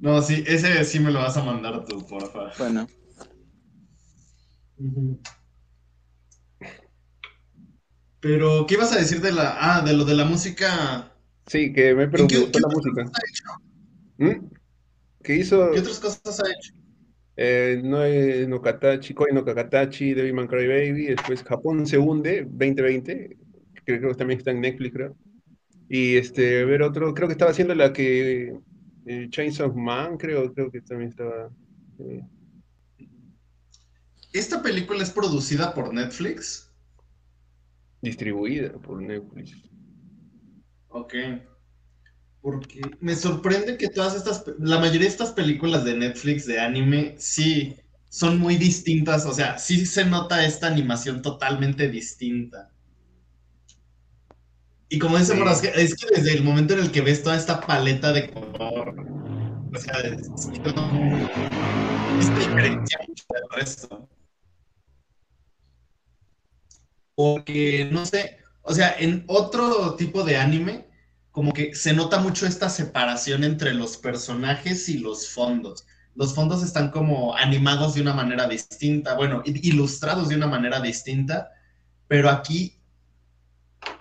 No, 0.00 0.22
sí, 0.22 0.42
ese 0.46 0.82
sí 0.84 0.98
me 0.98 1.10
lo 1.10 1.18
vas 1.20 1.36
a 1.36 1.42
mandar 1.44 1.84
tú, 1.84 2.06
porfa. 2.06 2.50
Bueno, 2.58 2.86
Pero, 8.20 8.66
¿qué 8.66 8.74
ibas 8.74 8.92
a 8.92 8.98
decir 8.98 9.20
de 9.20 9.32
la. 9.32 9.56
Ah, 9.60 9.80
de 9.82 9.92
lo 9.94 10.04
de 10.04 10.14
la 10.14 10.24
música? 10.24 11.12
Sí, 11.46 11.72
que 11.72 11.94
me 11.94 12.04
¿En 12.04 12.10
pero 12.10 12.28
qué, 12.28 12.36
qué 12.50 12.60
la 12.60 12.68
otras 12.68 12.74
música. 12.74 13.02
cosas 13.04 13.16
ha 13.16 13.28
hecho? 13.28 13.44
¿Mm? 14.18 14.46
¿Qué 15.22 15.36
hizo? 15.36 15.70
¿Qué 15.72 15.80
otras 15.80 16.00
cosas 16.00 16.40
ha 16.40 16.50
hecho? 16.50 16.72
Eh, 17.36 17.80
no, 17.82 17.98
no 18.48 18.60
Katachi, 18.62 19.14
Koi 19.14 19.32
no 19.32 19.44
Kakatachi, 19.44 20.14
Devilman 20.14 20.46
Crybaby, 20.46 21.06
después 21.06 21.42
Japón 21.44 21.86
se 21.86 21.98
hunde, 21.98 22.42
2020, 22.42 23.36
que 23.86 23.98
creo 23.98 24.10
que 24.12 24.16
también 24.18 24.38
está 24.38 24.50
en 24.50 24.60
Netflix, 24.60 24.92
creo. 24.94 25.16
Y 25.88 26.16
este, 26.16 26.64
ver 26.64 26.82
otro, 26.82 27.14
creo 27.14 27.28
que 27.28 27.32
estaba 27.32 27.50
haciendo 27.52 27.74
la 27.74 27.92
que 27.92 28.54
eh, 29.06 29.28
Chainsaw 29.30 29.74
Man, 29.74 30.16
creo, 30.18 30.52
creo 30.54 30.70
que 30.70 30.82
también 30.82 31.10
estaba. 31.10 31.50
eh, 32.00 32.22
¿Esta 34.32 34.60
película 34.60 35.04
es 35.04 35.10
producida 35.10 35.72
por 35.72 35.94
Netflix? 35.94 36.68
distribuida 38.02 38.72
por 38.78 39.00
Netflix. 39.00 39.54
Ok. 40.88 41.14
Porque 42.42 42.80
me 43.00 43.14
sorprende 43.16 43.76
que 43.76 43.88
todas 43.88 44.14
estas, 44.14 44.44
la 44.58 44.78
mayoría 44.78 45.02
de 45.02 45.08
estas 45.08 45.32
películas 45.32 45.84
de 45.84 45.96
Netflix 45.96 46.46
de 46.46 46.58
anime, 46.60 47.14
sí, 47.18 47.76
son 48.08 48.38
muy 48.38 48.56
distintas. 48.56 49.26
O 49.26 49.34
sea, 49.34 49.58
sí 49.58 49.84
se 49.86 50.04
nota 50.06 50.44
esta 50.44 50.66
animación 50.66 51.22
totalmente 51.22 51.88
distinta. 51.88 52.70
Y 54.88 54.98
como 54.98 55.18
dice 55.18 55.34
Sí. 55.34 55.68
Es 55.74 55.94
que 55.94 56.06
desde 56.16 56.32
el 56.34 56.42
momento 56.42 56.74
en 56.74 56.80
el 56.80 56.90
que 56.90 57.00
ves 57.00 57.22
toda 57.22 57.36
esta 57.36 57.64
paleta 57.64 58.12
de 58.12 58.28
color, 58.32 58.94
o 59.72 59.78
sea, 59.78 60.00
es, 60.00 60.28
es 62.16 62.34
diferencia 62.34 62.98
mucho 63.06 63.24
del 63.30 63.42
resto. 63.52 64.08
Porque, 67.14 67.88
no 67.92 68.04
sé, 68.04 68.38
o 68.62 68.74
sea, 68.74 68.96
en 68.98 69.24
otro 69.28 69.94
tipo 69.94 70.24
de 70.24 70.36
anime, 70.38 70.89
como 71.30 71.52
que 71.52 71.74
se 71.74 71.92
nota 71.92 72.18
mucho 72.18 72.46
esta 72.46 72.68
separación 72.68 73.44
entre 73.44 73.74
los 73.74 73.96
personajes 73.96 74.88
y 74.88 74.98
los 74.98 75.28
fondos. 75.28 75.86
Los 76.14 76.34
fondos 76.34 76.62
están 76.62 76.90
como 76.90 77.36
animados 77.36 77.94
de 77.94 78.02
una 78.02 78.14
manera 78.14 78.48
distinta, 78.48 79.14
bueno, 79.14 79.42
ilustrados 79.44 80.28
de 80.28 80.36
una 80.36 80.48
manera 80.48 80.80
distinta, 80.80 81.50
pero 82.08 82.28
aquí 82.28 82.80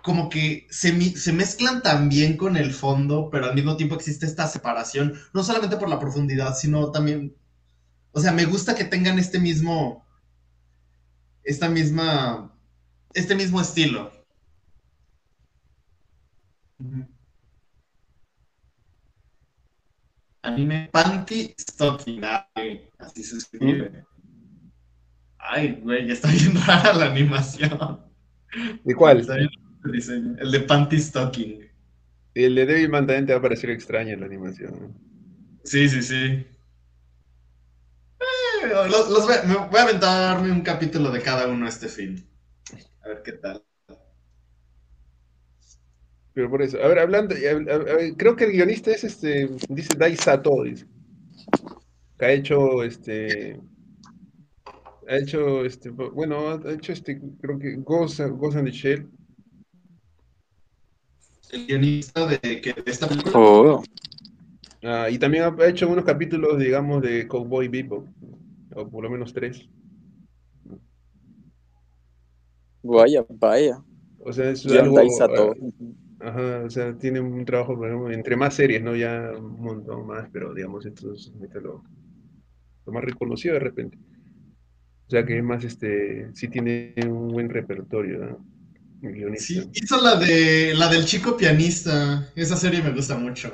como 0.02 0.30
que 0.30 0.68
se, 0.72 1.00
se 1.18 1.34
mezclan 1.34 1.82
también 1.82 2.36
con 2.36 2.58
el 2.58 2.74
fondo, 2.74 3.30
pero 3.32 3.46
al 3.46 3.56
mismo 3.56 3.78
tiempo 3.78 3.96
existe 3.96 4.26
esta 4.26 4.48
separación, 4.48 5.14
no 5.34 5.44
solamente 5.44 5.78
por 5.78 5.90
la 5.90 6.00
profundidad, 6.00 6.56
sino 6.56 6.92
también, 6.92 7.36
o 8.12 8.20
sea, 8.20 8.32
me 8.32 8.46
gusta 8.46 8.76
que 8.76 8.86
tengan 8.86 9.20
este 9.20 9.40
mismo, 9.40 10.06
esta 11.44 11.70
misma, 11.70 12.54
este 13.14 13.36
mismo 13.36 13.62
estilo. 13.62 14.12
Anime 20.44 20.90
Panty 20.92 21.54
Stocking, 21.58 22.22
ay, 22.56 22.90
así 23.00 23.24
se 23.24 23.38
escribe. 23.38 24.06
Ay, 25.38 25.80
güey, 25.82 26.08
ya 26.08 26.14
está 26.14 26.30
bien 26.30 26.54
rara 26.68 26.94
la 26.94 27.06
animación. 27.08 28.00
¿De 28.84 28.96
cuál? 28.96 29.20
Está 29.20 29.36
bien 29.36 29.50
el 29.86 29.92
diseño. 29.92 30.36
El 30.40 30.52
de 30.52 30.60
Panty 30.62 31.00
Stocking. 31.00 31.70
El 32.34 32.56
de 32.56 32.66
Devilman 32.66 33.06
también 33.06 33.28
te 33.28 33.34
va 33.34 33.40
a 33.40 33.42
parecer 33.44 33.70
extraña 33.70 34.16
la 34.18 34.26
animación. 34.26 34.96
Sí, 35.64 35.88
sí, 35.90 36.02
sí. 36.02 36.46
Eh, 38.64 38.68
los- 38.90 39.10
los 39.10 39.26
voy, 39.26 39.36
a, 39.36 39.44
me 39.44 39.56
voy 39.56 39.80
a 39.80 39.84
aventarme 39.84 40.52
un 40.52 40.62
capítulo 40.62 41.12
de 41.12 41.22
cada 41.22 41.48
uno 41.48 41.68
este 41.68 41.88
fin. 41.88 42.28
A 43.04 43.10
ver 43.10 43.24
qué 43.24 43.34
tal. 43.34 43.64
Pero 46.40 46.50
por 46.52 46.62
eso, 46.62 46.82
a 46.82 46.88
ver, 46.88 47.00
hablando, 47.00 47.36
a- 47.36 47.74
a- 47.74 47.76
a- 47.76 48.16
creo 48.16 48.34
que 48.38 48.46
el 48.46 48.54
guionista 48.54 48.92
es 48.92 49.04
este, 49.04 49.50
dice 49.68 49.94
Dai 49.98 50.16
Sato, 50.16 50.64
dice, 50.64 50.86
que 52.18 52.26
ha 52.26 52.32
hecho 52.32 52.82
este, 52.82 53.60
ha 55.10 55.18
hecho 55.18 55.66
este, 55.66 55.90
bueno, 55.90 56.48
ha 56.52 56.72
hecho 56.72 56.94
este, 56.94 57.20
creo 57.42 57.60
que 57.60 57.76
Ghost, 57.76 58.22
Ghost 58.22 58.58
in 58.58 58.64
the 58.64 58.72
Shell, 58.72 59.10
El 61.52 61.68
guionista 61.68 62.26
de, 62.26 62.40
que, 62.40 62.72
de 62.72 62.84
esta 62.90 63.10
película. 63.10 63.34
Oh, 63.36 63.84
ah, 64.84 65.10
y 65.10 65.20
también 65.20 65.44
ha 65.44 65.68
hecho 65.68 65.90
unos 65.90 66.06
capítulos, 66.06 66.58
digamos, 66.58 67.02
de 67.02 67.28
Cowboy 67.28 67.68
Bebop, 67.68 68.08
o 68.78 68.88
por 68.88 69.04
lo 69.04 69.10
menos 69.10 69.34
tres. 69.34 69.68
vaya, 72.82 73.26
vaya. 73.28 73.84
O 74.22 74.32
sea, 74.32 74.52
es 74.52 74.66
algo, 74.68 74.98
ajá, 76.22 76.64
o 76.66 76.70
sea, 76.70 76.98
tiene 76.98 77.20
un 77.20 77.46
trabajo, 77.46 77.76
por 77.76 77.88
ejemplo, 77.88 78.12
entre 78.12 78.36
más 78.36 78.56
series, 78.56 78.82
¿no? 78.82 78.96
Ya 78.96 79.32
un 79.38 79.62
montón 79.62 80.08
más, 80.08 80.30
pero 80.32 80.54
digamos, 80.54 80.86
esto 80.86 81.14
es 81.14 81.32
ahorita 81.36 81.60
lo, 81.60 81.84
lo 82.86 82.94
más 82.94 83.04
reconocido 83.04 83.56
de 83.56 83.60
repente. 83.60 83.98
O 85.08 85.10
sea 85.10 85.26
que 85.26 85.38
es 85.38 85.44
más, 85.44 85.64
este, 85.64 86.30
sí 86.36 86.48
tiene 86.50 86.94
un 87.06 87.30
buen 87.30 87.50
repertorio, 87.50 88.20
¿no? 88.20 88.46
Guionista. 89.02 89.46
Sí, 89.46 89.70
hizo 89.74 90.02
la 90.02 90.16
de 90.18 90.74
la 90.76 90.90
del 90.90 91.06
chico 91.06 91.36
pianista. 91.38 92.30
Esa 92.36 92.56
serie 92.58 92.84
me 92.84 92.92
gusta 92.92 93.18
mucho. 93.18 93.52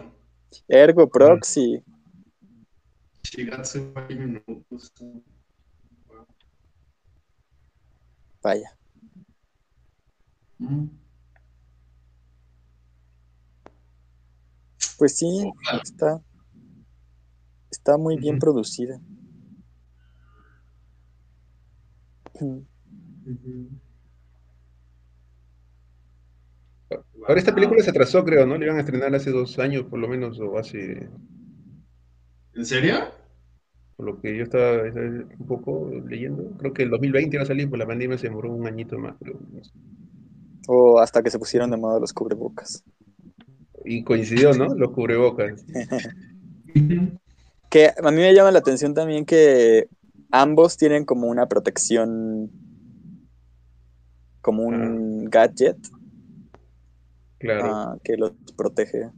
Ergo 0.67 1.07
Proxy. 1.07 1.81
Shigatsu. 3.23 3.93
Vaya. 8.41 8.69
Mm. 10.59 11.04
Pues 14.97 15.17
sí, 15.17 15.51
está, 15.83 16.21
está 17.69 17.95
muy 17.99 18.17
bien 18.17 18.39
producida. 18.39 18.99
Ahora 27.27 27.39
esta 27.39 27.53
película 27.53 27.83
se 27.83 27.89
atrasó, 27.89 28.23
creo, 28.23 28.45
¿no? 28.45 28.57
Le 28.57 28.65
iban 28.65 28.77
a 28.77 28.81
estrenar 28.81 29.13
hace 29.13 29.31
dos 29.31 29.59
años, 29.59 29.83
por 29.85 29.99
lo 29.99 30.07
menos, 30.07 30.39
o 30.39 30.57
hace, 30.57 31.09
¿En 32.55 32.65
serio? 32.65 33.11
por 33.95 34.05
lo 34.05 34.21
que 34.21 34.35
yo 34.37 34.43
estaba 34.43 34.87
estaba 34.87 35.05
un 35.05 35.47
poco 35.47 35.89
leyendo. 36.07 36.51
Creo 36.57 36.73
que 36.73 36.83
el 36.83 36.89
2020 36.89 37.35
iba 37.37 37.43
a 37.43 37.47
salir, 37.47 37.69
pues 37.69 37.79
la 37.79 37.87
pandemia 37.87 38.17
se 38.17 38.27
demoró 38.27 38.51
un 38.51 38.67
añito 38.67 38.97
más, 38.97 39.15
no 39.21 39.63
sé. 39.63 39.71
O 40.67 40.99
hasta 40.99 41.23
que 41.23 41.29
se 41.31 41.39
pusieron 41.39 41.71
de 41.71 41.77
moda 41.77 41.99
los 41.99 42.13
cubrebocas. 42.13 42.83
Y 43.85 44.03
coincidió, 44.03 44.53
¿no? 44.53 44.73
Los 44.75 44.91
cubrebocas. 44.91 45.63
Que 47.69 47.87
a 47.87 48.11
mí 48.11 48.17
me 48.17 48.33
llama 48.33 48.51
la 48.51 48.59
atención 48.59 48.93
también 48.93 49.25
que 49.25 49.87
ambos 50.31 50.77
tienen 50.77 51.03
como 51.03 51.27
una 51.27 51.47
protección, 51.47 52.49
como 54.41 54.63
un 54.63 55.25
gadget 55.25 55.77
Claro. 57.39 57.65
ah, 57.65 57.97
que 58.03 58.15
los 58.17 58.31
protege. 58.55 59.09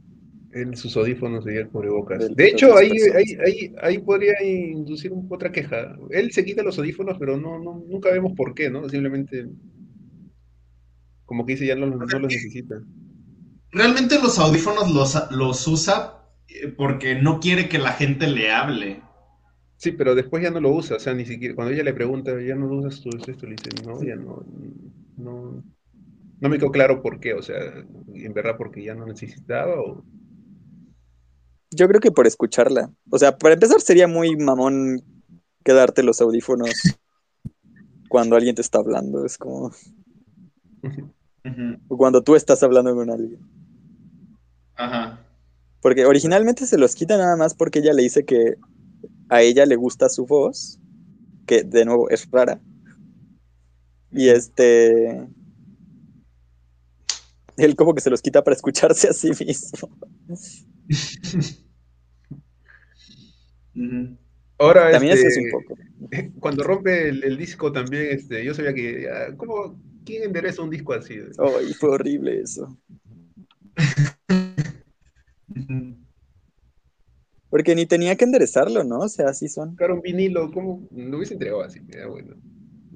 Sus 0.74 0.96
audífonos 0.96 1.46
y 1.46 1.50
el 1.50 1.68
cubrebocas. 1.68 2.18
Del- 2.18 2.34
De 2.34 2.46
hecho, 2.48 2.76
ahí, 2.76 2.90
ahí, 3.14 3.36
ahí, 3.44 3.74
ahí 3.80 3.98
podría 3.98 4.34
inducir 4.42 5.12
un- 5.12 5.26
otra 5.30 5.52
queja. 5.52 5.96
Él 6.10 6.32
se 6.32 6.44
quita 6.44 6.62
los 6.62 6.78
audífonos, 6.78 7.16
pero 7.18 7.36
no, 7.36 7.58
no, 7.60 7.84
nunca 7.86 8.10
vemos 8.10 8.32
por 8.34 8.54
qué, 8.54 8.70
¿no? 8.70 8.88
Simplemente, 8.88 9.46
como 11.26 11.46
que 11.46 11.52
dice, 11.52 11.66
ya 11.66 11.76
no, 11.76 11.86
los- 11.86 11.98
no 11.98 12.18
los 12.18 12.32
necesita. 12.32 12.82
Realmente 13.70 14.20
los 14.20 14.38
audífonos 14.38 14.90
los, 14.90 15.30
los 15.30 15.66
usa 15.66 16.18
eh, 16.48 16.68
porque 16.68 17.14
no 17.14 17.40
quiere 17.40 17.68
que 17.68 17.78
la 17.78 17.92
gente 17.92 18.26
le 18.26 18.50
hable. 18.50 19.02
Sí, 19.76 19.92
pero 19.92 20.14
después 20.14 20.42
ya 20.42 20.50
no 20.50 20.60
lo 20.60 20.70
usa, 20.70 20.96
o 20.96 21.00
sea, 21.00 21.14
ni 21.14 21.24
siquiera, 21.24 21.54
cuando 21.54 21.72
ella 21.72 21.84
le 21.84 21.94
pregunta, 21.94 22.32
ya 22.40 22.56
no 22.56 22.66
lo 22.66 22.78
usas 22.78 23.00
tú 23.00 23.10
esto, 23.10 23.46
le 23.46 23.54
dice, 23.54 23.70
no, 23.86 24.02
ya 24.02 24.16
no, 24.16 24.44
no, 25.16 25.62
no 26.40 26.48
me 26.48 26.58
quedó 26.58 26.72
claro 26.72 27.00
por 27.00 27.20
qué, 27.20 27.34
o 27.34 27.42
sea, 27.42 27.56
en 28.12 28.32
verdad 28.32 28.56
porque 28.58 28.82
ya 28.82 28.94
no 28.94 29.06
necesitaba 29.06 29.80
o... 29.80 30.04
Yo 31.70 31.86
creo 31.86 32.00
que 32.00 32.10
por 32.10 32.26
escucharla. 32.26 32.90
O 33.10 33.18
sea, 33.18 33.36
para 33.36 33.54
empezar 33.54 33.80
sería 33.80 34.08
muy 34.08 34.36
mamón 34.36 35.02
quedarte 35.62 36.02
los 36.02 36.20
audífonos 36.20 36.70
cuando 38.08 38.36
alguien 38.36 38.54
te 38.54 38.62
está 38.62 38.78
hablando. 38.78 39.24
Es 39.24 39.36
como 39.36 39.70
O 41.88 41.96
cuando 41.96 42.22
tú 42.22 42.36
estás 42.36 42.62
hablando 42.62 42.94
con 42.94 43.10
alguien. 43.10 43.38
Ajá. 44.74 45.24
Porque 45.80 46.04
originalmente 46.04 46.66
se 46.66 46.78
los 46.78 46.94
quita 46.94 47.16
nada 47.16 47.36
más 47.36 47.54
porque 47.54 47.78
ella 47.78 47.92
le 47.92 48.02
dice 48.02 48.24
que 48.24 48.56
a 49.28 49.42
ella 49.42 49.66
le 49.66 49.76
gusta 49.76 50.08
su 50.08 50.26
voz, 50.26 50.80
que 51.46 51.62
de 51.62 51.84
nuevo 51.84 52.10
es 52.10 52.28
rara. 52.30 52.60
Y 54.10 54.28
este. 54.28 55.28
Él 57.56 57.76
como 57.76 57.94
que 57.94 58.00
se 58.00 58.10
los 58.10 58.22
quita 58.22 58.42
para 58.44 58.54
escucharse 58.54 59.08
a 59.08 59.12
sí 59.12 59.30
mismo. 59.44 59.90
Ahora, 64.58 64.90
También 64.90 65.14
eso 65.14 65.26
es 65.26 65.36
este, 65.36 65.44
un 65.44 65.62
poco. 65.62 65.76
cuando 66.40 66.64
rompe 66.64 67.08
el, 67.08 67.22
el 67.22 67.36
disco 67.36 67.70
también, 67.70 68.08
este, 68.10 68.44
yo 68.44 68.54
sabía 68.54 68.74
que, 68.74 69.08
ah, 69.08 69.34
¿cómo, 69.36 69.80
quién 70.08 70.22
endereza 70.22 70.62
un 70.62 70.70
disco 70.70 70.94
así? 70.94 71.16
Ay, 71.38 71.74
fue 71.74 71.90
horrible 71.90 72.40
eso. 72.40 72.78
Porque 77.50 77.74
ni 77.74 77.86
tenía 77.86 78.16
que 78.16 78.24
enderezarlo, 78.24 78.84
¿no? 78.84 79.00
O 79.00 79.08
sea, 79.08 79.28
así 79.28 79.48
son. 79.48 79.76
Claro, 79.76 79.96
un 79.96 80.00
vinilo, 80.00 80.50
¿cómo? 80.50 80.88
Lo 80.90 81.18
hubiese 81.18 81.34
entregado 81.34 81.62
así, 81.62 81.80
ya, 81.88 82.06
bueno. 82.06 82.34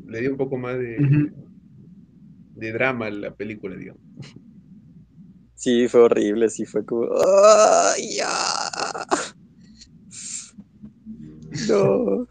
Le 0.07 0.21
dio 0.21 0.31
un 0.31 0.39
poco 0.39 0.57
más 0.57 0.79
de, 0.79 1.33
drama 2.73 3.07
a 3.07 3.11
la 3.11 3.35
película, 3.35 3.77
digamos. 3.77 4.03
Sí, 5.55 5.89
fue 5.89 6.03
horrible, 6.03 6.49
sí, 6.49 6.65
fue 6.65 6.85
como. 6.85 7.09
¡Ay, 7.13 8.17
ya! 8.17 8.29
No. 11.69 12.27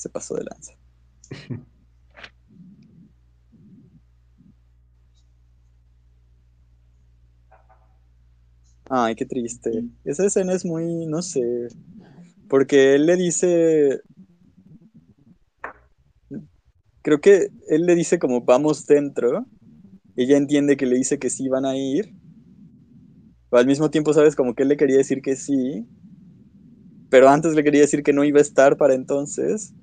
Se 0.00 0.08
pasó 0.08 0.34
de 0.34 0.44
lanza. 0.44 0.72
Ay, 8.88 9.14
qué 9.14 9.26
triste. 9.26 9.84
Esa 10.06 10.24
escena 10.24 10.54
es 10.54 10.64
muy, 10.64 11.04
no 11.06 11.20
sé, 11.20 11.68
porque 12.48 12.94
él 12.94 13.04
le 13.04 13.16
dice, 13.16 14.00
creo 17.02 17.20
que 17.20 17.48
él 17.68 17.82
le 17.84 17.94
dice 17.94 18.18
como 18.18 18.40
vamos 18.40 18.86
dentro, 18.86 19.44
ella 20.16 20.38
entiende 20.38 20.78
que 20.78 20.86
le 20.86 20.96
dice 20.96 21.18
que 21.18 21.28
sí 21.28 21.48
van 21.50 21.66
a 21.66 21.76
ir, 21.76 22.14
al 23.50 23.66
mismo 23.66 23.90
tiempo 23.90 24.14
sabes 24.14 24.34
como 24.34 24.54
que 24.54 24.62
él 24.62 24.70
le 24.70 24.78
quería 24.78 24.96
decir 24.96 25.20
que 25.20 25.36
sí, 25.36 25.86
pero 27.10 27.28
antes 27.28 27.54
le 27.54 27.64
quería 27.64 27.82
decir 27.82 28.02
que 28.02 28.14
no 28.14 28.24
iba 28.24 28.38
a 28.38 28.42
estar 28.42 28.78
para 28.78 28.94
entonces, 28.94 29.74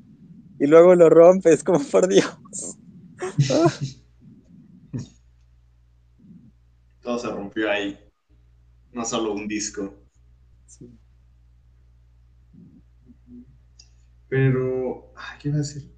y 0.59 0.67
luego 0.67 0.95
lo 0.95 1.09
rompe, 1.09 1.51
es 1.53 1.63
como 1.63 1.79
por 1.79 2.07
Dios. 2.07 2.25
Ah, 3.51 3.71
Todo 7.01 7.19
se 7.19 7.29
rompió 7.29 7.71
ahí. 7.71 7.97
No 8.91 9.05
solo 9.05 9.33
un 9.33 9.47
disco. 9.47 9.93
sí. 10.65 10.91
Pero. 14.29 15.13
ay, 15.15 15.39
¿Qué 15.39 15.47
iba 15.49 15.55
a 15.55 15.59
decir? 15.59 15.89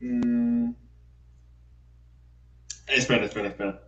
Mm. 0.00 0.70
Espera, 2.86 3.24
espera, 3.24 3.48
espera. 3.48 3.82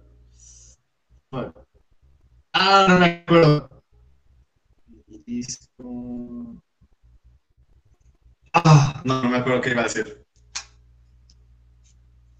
Ah, 2.52 2.86
no 2.88 2.98
me 2.98 3.06
acuerdo. 3.06 3.84
Disco. 5.24 6.62
Ah, 8.64 9.00
no, 9.04 9.22
no 9.22 9.28
me 9.30 9.36
acuerdo 9.38 9.60
qué 9.60 9.70
iba 9.70 9.80
a 9.80 9.84
decir. 9.84 10.24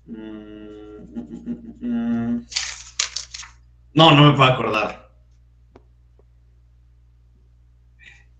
Mm, 0.09 0.99
mm, 1.14 1.87
mm. 1.89 2.47
No, 3.93 4.12
no 4.12 4.31
me 4.31 4.37
puedo 4.37 4.51
acordar. 4.51 5.11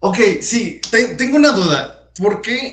Ok, 0.01 0.18
sí, 0.41 0.81
te- 0.91 1.14
tengo 1.16 1.37
una 1.37 1.53
duda. 1.53 2.11
¿Por 2.16 2.41
qué? 2.41 2.72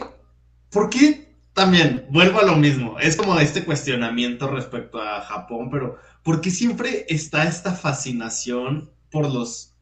¿Por 0.72 0.90
qué 0.92 1.36
también? 1.54 2.08
Vuelvo 2.12 2.42
a 2.42 2.46
lo 2.46 2.58
mismo. 2.58 3.00
Es 3.00 3.18
como 3.18 3.40
este 3.40 3.66
cuestionamiento 3.66 4.50
respecto 4.50 5.02
a 5.02 5.22
Japón, 5.22 5.70
pero 5.72 5.98
¿por 6.24 6.42
qué 6.42 6.52
siempre 6.52 7.06
está 7.10 7.46
esta 7.46 7.74
fascinación 7.74 8.92
por 9.12 9.34
los 9.34 9.76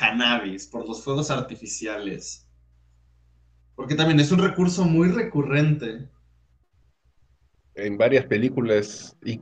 hanabis, 0.00 0.68
por 0.68 0.88
los 0.88 1.04
fuegos 1.04 1.30
artificiales? 1.32 2.47
Porque 3.78 3.94
también 3.94 4.18
es 4.18 4.32
un 4.32 4.40
recurso 4.40 4.84
muy 4.84 5.06
recurrente. 5.12 6.08
En 7.76 7.96
varias 7.96 8.26
películas, 8.26 9.16
y 9.24 9.40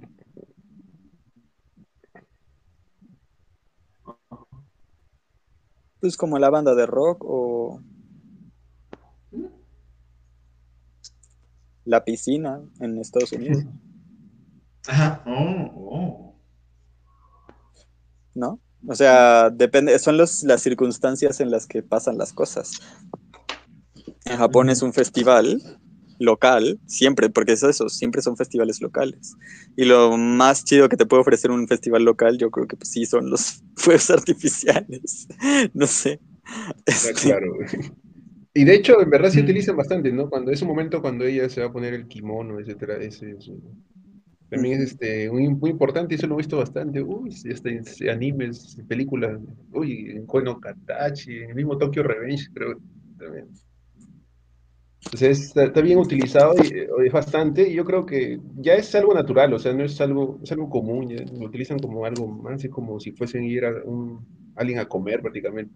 Pues 6.00 6.18
como 6.18 6.38
la 6.38 6.50
banda 6.50 6.74
de 6.74 6.84
rock 6.84 7.24
o 7.24 7.80
la 11.86 12.04
piscina 12.04 12.60
en 12.80 12.98
Estados 12.98 13.32
Unidos, 13.32 13.64
Ajá. 14.86 15.22
Oh, 15.24 15.72
oh. 15.74 16.40
¿no? 18.34 18.60
O 18.86 18.94
sea, 18.94 19.48
depende, 19.48 19.98
son 19.98 20.18
los, 20.18 20.42
las 20.42 20.60
circunstancias 20.60 21.40
en 21.40 21.50
las 21.50 21.66
que 21.66 21.82
pasan 21.82 22.18
las 22.18 22.34
cosas. 22.34 22.82
En 24.26 24.38
Japón 24.38 24.70
es 24.70 24.82
un 24.82 24.92
festival 24.92 25.62
local, 26.18 26.80
siempre, 26.86 27.30
porque 27.30 27.52
es 27.52 27.62
eso, 27.62 27.88
siempre 27.88 28.22
son 28.22 28.36
festivales 28.36 28.80
locales. 28.80 29.36
Y 29.76 29.84
lo 29.84 30.16
más 30.16 30.64
chido 30.64 30.88
que 30.88 30.96
te 30.96 31.06
puede 31.06 31.22
ofrecer 31.22 31.50
un 31.50 31.68
festival 31.68 32.04
local, 32.04 32.38
yo 32.38 32.50
creo 32.50 32.66
que 32.66 32.76
pues, 32.76 32.90
sí 32.90 33.06
son 33.06 33.30
los 33.30 33.62
fuegos 33.76 34.10
artificiales. 34.10 35.28
No 35.74 35.86
sé. 35.86 36.20
está 36.86 37.10
Este, 37.10 37.28
claro. 37.28 37.52
Y 38.54 38.64
de 38.64 38.74
hecho, 38.74 39.00
en 39.02 39.10
verdad 39.10 39.30
se 39.30 39.40
utilizan 39.40 39.76
bastante, 39.76 40.10
¿no? 40.10 40.30
Cuando 40.30 40.50
es 40.50 40.62
un 40.62 40.68
momento 40.68 41.02
cuando 41.02 41.24
ella 41.24 41.48
se 41.48 41.60
va 41.60 41.66
a 41.66 41.72
poner 41.72 41.94
el 41.94 42.06
kimono, 42.08 42.58
etcétera, 42.58 42.96
ese. 42.96 43.36
También 44.48 44.80
es 44.80 44.92
este, 44.92 45.30
muy, 45.30 45.48
muy 45.48 45.70
importante, 45.70 46.14
y 46.14 46.16
eso 46.16 46.26
lo 46.26 46.34
he 46.34 46.38
visto 46.38 46.56
bastante. 46.56 47.02
Uy, 47.02 47.34
en 47.44 48.08
animes, 48.08 48.78
películas. 48.88 49.38
Uy, 49.72 50.10
en 50.10 50.24
Kono 50.24 50.58
Katachi, 50.58 51.36
en 51.36 51.50
el 51.50 51.56
mismo 51.56 51.76
Tokyo 51.76 52.02
Revenge, 52.02 52.48
creo 52.54 52.80
también. 53.18 53.48
O 55.12 55.16
sea, 55.16 55.30
es- 55.30 55.40
está, 55.46 55.64
está 55.64 55.80
bien 55.80 55.98
utilizado 55.98 56.54
y 56.62 56.66
eh, 56.66 56.88
es 57.06 57.12
bastante, 57.12 57.68
y 57.68 57.74
yo 57.74 57.84
creo 57.84 58.04
que 58.04 58.40
ya 58.56 58.74
es 58.74 58.94
algo 58.94 59.14
natural, 59.14 59.52
o 59.54 59.58
sea, 59.58 59.72
no 59.72 59.84
es 59.84 60.00
algo, 60.00 60.38
es 60.42 60.52
algo 60.52 60.68
común, 60.68 61.08
ya 61.08 61.24
lo 61.38 61.46
utilizan 61.46 61.78
como 61.78 62.04
algo 62.04 62.26
más, 62.26 62.62
es 62.64 62.70
como 62.70 62.98
si 63.00 63.12
fuesen 63.12 63.44
ir 63.44 63.64
a 63.64 63.70
un, 63.84 64.26
alguien 64.56 64.78
a 64.78 64.86
comer 64.86 65.22
prácticamente. 65.22 65.74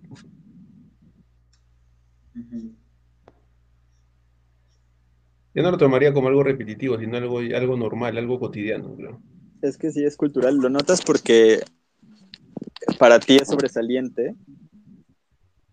Yo 5.52 5.62
no 5.62 5.70
lo 5.72 5.78
tomaría 5.78 6.12
como 6.12 6.28
algo 6.28 6.42
repetitivo, 6.44 6.98
sino 6.98 7.16
algo, 7.16 7.38
algo 7.38 7.76
normal, 7.76 8.16
algo 8.16 8.38
cotidiano, 8.38 8.94
creo. 8.94 9.20
Es 9.62 9.76
que 9.76 9.90
sí 9.90 10.04
es 10.04 10.16
cultural, 10.16 10.56
lo 10.56 10.68
notas 10.70 11.02
porque 11.02 11.60
para 12.98 13.18
ti 13.18 13.36
es 13.36 13.48
sobresaliente, 13.48 14.34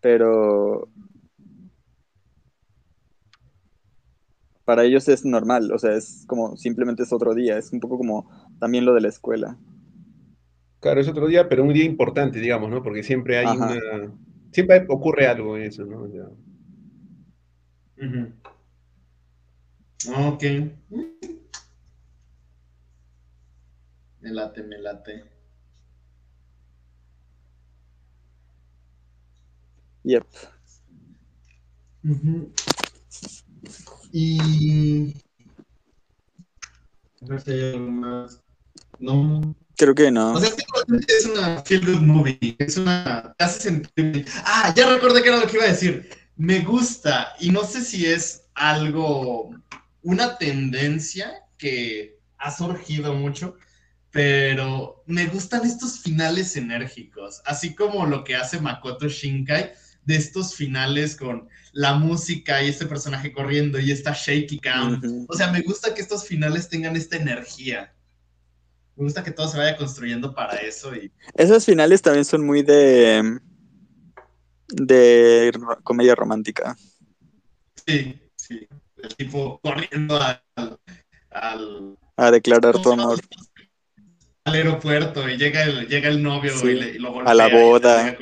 pero 0.01 0.89
para 4.67 4.83
ellos 4.83 5.07
es 5.07 5.23
normal, 5.23 5.71
o 5.71 5.79
sea, 5.79 5.95
es 5.95 6.25
como 6.27 6.57
simplemente 6.57 7.03
es 7.03 7.13
otro 7.13 7.33
día, 7.33 7.57
es 7.57 7.71
un 7.71 7.79
poco 7.79 7.97
como 7.97 8.29
También 8.59 8.83
lo 8.83 8.93
de 8.93 8.99
la 8.99 9.07
escuela. 9.07 9.57
Claro, 10.81 10.99
es 10.99 11.07
otro 11.07 11.25
día, 11.27 11.47
pero 11.47 11.63
un 11.63 11.71
día 11.71 11.85
importante, 11.85 12.41
digamos, 12.41 12.69
¿no? 12.69 12.83
Porque 12.83 13.01
siempre 13.01 13.37
hay 13.37 13.45
Ajá. 13.45 13.55
una. 13.55 14.11
Siempre 14.51 14.85
ocurre 14.89 15.25
algo 15.25 15.55
en 15.55 15.63
eso, 15.63 15.85
¿no? 15.85 16.01
O 16.01 16.09
sea, 16.09 16.25
Ujú. 18.05 18.33
Ok. 20.27 20.43
Me 24.19 24.31
late, 24.31 24.63
me 24.63 24.77
late. 24.79 25.23
Yep. 30.03 30.25
Ujú. 32.03 32.51
Y. 34.11 35.15
A 37.21 37.25
ver 37.25 37.41
si 37.41 37.51
hay 37.51 37.73
algo 37.73 37.91
más. 37.91 38.41
No. 38.99 39.55
Creo 39.75 39.93
que 39.93 40.11
no. 40.11 40.33
O 40.33 40.39
sea, 40.39 40.49
es 41.07 41.25
una 41.25 41.61
feel 41.63 41.85
good 41.85 42.01
movie. 42.01 42.55
Es 42.59 42.77
una. 42.77 43.33
Te 43.37 43.43
hace 43.43 43.61
sentir. 43.61 44.25
Ah, 44.43 44.73
ya 44.75 44.89
recordé 44.89 45.21
que 45.21 45.29
era 45.29 45.39
lo 45.39 45.47
que 45.47 45.57
iba 45.57 45.65
a 45.65 45.69
decir. 45.69 46.09
Me 46.35 46.59
gusta, 46.59 47.33
y 47.39 47.49
no 47.49 47.63
sé 47.63 47.81
si 47.83 48.05
es 48.05 48.45
algo. 48.53 49.51
Una 50.03 50.37
tendencia 50.37 51.43
que 51.57 52.19
ha 52.37 52.51
surgido 52.51 53.13
mucho, 53.13 53.55
pero 54.11 55.03
me 55.05 55.27
gustan 55.27 55.65
estos 55.65 55.99
finales 55.99 56.55
enérgicos. 56.55 57.41
Así 57.45 57.75
como 57.75 58.05
lo 58.05 58.23
que 58.23 58.35
hace 58.35 58.59
Makoto 58.59 59.07
Shinkai, 59.07 59.73
de 60.07 60.15
estos 60.15 60.55
finales 60.55 61.15
con 61.17 61.47
la 61.73 61.93
música 61.95 62.63
y 62.63 62.69
este 62.69 62.85
personaje 62.85 63.31
corriendo 63.33 63.77
y 63.77 63.91
esta 63.91 64.13
shaky 64.13 64.57
cam. 64.59 65.01
O 65.27 65.33
sea, 65.35 65.51
me 65.51 65.61
gusta 65.61 65.93
que 65.93 66.01
estos 66.01 66.25
finales 66.25 66.69
tengan 66.69 66.95
esta 66.95 67.17
energía. 67.17 67.93
Me 68.95 69.03
gusta 69.03 69.21
que 69.23 69.31
todo 69.31 69.47
se 69.49 69.57
vaya 69.57 69.75
construyendo 69.77 70.33
para 70.33 70.55
eso 70.57 70.95
y 70.95 71.11
Esos 71.35 71.65
finales 71.65 72.01
también 72.01 72.25
son 72.25 72.45
muy 72.45 72.63
de. 72.63 73.37
de 74.69 75.51
comedia 75.83 76.15
romántica. 76.15 76.75
sí, 77.85 78.19
sí. 78.35 78.67
El 79.03 79.15
tipo 79.15 79.59
corriendo 79.61 80.19
al, 80.19 80.41
al, 81.29 81.97
A 82.15 82.31
declarar 82.31 82.81
tu 82.81 82.91
amor. 82.93 83.19
al 84.45 84.53
aeropuerto 84.53 85.29
y 85.29 85.37
llega 85.37 85.63
el, 85.63 85.87
llega 85.87 86.09
el 86.09 86.23
novio 86.23 86.57
Sí, 86.57 86.67
y, 86.67 86.73
le- 86.75 86.89
y 86.91 86.97
lo 86.97 87.11
golpea 87.11 87.31
a 87.31 87.35
la 87.35 87.47
boda. 87.49 88.17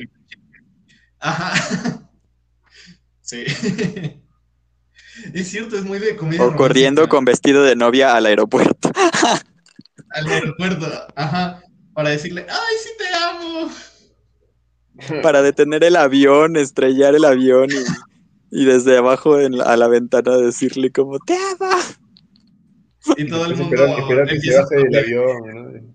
Ajá. 1.20 2.02
Sí. 3.20 3.44
Es 5.34 5.48
cierto, 5.48 5.76
es 5.76 5.84
muy 5.84 5.98
de 5.98 6.14
comedia 6.14 6.44
O 6.44 6.54
corriendo 6.54 7.00
romántica. 7.02 7.16
con 7.16 7.24
vestido 7.24 7.64
de 7.64 7.74
novia 7.74 8.14
al 8.14 8.26
aeropuerto. 8.26 8.88
al 10.10 10.26
aeropuerto, 10.28 10.86
ajá, 11.16 11.60
para 11.92 12.10
decirle, 12.10 12.46
ay, 12.48 12.74
sí 12.82 12.90
te 12.98 13.04
amo. 13.16 13.70
Para 15.22 15.42
detener 15.42 15.82
el 15.82 15.96
avión, 15.96 16.56
estrellar 16.56 17.14
el 17.16 17.24
avión 17.24 17.68
y, 17.70 18.62
y 18.62 18.64
desde 18.64 18.96
abajo 18.96 19.40
en 19.40 19.58
la- 19.58 19.64
a 19.64 19.76
la 19.76 19.88
ventana 19.88 20.36
decirle 20.36 20.92
como 20.92 21.18
te 21.18 21.34
amo. 21.34 21.70
Y 23.16 23.26
todo 23.28 23.44
el 23.46 23.56
Después 23.56 23.68
mundo 23.70 23.84
esperar, 23.84 23.98
esperar 24.00 24.28
que 24.28 24.40
se 24.40 24.56
baje 24.56 24.76
del 24.76 24.96
avión, 24.96 25.36
¿no? 25.82 25.94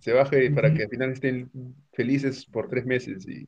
Se 0.00 0.12
baje 0.12 0.50
para 0.50 0.74
que 0.74 0.82
al 0.82 0.88
final 0.90 1.10
estén 1.12 1.50
felices 1.94 2.46
por 2.46 2.68
tres 2.68 2.84
meses 2.86 3.26
y. 3.28 3.46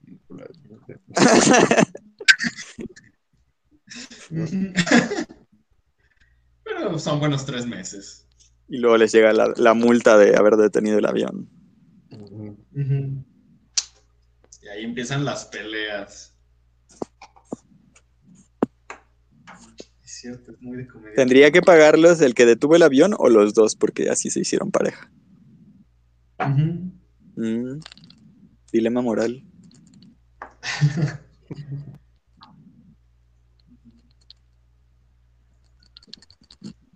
Pero 6.64 6.98
son 6.98 7.20
buenos 7.20 7.46
tres 7.46 7.66
meses. 7.66 8.26
y 8.68 8.78
luego 8.78 8.96
les 8.96 9.12
llega 9.12 9.32
la, 9.32 9.52
la 9.56 9.74
multa 9.74 10.18
de 10.18 10.36
haber 10.36 10.56
detenido 10.56 10.98
el 10.98 11.06
avión. 11.06 11.48
Y 14.62 14.68
ahí 14.68 14.84
empiezan 14.84 15.24
las 15.24 15.44
peleas. 15.46 16.36
Es 20.02 20.20
cierto, 20.20 20.52
es 20.52 20.60
muy 20.60 20.76
de 20.78 20.88
comedia. 20.88 21.14
Tendría 21.14 21.50
que 21.52 21.62
pagarlos 21.62 22.20
el 22.20 22.34
que 22.34 22.46
detuvo 22.46 22.74
el 22.76 22.82
avión 22.82 23.14
o 23.16 23.28
los 23.28 23.54
dos, 23.54 23.76
porque 23.76 24.10
así 24.10 24.30
se 24.30 24.40
hicieron 24.40 24.70
pareja. 24.72 25.10
Ujú. 26.40 26.92
Mm, 27.36 27.80
dilema 28.76 29.00
moral. 29.02 29.42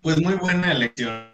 Pues 0.02 0.20
muy 0.20 0.34
buena 0.34 0.72
elección. 0.72 1.24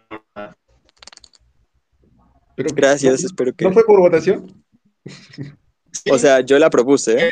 Pero, 2.55 2.69
Gracias, 2.73 3.21
¿no- 3.21 3.27
espero 3.27 3.53
que. 3.53 3.65
¿No 3.65 3.71
fue 3.71 3.85
por 3.85 3.99
votación? 3.99 4.63
Sí, 5.05 6.11
O 6.11 6.17
sea, 6.17 6.41
yo 6.41 6.59
la 6.59 6.69
propuse 6.69 7.27
¿eh? 7.27 7.29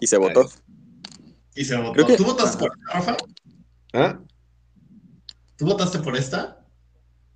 y 0.00 0.06
se 0.06 0.18
votó. 0.18 0.48
y 1.54 1.64
se 1.64 1.76
votó. 1.76 1.92
creo 1.92 2.06
que- 2.06 2.16
¿Tú 2.16 2.24
votaste 2.24 2.58
por 2.58 2.72
esta, 2.76 2.92
Rafa? 2.92 3.16
¿Ah? 3.92 4.20
¿Tú 5.56 5.64
votaste 5.66 5.98
por 6.00 6.16
esta? 6.16 6.63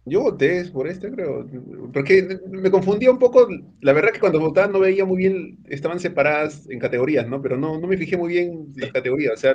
Yo 0.08 0.22
voté 0.22 0.64
por 0.66 0.88
este, 0.88 1.10
creo. 1.10 1.46
Porque 1.92 2.40
me 2.50 2.70
confundía 2.70 3.10
un 3.10 3.18
poco. 3.18 3.48
La 3.80 3.92
verdad 3.92 4.12
que 4.12 4.20
cuando 4.20 4.40
votaba 4.40 4.68
no 4.68 4.80
veía 4.80 5.04
muy 5.04 5.18
bien. 5.18 5.58
Estaban 5.68 6.00
separadas 6.00 6.68
en 6.70 6.78
categorías, 6.78 7.26
¿no? 7.28 7.40
Pero 7.42 7.56
no, 7.56 7.78
no 7.80 7.86
me 7.86 7.96
fijé 7.96 8.16
muy 8.16 8.30
bien 8.34 8.72
las 8.76 8.92
categorías. 8.92 9.34
O 9.34 9.36
sea, 9.36 9.54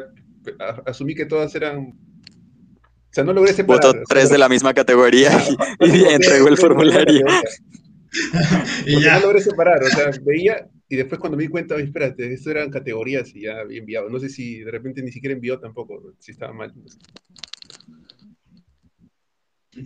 a- 0.60 0.84
asumí 0.86 1.16
que 1.16 1.26
todas 1.26 1.54
eran. 1.56 1.78
O 1.80 3.14
sea, 3.14 3.24
no 3.24 3.34
logré 3.34 3.54
separar. 3.54 3.86
Votó 3.86 3.90
o 3.90 3.94
sea, 3.94 4.04
tres 4.08 4.30
de 4.30 4.38
la 4.38 4.50
misma 4.50 4.74
categoría 4.74 5.32
y, 5.80 5.86
y 6.00 6.04
entregó 6.06 6.48
el 6.48 6.58
formulario. 6.58 7.26
Y 8.86 8.94
Porque 8.94 9.06
ya. 9.06 9.16
no 9.16 9.20
logré 9.22 9.42
separar, 9.42 9.84
o 9.84 9.88
sea, 9.90 10.12
veía 10.24 10.70
y 10.90 10.96
después 10.96 11.20
cuando 11.20 11.38
me 11.38 11.44
di 11.44 11.50
cuenta, 11.50 11.76
oye, 11.76 11.86
espérate, 11.86 12.32
esto 12.34 12.52
eran 12.52 12.70
categorías 12.70 13.34
y 13.36 13.42
ya 13.42 13.60
había 13.62 13.80
enviado. 13.80 14.10
No 14.10 14.20
sé 14.20 14.30
si 14.30 14.60
de 14.60 14.72
repente 14.72 15.02
ni 15.02 15.12
siquiera 15.12 15.34
envió 15.34 15.60
tampoco, 15.60 16.14
si 16.20 16.32
estaba 16.32 16.54
mal. 16.54 16.74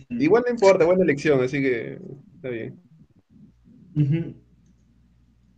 Igual 0.09 0.43
no 0.45 0.53
importa, 0.53 0.85
buena 0.85 1.03
elección, 1.03 1.41
así 1.43 1.61
que 1.61 1.99
está 2.35 2.49
bien. 2.49 2.79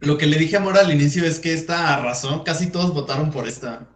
Lo 0.01 0.17
que 0.17 0.27
le 0.27 0.38
dije 0.38 0.57
a 0.57 0.59
Mora 0.59 0.82
al 0.82 0.93
inicio 0.93 1.25
es 1.25 1.39
que 1.39 1.53
esta 1.53 2.01
razón, 2.01 2.43
casi 2.43 2.71
todos 2.71 2.93
votaron 2.93 3.32
por 3.32 3.47
esta. 3.47 3.88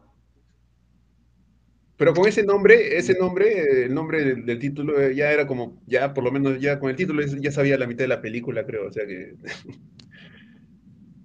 Pero 1.96 2.14
con 2.14 2.28
ese 2.28 2.44
nombre, 2.44 2.98
ese 2.98 3.14
nombre, 3.18 3.86
el 3.86 3.94
nombre 3.94 4.24
del, 4.26 4.46
del 4.46 4.60
título 4.60 5.00
eh, 5.00 5.16
ya 5.16 5.32
era 5.32 5.48
como, 5.48 5.82
ya 5.86 6.14
por 6.14 6.24
lo 6.24 6.32
menos 6.32 6.60
ya 6.60 6.80
con 6.80 6.90
el 6.90 6.96
título 6.96 7.24
ya 7.24 7.52
sabía 7.52 7.78
la 7.78 7.88
mitad 7.88 8.04
de 8.04 8.10
la 8.10 8.22
película, 8.22 8.66
creo, 8.66 8.88
o 8.88 8.92
sea 8.92 9.06
que... 9.06 9.36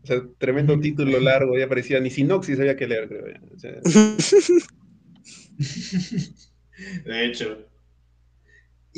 O 0.00 0.06
sea, 0.08 0.22
tremendo 0.38 0.80
título 0.80 1.20
largo, 1.20 1.58
ya 1.58 1.68
parecía, 1.68 2.00
ni 2.00 2.08
sinopsis 2.08 2.58
había 2.58 2.76
que 2.76 2.86
leer, 2.86 3.08
creo. 3.08 3.26
ya, 3.26 3.42
o 3.54 3.58
sea, 3.58 3.72
De 7.04 7.26
hecho. 7.26 7.68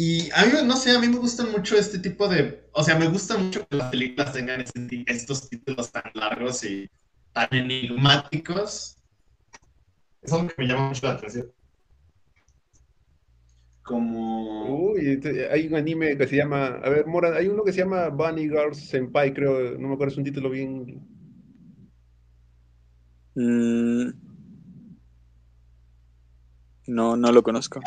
Y 0.03 0.31
a 0.31 0.47
mí, 0.47 0.53
no 0.65 0.77
sé, 0.79 0.97
a 0.97 0.99
mí 0.99 1.09
me 1.09 1.19
gustan 1.19 1.53
mucho 1.53 1.77
este 1.77 1.99
tipo 1.99 2.27
de. 2.27 2.65
O 2.73 2.83
sea, 2.83 2.99
me 2.99 3.07
gusta 3.07 3.37
mucho 3.37 3.69
que 3.69 3.77
las 3.77 3.91
películas 3.91 4.33
tengan 4.33 4.63
este 4.63 5.05
estos 5.07 5.51
títulos 5.51 5.93
tan 5.93 6.05
largos 6.15 6.65
y 6.65 6.89
tan 7.35 7.49
enigmáticos. 7.51 8.97
Es 10.23 10.33
algo 10.33 10.49
que 10.49 10.55
me 10.57 10.69
llama 10.69 10.89
mucho 10.89 11.07
la 11.07 11.13
atención. 11.13 11.53
Como. 13.83 14.93
Uy, 14.93 15.07
este, 15.07 15.53
hay 15.53 15.67
un 15.67 15.75
anime 15.75 16.17
que 16.17 16.27
se 16.27 16.37
llama, 16.37 16.81
a 16.83 16.89
ver, 16.89 17.07
Mora, 17.07 17.37
hay 17.37 17.49
uno 17.49 17.63
que 17.63 17.75
se 17.75 17.81
llama 17.81 18.09
Bunny 18.09 18.49
Girls 18.49 18.79
Senpai, 18.79 19.35
creo, 19.35 19.77
no 19.79 19.89
me 19.89 19.95
acuerdo, 19.95 20.13
es 20.13 20.19
un 20.19 20.25
título 20.25 20.49
bien... 20.49 21.07
Mm, 23.35 24.13
no, 26.87 27.19
no 27.19 27.33
lo 27.33 27.43
conozco. 27.43 27.81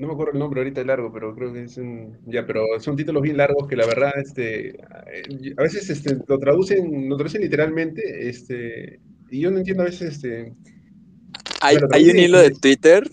No 0.00 0.06
me 0.06 0.14
acuerdo 0.14 0.32
el 0.32 0.38
nombre 0.38 0.60
ahorita 0.60 0.80
es 0.80 0.86
largo, 0.86 1.12
pero 1.12 1.34
creo 1.34 1.52
que 1.52 1.64
es 1.64 1.76
un... 1.76 2.16
Ya, 2.24 2.46
pero 2.46 2.64
son 2.78 2.96
títulos 2.96 3.22
bien 3.22 3.36
largos 3.36 3.68
que 3.68 3.76
la 3.76 3.86
verdad, 3.86 4.12
este, 4.16 4.70
eh, 4.70 5.54
a 5.58 5.62
veces 5.62 5.90
este, 5.90 6.16
lo 6.26 6.38
traducen, 6.38 7.06
lo 7.06 7.18
traducen 7.18 7.42
literalmente, 7.42 8.26
este, 8.26 8.98
y 9.30 9.40
yo 9.40 9.50
no 9.50 9.58
entiendo 9.58 9.82
a 9.82 9.86
veces, 9.86 10.14
este, 10.14 10.54
Hay, 11.60 11.76
Bueno, 11.76 11.88
hay 11.92 12.08
un 12.08 12.18
hilo 12.18 12.38
de 12.38 12.50
Twitter. 12.50 13.10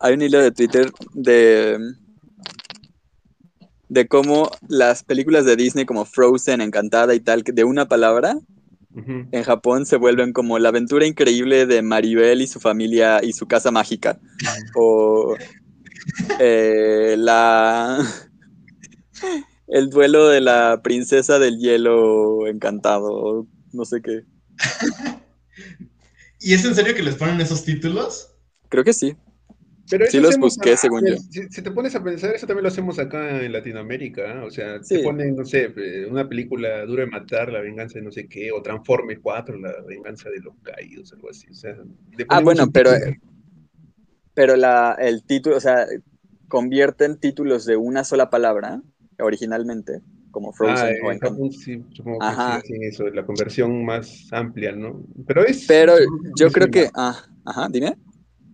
Hay 0.00 0.14
un 0.14 0.22
hilo 0.22 0.40
de 0.40 0.50
Twitter 0.50 0.90
de. 1.14 1.78
de 3.88 4.08
cómo 4.08 4.50
las 4.66 5.04
películas 5.04 5.44
de 5.44 5.54
Disney 5.54 5.84
como 5.84 6.06
Frozen, 6.06 6.60
Encantada 6.60 7.14
y 7.14 7.20
tal, 7.20 7.44
de 7.44 7.62
una 7.62 7.86
palabra, 7.86 8.34
en 8.94 9.42
Japón 9.44 9.86
se 9.86 9.96
vuelven 9.96 10.32
como 10.32 10.58
la 10.58 10.70
aventura 10.70 11.06
increíble 11.06 11.66
de 11.66 11.82
Maribel 11.82 12.42
y 12.42 12.46
su 12.46 12.58
familia 12.60 13.20
y 13.22 13.32
su 13.32 13.46
casa 13.46 13.70
mágica. 13.70 14.18
O 14.74 15.36
eh, 16.38 17.14
la. 17.18 17.98
El 19.68 19.88
duelo 19.90 20.26
de 20.28 20.40
la 20.40 20.80
princesa 20.82 21.38
del 21.38 21.58
hielo 21.58 22.48
encantado, 22.48 23.46
no 23.72 23.84
sé 23.84 24.02
qué. 24.02 24.24
¿Y 26.40 26.54
es 26.54 26.64
en 26.64 26.74
serio 26.74 26.94
que 26.94 27.02
les 27.02 27.14
ponen 27.14 27.40
esos 27.40 27.64
títulos? 27.64 28.34
Creo 28.68 28.82
que 28.82 28.92
sí. 28.92 29.16
Pero 29.90 30.06
Sí 30.06 30.20
los 30.20 30.38
busqué, 30.38 30.76
según 30.76 31.04
yo. 31.06 31.16
Si, 31.16 31.48
si 31.50 31.62
te 31.62 31.70
pones 31.70 31.94
a 31.96 32.02
pensar, 32.02 32.34
eso 32.34 32.46
también 32.46 32.62
lo 32.62 32.68
hacemos 32.68 32.98
acá 32.98 33.42
en 33.42 33.52
Latinoamérica, 33.52 34.22
¿eh? 34.22 34.38
O 34.46 34.50
sea, 34.50 34.82
Sí. 34.82 34.96
te 34.98 35.02
ponen, 35.02 35.34
no 35.36 35.44
sé, 35.44 35.72
eh, 35.76 36.06
una 36.08 36.28
película 36.28 36.84
Duro 36.86 37.02
de 37.02 37.10
Matar, 37.10 37.50
La 37.52 37.60
Venganza 37.60 37.98
de 37.98 38.04
no 38.04 38.12
sé 38.12 38.28
qué, 38.28 38.52
o 38.52 38.62
Transformers 38.62 39.20
4, 39.22 39.58
La 39.58 39.72
Venganza 39.86 40.30
de 40.30 40.40
los 40.40 40.54
Caídos, 40.62 41.12
algo 41.12 41.30
así. 41.30 41.48
O 41.50 41.54
sea, 41.54 41.76
Ah, 42.28 42.40
bueno, 42.40 42.70
pero, 42.72 42.92
pero 44.34 44.56
la, 44.56 44.96
el 44.98 45.24
título, 45.24 45.56
o 45.56 45.60
sea, 45.60 45.86
convierten 46.48 47.18
títulos 47.18 47.64
de 47.66 47.76
una 47.76 48.04
sola 48.04 48.30
palabra 48.30 48.80
originalmente, 49.18 50.00
como 50.30 50.52
Frozen 50.52 50.76
Ah, 50.76 51.04
o 51.04 51.10
en 51.10 51.16
Encanto. 51.16 51.50
Sí, 51.50 51.82
supongo 51.92 52.20
que 52.20 52.26
Ajá. 52.26 52.60
sí 52.64 52.74
eso, 52.82 53.08
la 53.10 53.24
conversión 53.24 53.84
más 53.84 54.28
amplia, 54.32 54.72
¿no? 54.72 55.02
Pero 55.26 55.44
es... 55.44 55.66
Pero 55.66 55.94
yo 56.36 56.50
creo 56.50 56.68
que, 56.68 56.88
ah, 56.94 57.16
ajá, 57.44 57.68
dime. 57.70 57.96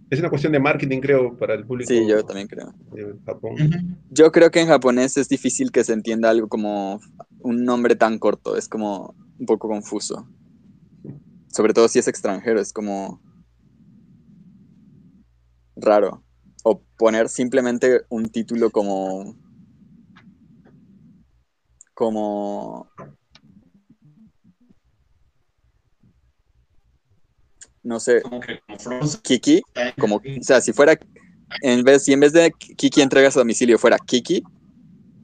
Es 0.08 0.20
una 0.20 0.28
cuestión 0.30 0.52
de 0.52 0.60
marketing, 0.60 1.00
creo, 1.00 1.36
para 1.36 1.54
el 1.54 1.66
público 1.66 1.88
Sí, 1.88 2.06
yo 2.06 2.24
también 2.24 2.46
creo. 2.46 2.72
de 2.92 3.14
Japón. 3.24 3.54
Ujú. 3.54 3.96
Yo 4.10 4.30
creo 4.30 4.50
que 4.50 4.60
en 4.60 4.68
japonés 4.68 5.16
es 5.16 5.28
difícil 5.28 5.72
que 5.72 5.82
se 5.82 5.92
entienda 5.92 6.30
algo 6.30 6.48
como 6.48 7.00
un 7.40 7.64
nombre 7.64 7.96
tan 7.96 8.18
corto, 8.18 8.56
es 8.56 8.68
como 8.68 9.14
un 9.38 9.46
poco 9.46 9.68
confuso. 9.68 10.28
Sobre 11.48 11.74
todo 11.74 11.88
si 11.88 11.98
es 11.98 12.06
extranjero, 12.06 12.60
es 12.60 12.72
como 12.72 13.20
raro. 15.74 16.22
O 16.62 16.82
poner 16.96 17.28
simplemente 17.28 18.02
un 18.08 18.28
título 18.28 18.70
como 18.70 19.36
como 21.94 22.90
no 27.86 28.00
sé, 28.00 28.20
Como 28.20 28.40
que. 28.40 28.60
Kiki, 29.22 29.62
como, 29.98 30.16
o 30.16 30.42
sea, 30.42 30.60
si 30.60 30.72
fuera, 30.72 30.98
en 31.62 31.84
vez, 31.84 32.04
si 32.04 32.12
en 32.12 32.20
vez 32.20 32.32
de 32.32 32.50
Kiki 32.50 33.00
entregas 33.00 33.36
a 33.36 33.40
domicilio 33.40 33.78
fuera 33.78 33.96
Kiki, 33.96 34.42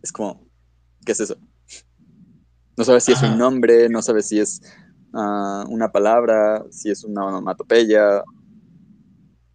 es 0.01 0.13
como, 0.13 0.47
¿qué 1.05 1.13
es 1.13 1.21
eso? 1.21 1.37
No 2.77 2.85
sabes 2.85 3.05
si 3.05 3.13
es 3.13 3.23
un 3.23 3.37
nombre, 3.37 3.89
no 3.89 4.01
sabes 4.01 4.29
si 4.29 4.39
es 4.39 4.63
ah, 5.13 5.65
una 5.69 5.91
palabra, 5.91 6.65
si 6.71 6.91
es 6.91 7.03
una 7.03 7.27
onomatopeya. 7.27 8.23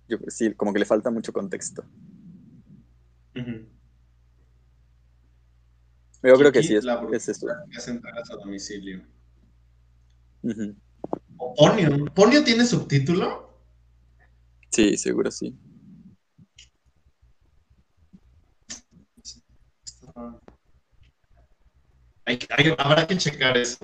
Yo, 0.09 0.17
sí, 0.27 0.53
como 0.53 0.73
que 0.73 0.79
le 0.79 0.85
falta 0.85 1.09
mucho 1.09 1.31
contexto. 1.31 1.85
Yo 3.33 3.43
creo 6.35 6.51
que 6.51 6.61
sí, 6.61 6.75
es, 6.75 6.83
la 6.83 7.07
es 7.13 7.29
eso. 7.29 7.47
Que 7.71 7.77
hacen 7.77 7.95
entregas 7.95 8.29
a 8.31 8.35
domicilio. 8.35 9.01
O 11.37 11.53
Ponyo. 11.55 12.05
¿Ponyo 12.13 12.43
tiene 12.43 12.65
subtítulo? 12.65 13.47
Sí, 14.71 14.97
seguro 14.97 15.31
sí. 15.31 15.55
Hay, 22.25 22.39
hay- 22.57 22.75
habrá 22.77 23.07
que 23.07 23.17
checar 23.17 23.57
eso. 23.57 23.77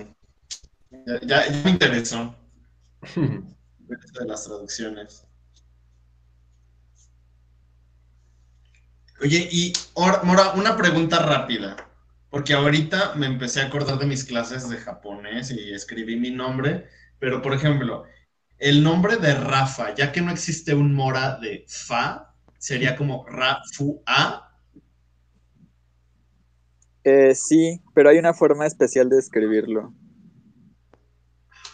Ya, 0.90 1.20
ya- 1.22 1.46
ya 1.50 1.62
me 1.64 1.70
interesó 1.70 2.34
de 3.16 4.26
las 4.26 4.44
traducciones. 4.44 5.26
Oye, 9.20 9.48
y 9.50 9.72
ahora, 9.96 10.22
Mora, 10.24 10.52
una 10.52 10.76
pregunta 10.76 11.18
rápida. 11.20 11.76
Porque 12.30 12.52
ahorita 12.52 13.14
me 13.14 13.26
empecé 13.26 13.60
a 13.62 13.66
acordar 13.66 13.96
de 13.98 14.06
mis 14.06 14.24
clases 14.24 14.68
de 14.68 14.76
japonés 14.76 15.52
y 15.52 15.72
escribí 15.72 16.16
mi 16.16 16.30
nombre. 16.32 16.88
Pero, 17.24 17.40
por 17.40 17.54
ejemplo, 17.54 18.04
el 18.58 18.82
nombre 18.82 19.16
de 19.16 19.34
Rafa, 19.34 19.94
ya 19.94 20.12
que 20.12 20.20
no 20.20 20.30
existe 20.30 20.74
un 20.74 20.94
Mora 20.94 21.38
de 21.40 21.64
Fa, 21.66 22.34
sería 22.58 22.96
como 22.96 23.24
Ra-Fu-A. 23.26 24.58
Eh, 27.04 27.34
sí, 27.34 27.80
pero 27.94 28.10
hay 28.10 28.18
una 28.18 28.34
forma 28.34 28.66
especial 28.66 29.08
de 29.08 29.18
escribirlo. 29.18 29.94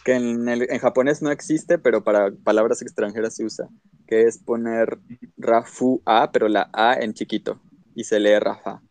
Que 0.05 0.13
en, 0.13 0.47
el- 0.47 0.67
en 0.71 0.79
japonés 0.79 1.21
no 1.21 1.31
existe, 1.31 1.77
pero 1.79 2.03
para 2.03 2.31
palabras 2.43 2.81
extranjeras 2.81 3.35
se 3.35 3.45
usa. 3.45 3.69
Que 4.07 4.23
es 4.23 4.37
poner 4.37 4.99
Rafu 5.37 6.01
A, 6.05 6.31
pero 6.31 6.47
la 6.49 6.69
A 6.73 6.95
en 6.95 7.13
chiquito. 7.13 7.59
Y 7.95 8.03
se 8.05 8.19
lee 8.19 8.39
Rafa. 8.39 8.81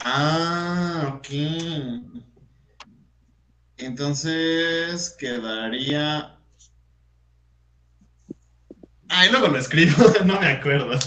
Ah, 0.00 1.12
ok. 1.14 1.28
Entonces 3.78 5.14
quedaría. 5.18 6.36
Ay, 9.08 9.30
luego 9.30 9.48
lo 9.48 9.58
escribo, 9.58 9.94
no 10.24 10.40
me 10.40 10.48
acuerdo. 10.48 10.98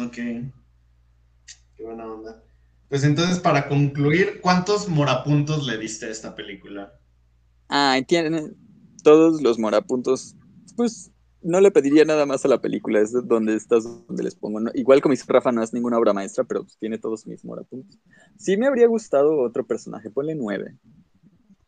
Ok. 0.00 0.14
Qué 1.76 1.84
buena 1.84 2.06
onda. 2.06 2.42
Pues 2.88 3.04
entonces, 3.04 3.38
para 3.38 3.68
concluir, 3.68 4.40
¿cuántos 4.40 4.88
morapuntos 4.88 5.66
le 5.66 5.78
diste 5.78 6.06
a 6.06 6.10
esta 6.10 6.34
película? 6.34 6.98
Ah, 7.68 7.98
tiene 8.06 8.52
todos 9.02 9.42
los 9.42 9.58
morapuntos. 9.58 10.34
Pues 10.76 11.10
no 11.42 11.60
le 11.60 11.70
pediría 11.70 12.04
nada 12.04 12.26
más 12.26 12.44
a 12.44 12.48
la 12.48 12.60
película. 12.60 13.00
Es 13.00 13.12
donde 13.12 13.54
estás 13.54 13.84
donde 14.06 14.22
les 14.22 14.34
pongo. 14.34 14.60
¿no? 14.60 14.70
Igual 14.74 15.00
como 15.00 15.12
dice 15.12 15.24
Rafa, 15.28 15.52
no 15.52 15.62
es 15.62 15.72
ninguna 15.72 15.98
obra 15.98 16.12
maestra, 16.12 16.44
pero 16.44 16.62
pues, 16.62 16.76
tiene 16.78 16.98
todos 16.98 17.26
mis 17.26 17.44
morapuntos. 17.44 17.98
Sí 18.36 18.56
me 18.56 18.66
habría 18.66 18.86
gustado 18.86 19.40
otro 19.40 19.66
personaje. 19.66 20.10
Ponle 20.10 20.34
nueve. 20.34 20.76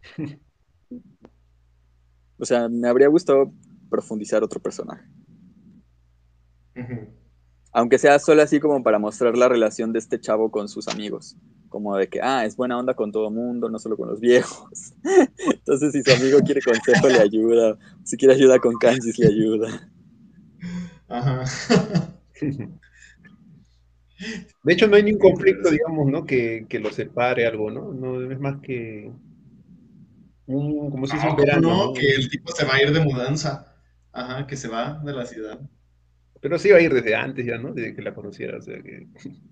O 2.42 2.46
sea, 2.46 2.70
me 2.70 2.88
habría 2.88 3.08
gustado 3.08 3.52
profundizar 3.90 4.42
otro 4.42 4.60
personaje. 4.60 5.06
Aunque 7.70 7.98
sea 7.98 8.18
solo 8.18 8.40
así 8.40 8.58
como 8.58 8.82
para 8.82 8.98
mostrar 8.98 9.36
la 9.36 9.46
relación 9.46 9.92
de 9.92 9.98
este 9.98 10.18
chavo 10.18 10.50
con 10.50 10.66
sus 10.66 10.88
amigos. 10.88 11.36
Como 11.70 11.96
de 11.96 12.08
que, 12.10 12.20
ah, 12.22 12.44
es 12.46 12.56
buena 12.56 12.78
onda 12.78 12.94
con 12.94 13.12
todo 13.12 13.30
mundo, 13.30 13.70
no 13.70 13.80
solo 13.80 13.96
con 13.96 14.10
los 14.10 14.20
viejos. 14.20 14.94
Entonces, 15.38 15.92
si 15.92 16.02
su 16.04 16.12
amigo 16.12 16.42
quiere 16.44 16.62
consejo, 16.62 17.08
le 17.10 17.20
ayuda. 17.20 17.78
Si 18.04 18.18
quiere 18.18 18.34
ayuda 18.34 18.60
con 18.60 18.78
kanjis, 18.78 19.18
le 19.18 19.28
ayuda. 19.28 19.90
Ajá. 21.08 21.44
De 24.62 24.72
hecho, 24.72 24.86
no 24.86 24.96
hay 24.96 25.02
ningún 25.02 25.20
conflicto, 25.20 25.70
digamos, 25.70 26.06
¿no? 26.10 26.24
Que, 26.26 26.66
que 26.68 26.78
lo 26.78 26.90
separe 26.90 27.46
algo, 27.46 27.70
¿no? 27.70 27.92
No 27.92 28.30
es 28.30 28.38
más 28.40 28.60
que 28.60 29.12
un, 30.46 30.90
como 30.90 31.06
si 31.06 31.16
es 31.16 31.24
No, 31.24 31.30
un 31.30 31.36
¿cómo 31.36 31.36
verano, 31.36 31.68
no? 31.68 31.86
¿no? 31.86 31.92
Que 31.94 32.14
el 32.14 32.28
tipo 32.28 32.52
se 32.52 32.64
va 32.66 32.74
a 32.74 32.82
ir 32.82 32.92
de 32.92 33.00
mudanza. 33.00 33.74
Ajá, 34.12 34.46
que 34.46 34.56
se 34.56 34.68
va 34.68 35.00
de 35.04 35.12
la 35.12 35.26
ciudad. 35.26 35.60
Pero 36.40 36.58
sí 36.58 36.68
iba 36.68 36.78
a 36.78 36.82
ir 36.82 36.92
desde 36.94 37.14
antes 37.14 37.46
ya, 37.46 37.58
¿no? 37.58 37.72
Desde 37.72 37.94
que 37.94 38.02
la 38.02 38.14
conociera, 38.14 38.58
o 38.58 38.62
sea 38.62 38.82
que... 38.82 39.08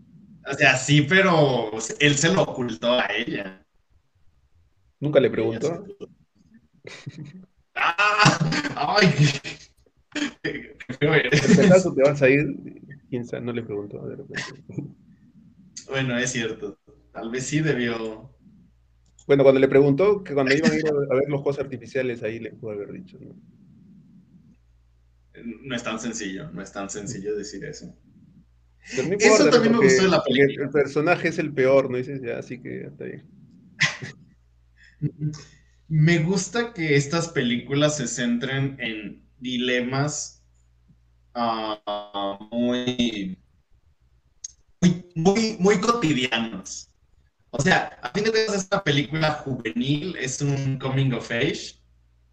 O 0.51 0.55
sea, 0.55 0.77
sí, 0.77 1.03
pero 1.03 1.71
él 2.01 2.15
se 2.15 2.33
lo 2.33 2.43
ocultó 2.43 2.93
a 2.93 3.07
ella. 3.15 3.65
Nunca 5.01 5.21
le 5.21 5.31
preguntó. 5.31 5.85
¡Ah! 7.75 8.39
¡Ay! 8.99 9.09
Qué, 10.43 10.77
acaso 11.65 11.93
te 11.95 12.03
vas 12.03 12.23
a 12.23 12.31
ir, 12.31 12.47
quién 13.11 13.27
sabe, 13.27 13.45
no 13.45 13.53
le 13.53 13.63
preguntó 13.63 14.05
de 14.07 14.17
repente. 14.17 14.65
Bueno, 15.89 16.19
es 16.19 16.31
cierto. 16.33 16.79
Tal 17.13 17.31
vez 17.31 17.45
sí 17.45 17.61
debió. 17.61 18.31
Bueno, 19.27 19.43
cuando 19.43 19.61
le 19.61 19.69
preguntó 19.69 20.25
que 20.25 20.35
cuando 20.35 20.55
iban 20.55 20.73
a 20.73 20.77
ir 20.77 20.87
a 20.87 21.15
ver 21.15 21.29
los 21.29 21.43
juegos 21.43 21.59
artificiales, 21.59 22.23
ahí 22.23 22.39
le 22.39 22.53
pudo 22.53 22.73
haber 22.73 22.93
dicho, 22.93 23.19
¿no? 23.21 23.35
No 25.63 25.77
es 25.77 25.83
tan 25.83 26.01
sencillo, 26.01 26.51
no 26.51 26.63
es 26.63 26.73
tan 26.73 26.91
sencillo 26.91 27.37
decir 27.37 27.65
eso. 27.65 27.95
Pero 28.97 29.09
no 29.09 29.17
Eso 29.19 29.51
también 29.51 29.73
me 29.73 29.85
gustó 29.85 30.03
de 30.03 30.09
la 30.09 30.23
película. 30.23 30.65
El 30.65 30.71
personaje 30.71 31.29
es 31.29 31.39
el 31.39 31.53
peor, 31.53 31.91
¿no 31.91 31.97
dices? 31.97 32.21
Ya, 32.23 32.39
así 32.39 32.61
que 32.61 32.87
está 32.87 33.05
bien. 33.05 33.25
Me 35.89 36.19
gusta 36.19 36.75
que 36.75 36.97
estas 36.97 37.29
películas 37.29 37.97
se 37.97 38.07
centren 38.07 38.77
en 38.79 39.23
dilemas 39.39 40.39
muy, 42.51 43.39
muy, 44.81 45.13
muy, 45.15 45.57
muy 45.59 45.81
cotidianos. 45.81 46.91
O 47.51 47.63
sea, 47.63 47.99
a 48.03 48.11
fin 48.11 48.25
de 48.25 48.31
cuentas, 48.31 48.57
esta 48.57 48.85
película 48.85 49.33
juvenil 49.33 50.17
es 50.17 50.43
un 50.43 50.79
coming 50.79 51.13
of 51.13 51.31
age 51.31 51.81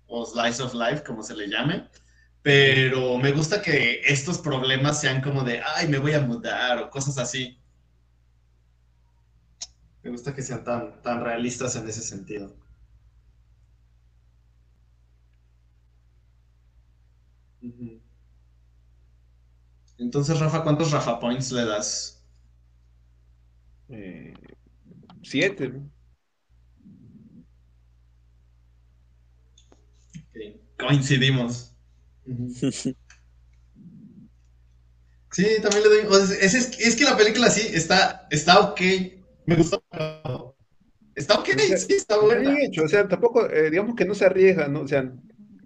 o 0.08 0.26
slice 0.26 0.62
of 0.62 0.74
life, 0.74 1.04
como 1.04 1.24
se 1.24 1.36
le 1.36 1.48
llame. 1.48 1.88
Pero 2.46 3.18
me 3.18 3.32
gusta 3.34 3.62
que 3.62 4.02
estos 4.06 4.38
problemas 4.40 5.02
sean 5.02 5.22
como 5.22 5.44
de, 5.44 5.62
ay, 5.76 5.88
me 5.90 5.98
voy 6.00 6.14
a 6.14 6.22
mudar 6.22 6.78
o 6.80 6.90
cosas 6.90 7.18
así. 7.18 7.60
Me 10.04 10.10
gusta 10.12 10.34
que 10.34 10.42
sean 10.42 10.64
tan, 10.64 11.02
tan 11.02 11.22
realistas 11.22 11.76
en 11.76 11.90
ese 11.90 12.02
sentido. 12.02 12.56
Ujú. 17.62 18.00
Entonces, 19.98 20.40
Rafa, 20.40 20.64
¿cuántos 20.64 20.92
Rafa 20.92 21.20
Points 21.20 21.52
le 21.52 21.66
das? 21.66 22.24
Eh, 23.90 24.34
siete, 25.24 25.70
¿no? 25.70 25.92
Coincidimos. 30.78 31.75
Sí, 35.32 35.46
también 35.62 35.84
le 35.84 35.90
doy. 35.90 36.06
o 36.08 36.26
sea, 36.26 36.38
es, 36.40 36.54
es- 36.56 36.80
es 36.80 36.96
que 36.96 37.04
la 37.04 37.18
película 37.18 37.50
sí 37.50 37.62
está, 37.74 38.28
está 38.32 38.60
ok. 38.62 38.82
Me 39.46 39.56
gustó. 39.56 39.82
Está 41.16 41.36
ok, 41.40 41.48
sí, 41.78 41.94
está 41.94 42.18
Está 42.18 42.26
buena. 42.28 42.42
bien 42.42 42.58
hecho, 42.62 42.84
o 42.84 42.88
sea, 42.88 43.08
tampoco, 43.08 43.50
eh, 43.50 43.70
digamos 43.70 43.96
que 43.96 44.06
no 44.06 44.16
se 44.16 44.26
arriesga, 44.26 44.68
¿no? 44.68 44.82
O 44.82 44.88
sea, 44.88 45.04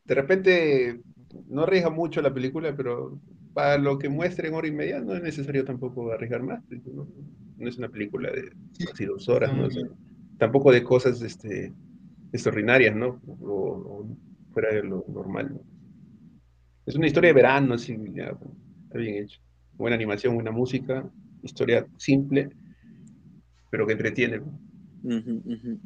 de 0.05 0.16
repente 0.16 1.01
no 1.47 1.64
arriesga 1.64 1.89
mucho 1.89 2.22
la 2.22 2.34
película, 2.34 2.76
pero 2.76 3.20
para 3.53 3.78
lo 3.78 3.97
que 3.99 4.10
muestre 4.10 4.47
en 4.47 4.53
hora 4.55 4.68
y 4.68 4.72
media 4.72 4.99
no 4.99 5.16
es 5.16 5.22
necesario 5.22 5.66
tampoco 5.66 6.12
arriesgar 6.12 6.43
más. 6.43 6.64
¿no? 6.70 7.07
No 7.57 7.70
es 7.70 7.78
una 7.78 7.89
película 7.89 8.32
de 8.32 8.51
casi 8.84 9.05
dos 9.05 9.28
horas, 9.30 9.53
¿no? 9.53 9.66
O 9.66 9.72
sea, 9.72 9.84
tampoco 10.38 10.72
de 10.72 10.84
cosas 10.84 11.22
este, 11.22 11.74
extraordinarias, 12.32 12.95
¿no? 12.95 13.22
O, 13.41 13.45
o 14.03 14.18
fuera 14.53 14.74
de 14.76 14.84
lo 14.84 15.05
normal, 15.07 15.53
¿no? 15.53 15.62
Es 16.89 16.95
una 16.95 17.05
historia 17.05 17.27
de 17.27 17.33
verano, 17.35 17.75
así, 17.75 17.95
ya, 18.15 18.31
está 18.85 18.97
bien 18.97 19.23
hecho. 19.23 19.39
Buena 19.73 19.95
animación, 19.95 20.33
buena 20.33 20.49
música, 20.49 21.07
historia 21.43 21.85
simple, 21.97 22.49
pero 23.69 23.85
que 23.85 23.93
entretiene. 23.93 24.39
ujú. 25.03 25.79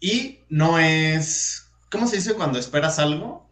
Y 0.00 0.38
no 0.48 0.78
es. 0.78 1.70
¿Cómo 1.90 2.06
se 2.06 2.16
dice 2.16 2.32
cuando 2.32 2.58
esperas 2.58 2.98
algo? 2.98 3.46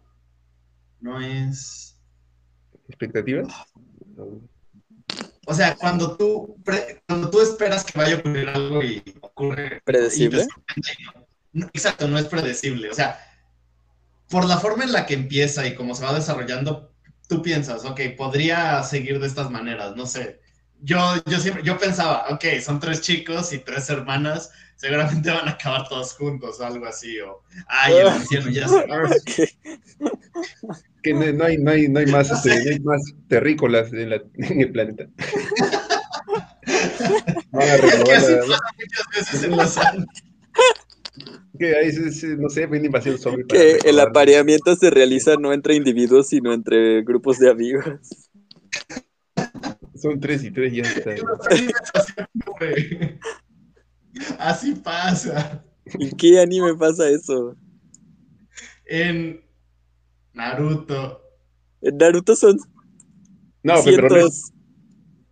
No 1.00 1.20
es. 1.20 2.00
¿Expectativas? 2.88 3.52
O 5.46 5.52
sea, 5.52 5.76
cuando 5.76 6.16
tú, 6.16 6.56
pre- 6.64 7.02
cuando 7.06 7.28
tú 7.28 7.42
esperas 7.42 7.84
que 7.84 7.98
vaya 7.98 8.16
a 8.16 8.18
ocurrir 8.20 8.48
algo 8.48 8.82
y 8.82 9.02
ocurre. 9.20 9.82
¿Predecible? 9.84 10.46
y 10.76 10.80
te- 10.80 10.92
No, 11.52 11.66
exacto, 11.74 12.08
no 12.08 12.16
es 12.16 12.24
predecible. 12.24 12.88
O 12.88 12.94
sea, 12.94 13.18
por 14.32 14.46
la 14.46 14.56
forma 14.58 14.82
en 14.84 14.92
la 14.92 15.04
que 15.04 15.12
empieza 15.14 15.66
y 15.66 15.74
cómo 15.74 15.94
se 15.94 16.04
va 16.04 16.14
desarrollando, 16.14 16.90
tú 17.28 17.42
piensas, 17.42 17.84
ok, 17.84 18.00
podría 18.16 18.82
seguir 18.82 19.20
de 19.20 19.26
estas 19.26 19.50
maneras, 19.50 19.94
no 19.94 20.06
sé. 20.06 20.40
Yo, 20.80 20.98
yo 21.26 21.38
siempre, 21.38 21.62
yo 21.62 21.76
pensaba, 21.78 22.24
ok, 22.30 22.44
son 22.64 22.80
tres 22.80 23.02
chicos 23.02 23.52
y 23.52 23.58
tres 23.58 23.90
hermanas, 23.90 24.50
seguramente 24.76 25.30
van 25.30 25.46
a 25.48 25.52
acabar 25.52 25.86
todos 25.86 26.14
juntos 26.14 26.58
o 26.58 26.64
algo 26.64 26.86
así, 26.86 27.20
o 27.20 27.42
ay, 27.68 27.94
el 27.98 28.08
anciano 28.08 28.48
ya 28.50 28.66
se 28.66 28.86
va. 28.86 29.02
Que 31.02 31.12
no, 31.12 31.30
no 31.32 31.44
hay, 31.44 31.58
no, 31.58 31.72
hay, 31.72 31.88
no 31.88 31.98
hay 31.98 32.06
más, 32.06 32.30
este, 32.30 32.64
no 32.64 32.70
hay 32.70 32.80
más 32.80 33.02
terrícolas 33.28 33.92
en, 33.92 34.10
la- 34.10 34.22
en 34.34 34.60
el 34.60 34.70
planeta. 34.70 35.04
Van 37.50 37.68
a 37.68 37.74
Es 37.74 37.80
que 37.80 37.86
renovar 37.90 38.16
así 38.16 38.34
pasa 38.36 38.58
muchas 38.78 39.06
veces 39.14 39.42
en 39.44 39.56
los 39.56 39.78
años. 39.78 40.06
Que 41.62 41.76
ahí 41.76 41.88
es- 41.88 41.98
es, 41.98 42.24
no 42.38 42.48
sé, 42.48 42.66
una 42.66 42.76
invasión 42.78 43.18
zombie. 43.18 43.44
Que 43.46 43.78
el 43.84 44.00
apareamiento 44.00 44.74
se 44.76 44.90
realiza 44.90 45.36
no 45.36 45.52
entre 45.52 45.76
individuos, 45.76 46.28
sino 46.28 46.52
entre 46.52 47.02
grupos 47.02 47.38
de 47.38 47.50
amigos. 47.50 47.84
Son 49.94 50.18
tres 50.18 50.42
y 50.44 50.50
tres 50.50 50.72
ya 50.72 50.82
está. 50.82 51.14
Así 54.38 54.74
pasa. 54.74 55.64
¿En 55.84 56.10
qué 56.16 56.40
anime 56.40 56.74
pasa 56.74 57.08
eso? 57.08 57.56
En 58.86 59.40
Naruto. 60.32 61.20
En 61.80 61.96
Naruto 61.96 62.34
son 62.36 62.56
No, 63.62 63.74
pero, 63.84 64.08
pero, 64.08 64.08
cientos 64.08 64.52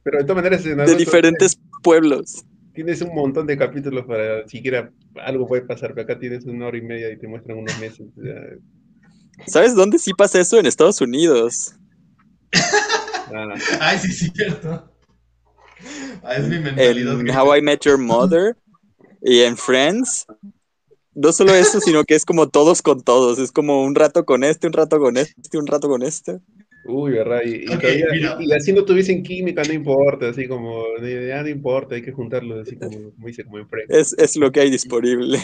pero 0.02 0.18
de 0.18 0.24
todas 0.24 0.36
maneras 0.42 0.64
de 0.64 0.96
diferentes 0.96 1.58
pueblos. 1.82 2.44
Tienes 2.84 3.02
un 3.02 3.14
montón 3.14 3.46
de 3.46 3.58
capítulos 3.58 4.06
para 4.06 4.48
siquiera 4.48 4.90
algo 5.22 5.46
puede 5.46 5.62
pasar, 5.62 5.92
pero 5.92 6.04
acá 6.04 6.18
tienes 6.18 6.46
una 6.46 6.66
hora 6.66 6.78
y 6.78 6.80
media 6.80 7.12
y 7.12 7.18
te 7.18 7.28
muestran 7.28 7.58
unos 7.58 7.78
meses. 7.78 8.06
¿Sabes 9.46 9.74
dónde 9.74 9.98
sí 9.98 10.12
pasa 10.14 10.40
eso? 10.40 10.58
En 10.58 10.64
Estados 10.64 10.98
Unidos. 11.02 11.74
nada. 13.30 13.54
Ay, 13.80 13.98
sí, 13.98 14.08
es 14.08 14.32
cierto. 14.34 14.90
Ah, 16.22 16.36
es 16.36 16.48
mi 16.48 16.58
mentalidad. 16.58 17.20
En. 17.20 17.30
How 17.30 17.54
I 17.54 17.60
Met 17.60 17.80
Your 17.84 17.98
Mother 17.98 18.56
y 19.20 19.40
en 19.40 19.58
Friends. 19.58 20.26
No 21.14 21.32
solo 21.32 21.54
eso, 21.54 21.80
sino 21.80 22.04
que 22.04 22.14
es 22.14 22.24
como 22.24 22.48
todos 22.48 22.80
con 22.80 23.02
todos. 23.02 23.38
Es 23.38 23.52
como 23.52 23.82
un 23.82 23.94
rato 23.94 24.24
con 24.24 24.42
este, 24.42 24.66
un 24.68 24.72
rato 24.72 24.98
con 24.98 25.18
este, 25.18 25.58
un 25.58 25.66
rato 25.66 25.86
con 25.86 26.02
este. 26.02 26.40
Uy, 26.82 27.12
¿verdad? 27.12 27.40
Y, 27.44 27.72
y 27.72 27.76
Ok, 27.76 27.82
todavía- 27.82 28.36
y- 28.40 28.46
y 28.48 28.52
así 28.52 28.72
no 28.72 28.84
tuviesen 28.84 29.22
química, 29.22 29.64
no 29.64 29.72
importa, 29.72 30.28
así 30.30 30.48
como, 30.48 30.84
ya 31.02 31.42
no 31.42 31.48
importa, 31.48 31.94
hay 31.94 32.02
que 32.02 32.12
juntarlos, 32.12 32.58
así 32.66 32.76
como, 32.78 33.12
como 33.12 33.26
dice, 33.26 33.44
como 33.44 33.58
en 33.58 33.68
Friends. 33.68 33.90
Es, 33.92 34.12
es 34.18 34.36
lo 34.36 34.50
que 34.50 34.60
hay 34.60 34.70
disponible. 34.70 35.38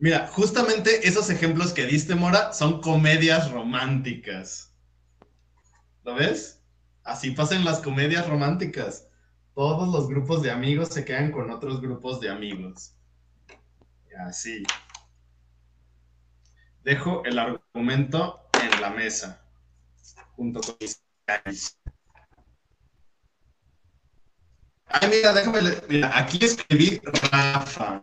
Mira, 0.00 0.28
justamente 0.28 1.06
esos 1.08 1.28
ejemplos 1.30 1.72
que 1.72 1.86
diste, 1.86 2.14
Mora, 2.14 2.52
son 2.52 2.80
comedias 2.80 3.50
románticas. 3.50 4.72
¿Lo 6.04 6.14
ves? 6.14 6.62
Así 7.04 7.30
pasan 7.30 7.64
las 7.64 7.80
comedias 7.80 8.28
románticas. 8.28 9.08
Todos 9.54 9.88
los 9.88 10.08
grupos 10.08 10.42
de 10.42 10.50
amigos 10.50 10.88
se 10.88 11.04
quedan 11.04 11.32
con 11.32 11.50
otros 11.50 11.80
grupos 11.80 12.20
de 12.20 12.28
amigos. 12.30 12.94
Y 14.10 14.14
así. 14.14 14.62
Dejo 16.82 17.22
el 17.24 17.38
argumento 17.38 18.40
en 18.60 18.80
la 18.80 18.90
mesa. 18.90 19.47
Junto 20.38 20.60
con 20.60 20.76
mis 20.80 21.02
calles. 21.26 21.76
Ay, 24.86 25.08
mira, 25.10 25.32
déjame. 25.32 25.60
Mira, 25.88 26.16
aquí 26.16 26.38
escribí 26.44 27.00
Rafa. 27.32 28.00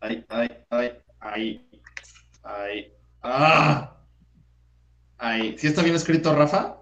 Ay, 0.00 0.26
ay, 0.28 0.48
ay, 0.70 1.00
ay, 1.20 1.70
ay. 2.42 2.92
¡Ah! 3.22 3.96
Ay, 5.16 5.56
¿sí 5.58 5.68
está 5.68 5.82
bien 5.84 5.94
escrito, 5.94 6.34
Rafa? 6.34 6.76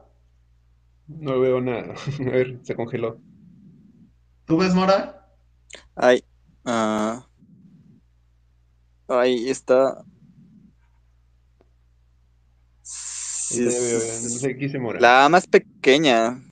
No 1.07 1.39
veo 1.39 1.61
nada. 1.61 1.95
A 2.21 2.31
ver, 2.31 2.61
se 2.63 2.75
congeló. 2.75 3.21
¿Tú 4.47 4.57
ves, 4.57 4.75
Mora? 4.75 5.29
Ay. 5.95 6.25
ah. 6.65 7.29
Ahí 9.07 9.51
está. 9.51 10.03
Sí, 13.53 13.65
ya, 13.65 13.71
es- 13.71 14.23
no 14.23 14.29
sé, 14.39 14.51
aquí 14.53 14.69
se 14.69 14.79
mora. 14.79 15.01
La 15.01 15.25
A 15.25 15.29
más 15.29 15.47
pequeña. 15.47 16.43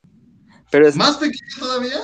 Pero 0.70 0.86
es, 0.86 0.96
¿Más 0.96 1.16
pequeño 1.16 1.38
todavía? 1.58 2.00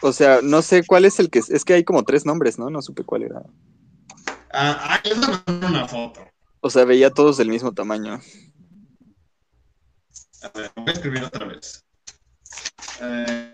o 0.00 0.12
sea, 0.12 0.40
no 0.42 0.62
sé 0.62 0.84
cuál 0.86 1.04
es 1.04 1.18
el 1.18 1.30
que 1.30 1.38
es. 1.40 1.50
Es 1.50 1.64
que 1.64 1.74
hay 1.74 1.84
como 1.84 2.02
tres 2.02 2.24
nombres, 2.24 2.58
¿no? 2.58 2.70
No 2.70 2.80
supe 2.82 3.04
cuál 3.04 3.22
era. 3.24 3.42
Ah, 4.52 5.00
ah, 5.02 5.02
mandar 5.46 5.70
una 5.70 5.88
foto. 5.88 6.20
O 6.60 6.70
sea, 6.70 6.84
veía 6.84 7.10
todos 7.10 7.36
del 7.36 7.48
mismo 7.50 7.72
tamaño. 7.72 8.20
A 10.42 10.58
ver, 10.58 10.70
voy 10.76 10.84
a 10.88 10.92
escribir 10.92 11.24
otra 11.24 11.46
vez. 11.46 11.84
Eh, 13.02 13.50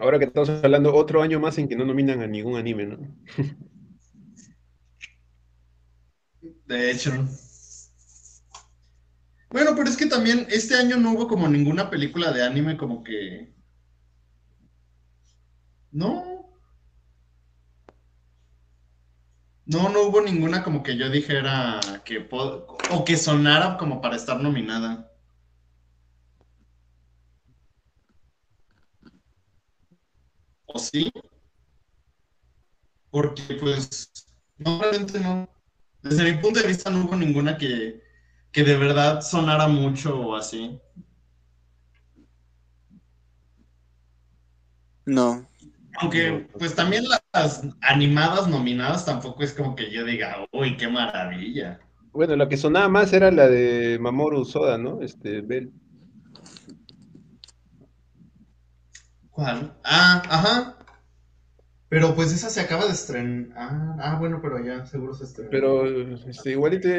Ahora 0.00 0.18
que 0.18 0.26
estamos 0.26 0.48
hablando, 0.50 0.94
otro 0.94 1.22
año 1.22 1.40
más 1.40 1.56
en 1.58 1.68
que 1.68 1.76
no 1.76 1.84
nominan 1.84 2.20
a 2.20 2.26
ningún 2.26 2.56
anime, 2.56 2.86
¿no? 2.86 2.98
De 6.66 6.90
hecho. 6.90 7.12
Bueno, 9.50 9.72
pero 9.76 9.88
es 9.88 9.96
que 9.96 10.06
también 10.06 10.46
este 10.50 10.76
año 10.76 10.96
no 10.98 11.10
hubo 11.12 11.26
como 11.26 11.48
ninguna 11.48 11.90
película 11.90 12.30
de 12.32 12.44
anime 12.44 12.76
como 12.76 13.02
que... 13.02 13.52
No. 15.92 16.46
No, 19.66 19.90
no 19.90 20.02
hubo 20.04 20.22
ninguna 20.22 20.62
como 20.64 20.82
que 20.82 20.96
yo 20.96 21.10
dijera 21.10 21.78
que... 22.06 22.20
po- 22.22 22.66
O 22.90 23.04
que 23.04 23.16
sonara 23.18 23.76
como 23.76 24.00
para 24.00 24.16
estar 24.16 24.40
nominada. 24.40 25.10
¿O 30.66 30.78
sí? 30.78 31.10
Porque 33.10 33.42
pues... 33.60 34.10
No, 34.58 34.78
realmente 34.80 35.18
no. 35.20 35.48
Desde 36.08 36.32
mi 36.32 36.38
punto 36.40 36.60
de 36.60 36.68
vista 36.68 36.88
no 36.90 37.04
hubo 37.04 37.16
ninguna 37.16 37.56
que, 37.56 38.00
que 38.52 38.62
de 38.62 38.76
verdad 38.76 39.20
sonara 39.22 39.66
mucho 39.66 40.18
o 40.20 40.36
así. 40.36 40.80
No. 45.04 45.48
Aunque, 45.98 46.48
pues 46.58 46.74
también 46.74 47.04
las 47.32 47.62
animadas 47.80 48.48
nominadas 48.48 49.04
tampoco 49.04 49.42
es 49.42 49.52
como 49.52 49.74
que 49.74 49.90
yo 49.90 50.04
diga, 50.04 50.46
uy, 50.52 50.76
qué 50.76 50.88
maravilla. 50.88 51.80
Bueno, 52.12 52.36
la 52.36 52.48
que 52.48 52.56
sonaba 52.56 52.88
más 52.88 53.12
era 53.12 53.30
la 53.30 53.48
de 53.48 53.98
Mamoru 53.98 54.44
Soda, 54.44 54.78
¿no? 54.78 55.02
Este, 55.02 55.40
Bell. 55.40 55.72
¿Cuál? 59.30 59.76
Ah, 59.84 60.22
ajá. 60.28 60.78
Pero 61.96 62.14
pues 62.14 62.30
esa 62.30 62.50
se 62.50 62.60
acaba 62.60 62.84
de 62.84 62.92
estrenar. 62.92 63.56
Ah, 63.56 63.96
ah, 64.00 64.16
bueno, 64.18 64.38
pero 64.42 64.62
ya 64.62 64.84
seguro 64.84 65.14
se 65.14 65.24
estrenó. 65.24 65.48
Pero 65.50 65.86
este, 66.28 66.50
igualito 66.50 66.90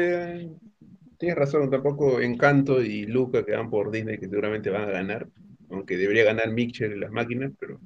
tienes 1.16 1.36
razón, 1.36 1.70
tampoco 1.70 2.20
Encanto 2.20 2.82
y 2.82 3.06
Luca 3.06 3.44
que 3.44 3.54
van 3.54 3.70
por 3.70 3.92
Disney, 3.92 4.18
que 4.18 4.28
seguramente 4.28 4.70
van 4.70 4.88
a 4.88 4.90
ganar, 4.90 5.28
aunque 5.70 5.96
debería 5.96 6.24
ganar 6.24 6.50
Mixer 6.50 6.90
y 6.90 6.98
las 6.98 7.12
máquinas, 7.12 7.52
pero 7.60 7.78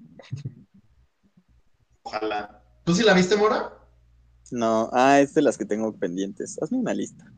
Ojalá. 2.02 2.62
¿Tú 2.82 2.94
sí 2.94 3.04
la 3.04 3.12
viste, 3.12 3.36
Mora? 3.36 3.74
No, 4.50 4.88
ah, 4.94 5.20
es 5.20 5.34
de 5.34 5.42
las 5.42 5.58
que 5.58 5.66
tengo 5.66 5.94
pendientes. 5.94 6.58
Hazme 6.62 6.78
una 6.78 6.94
lista. 6.94 7.30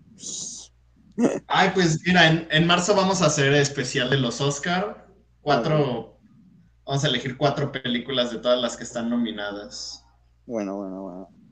Ay, 1.48 1.72
pues 1.74 2.00
mira, 2.06 2.30
en, 2.30 2.46
en 2.48 2.64
marzo 2.68 2.94
vamos 2.94 3.22
a 3.22 3.26
hacer 3.26 3.52
especial 3.54 4.08
de 4.08 4.18
los 4.18 4.40
Oscar. 4.40 5.08
Cuatro, 5.40 6.13
vamos 6.86 7.04
a 7.04 7.08
elegir 7.08 7.36
cuatro 7.36 7.72
películas 7.72 8.30
de 8.30 8.38
todas 8.38 8.60
las 8.60 8.76
que 8.76 8.84
están 8.84 9.10
nominadas. 9.10 10.04
Bueno, 10.46 10.76
bueno, 10.76 11.02
bueno. 11.02 11.43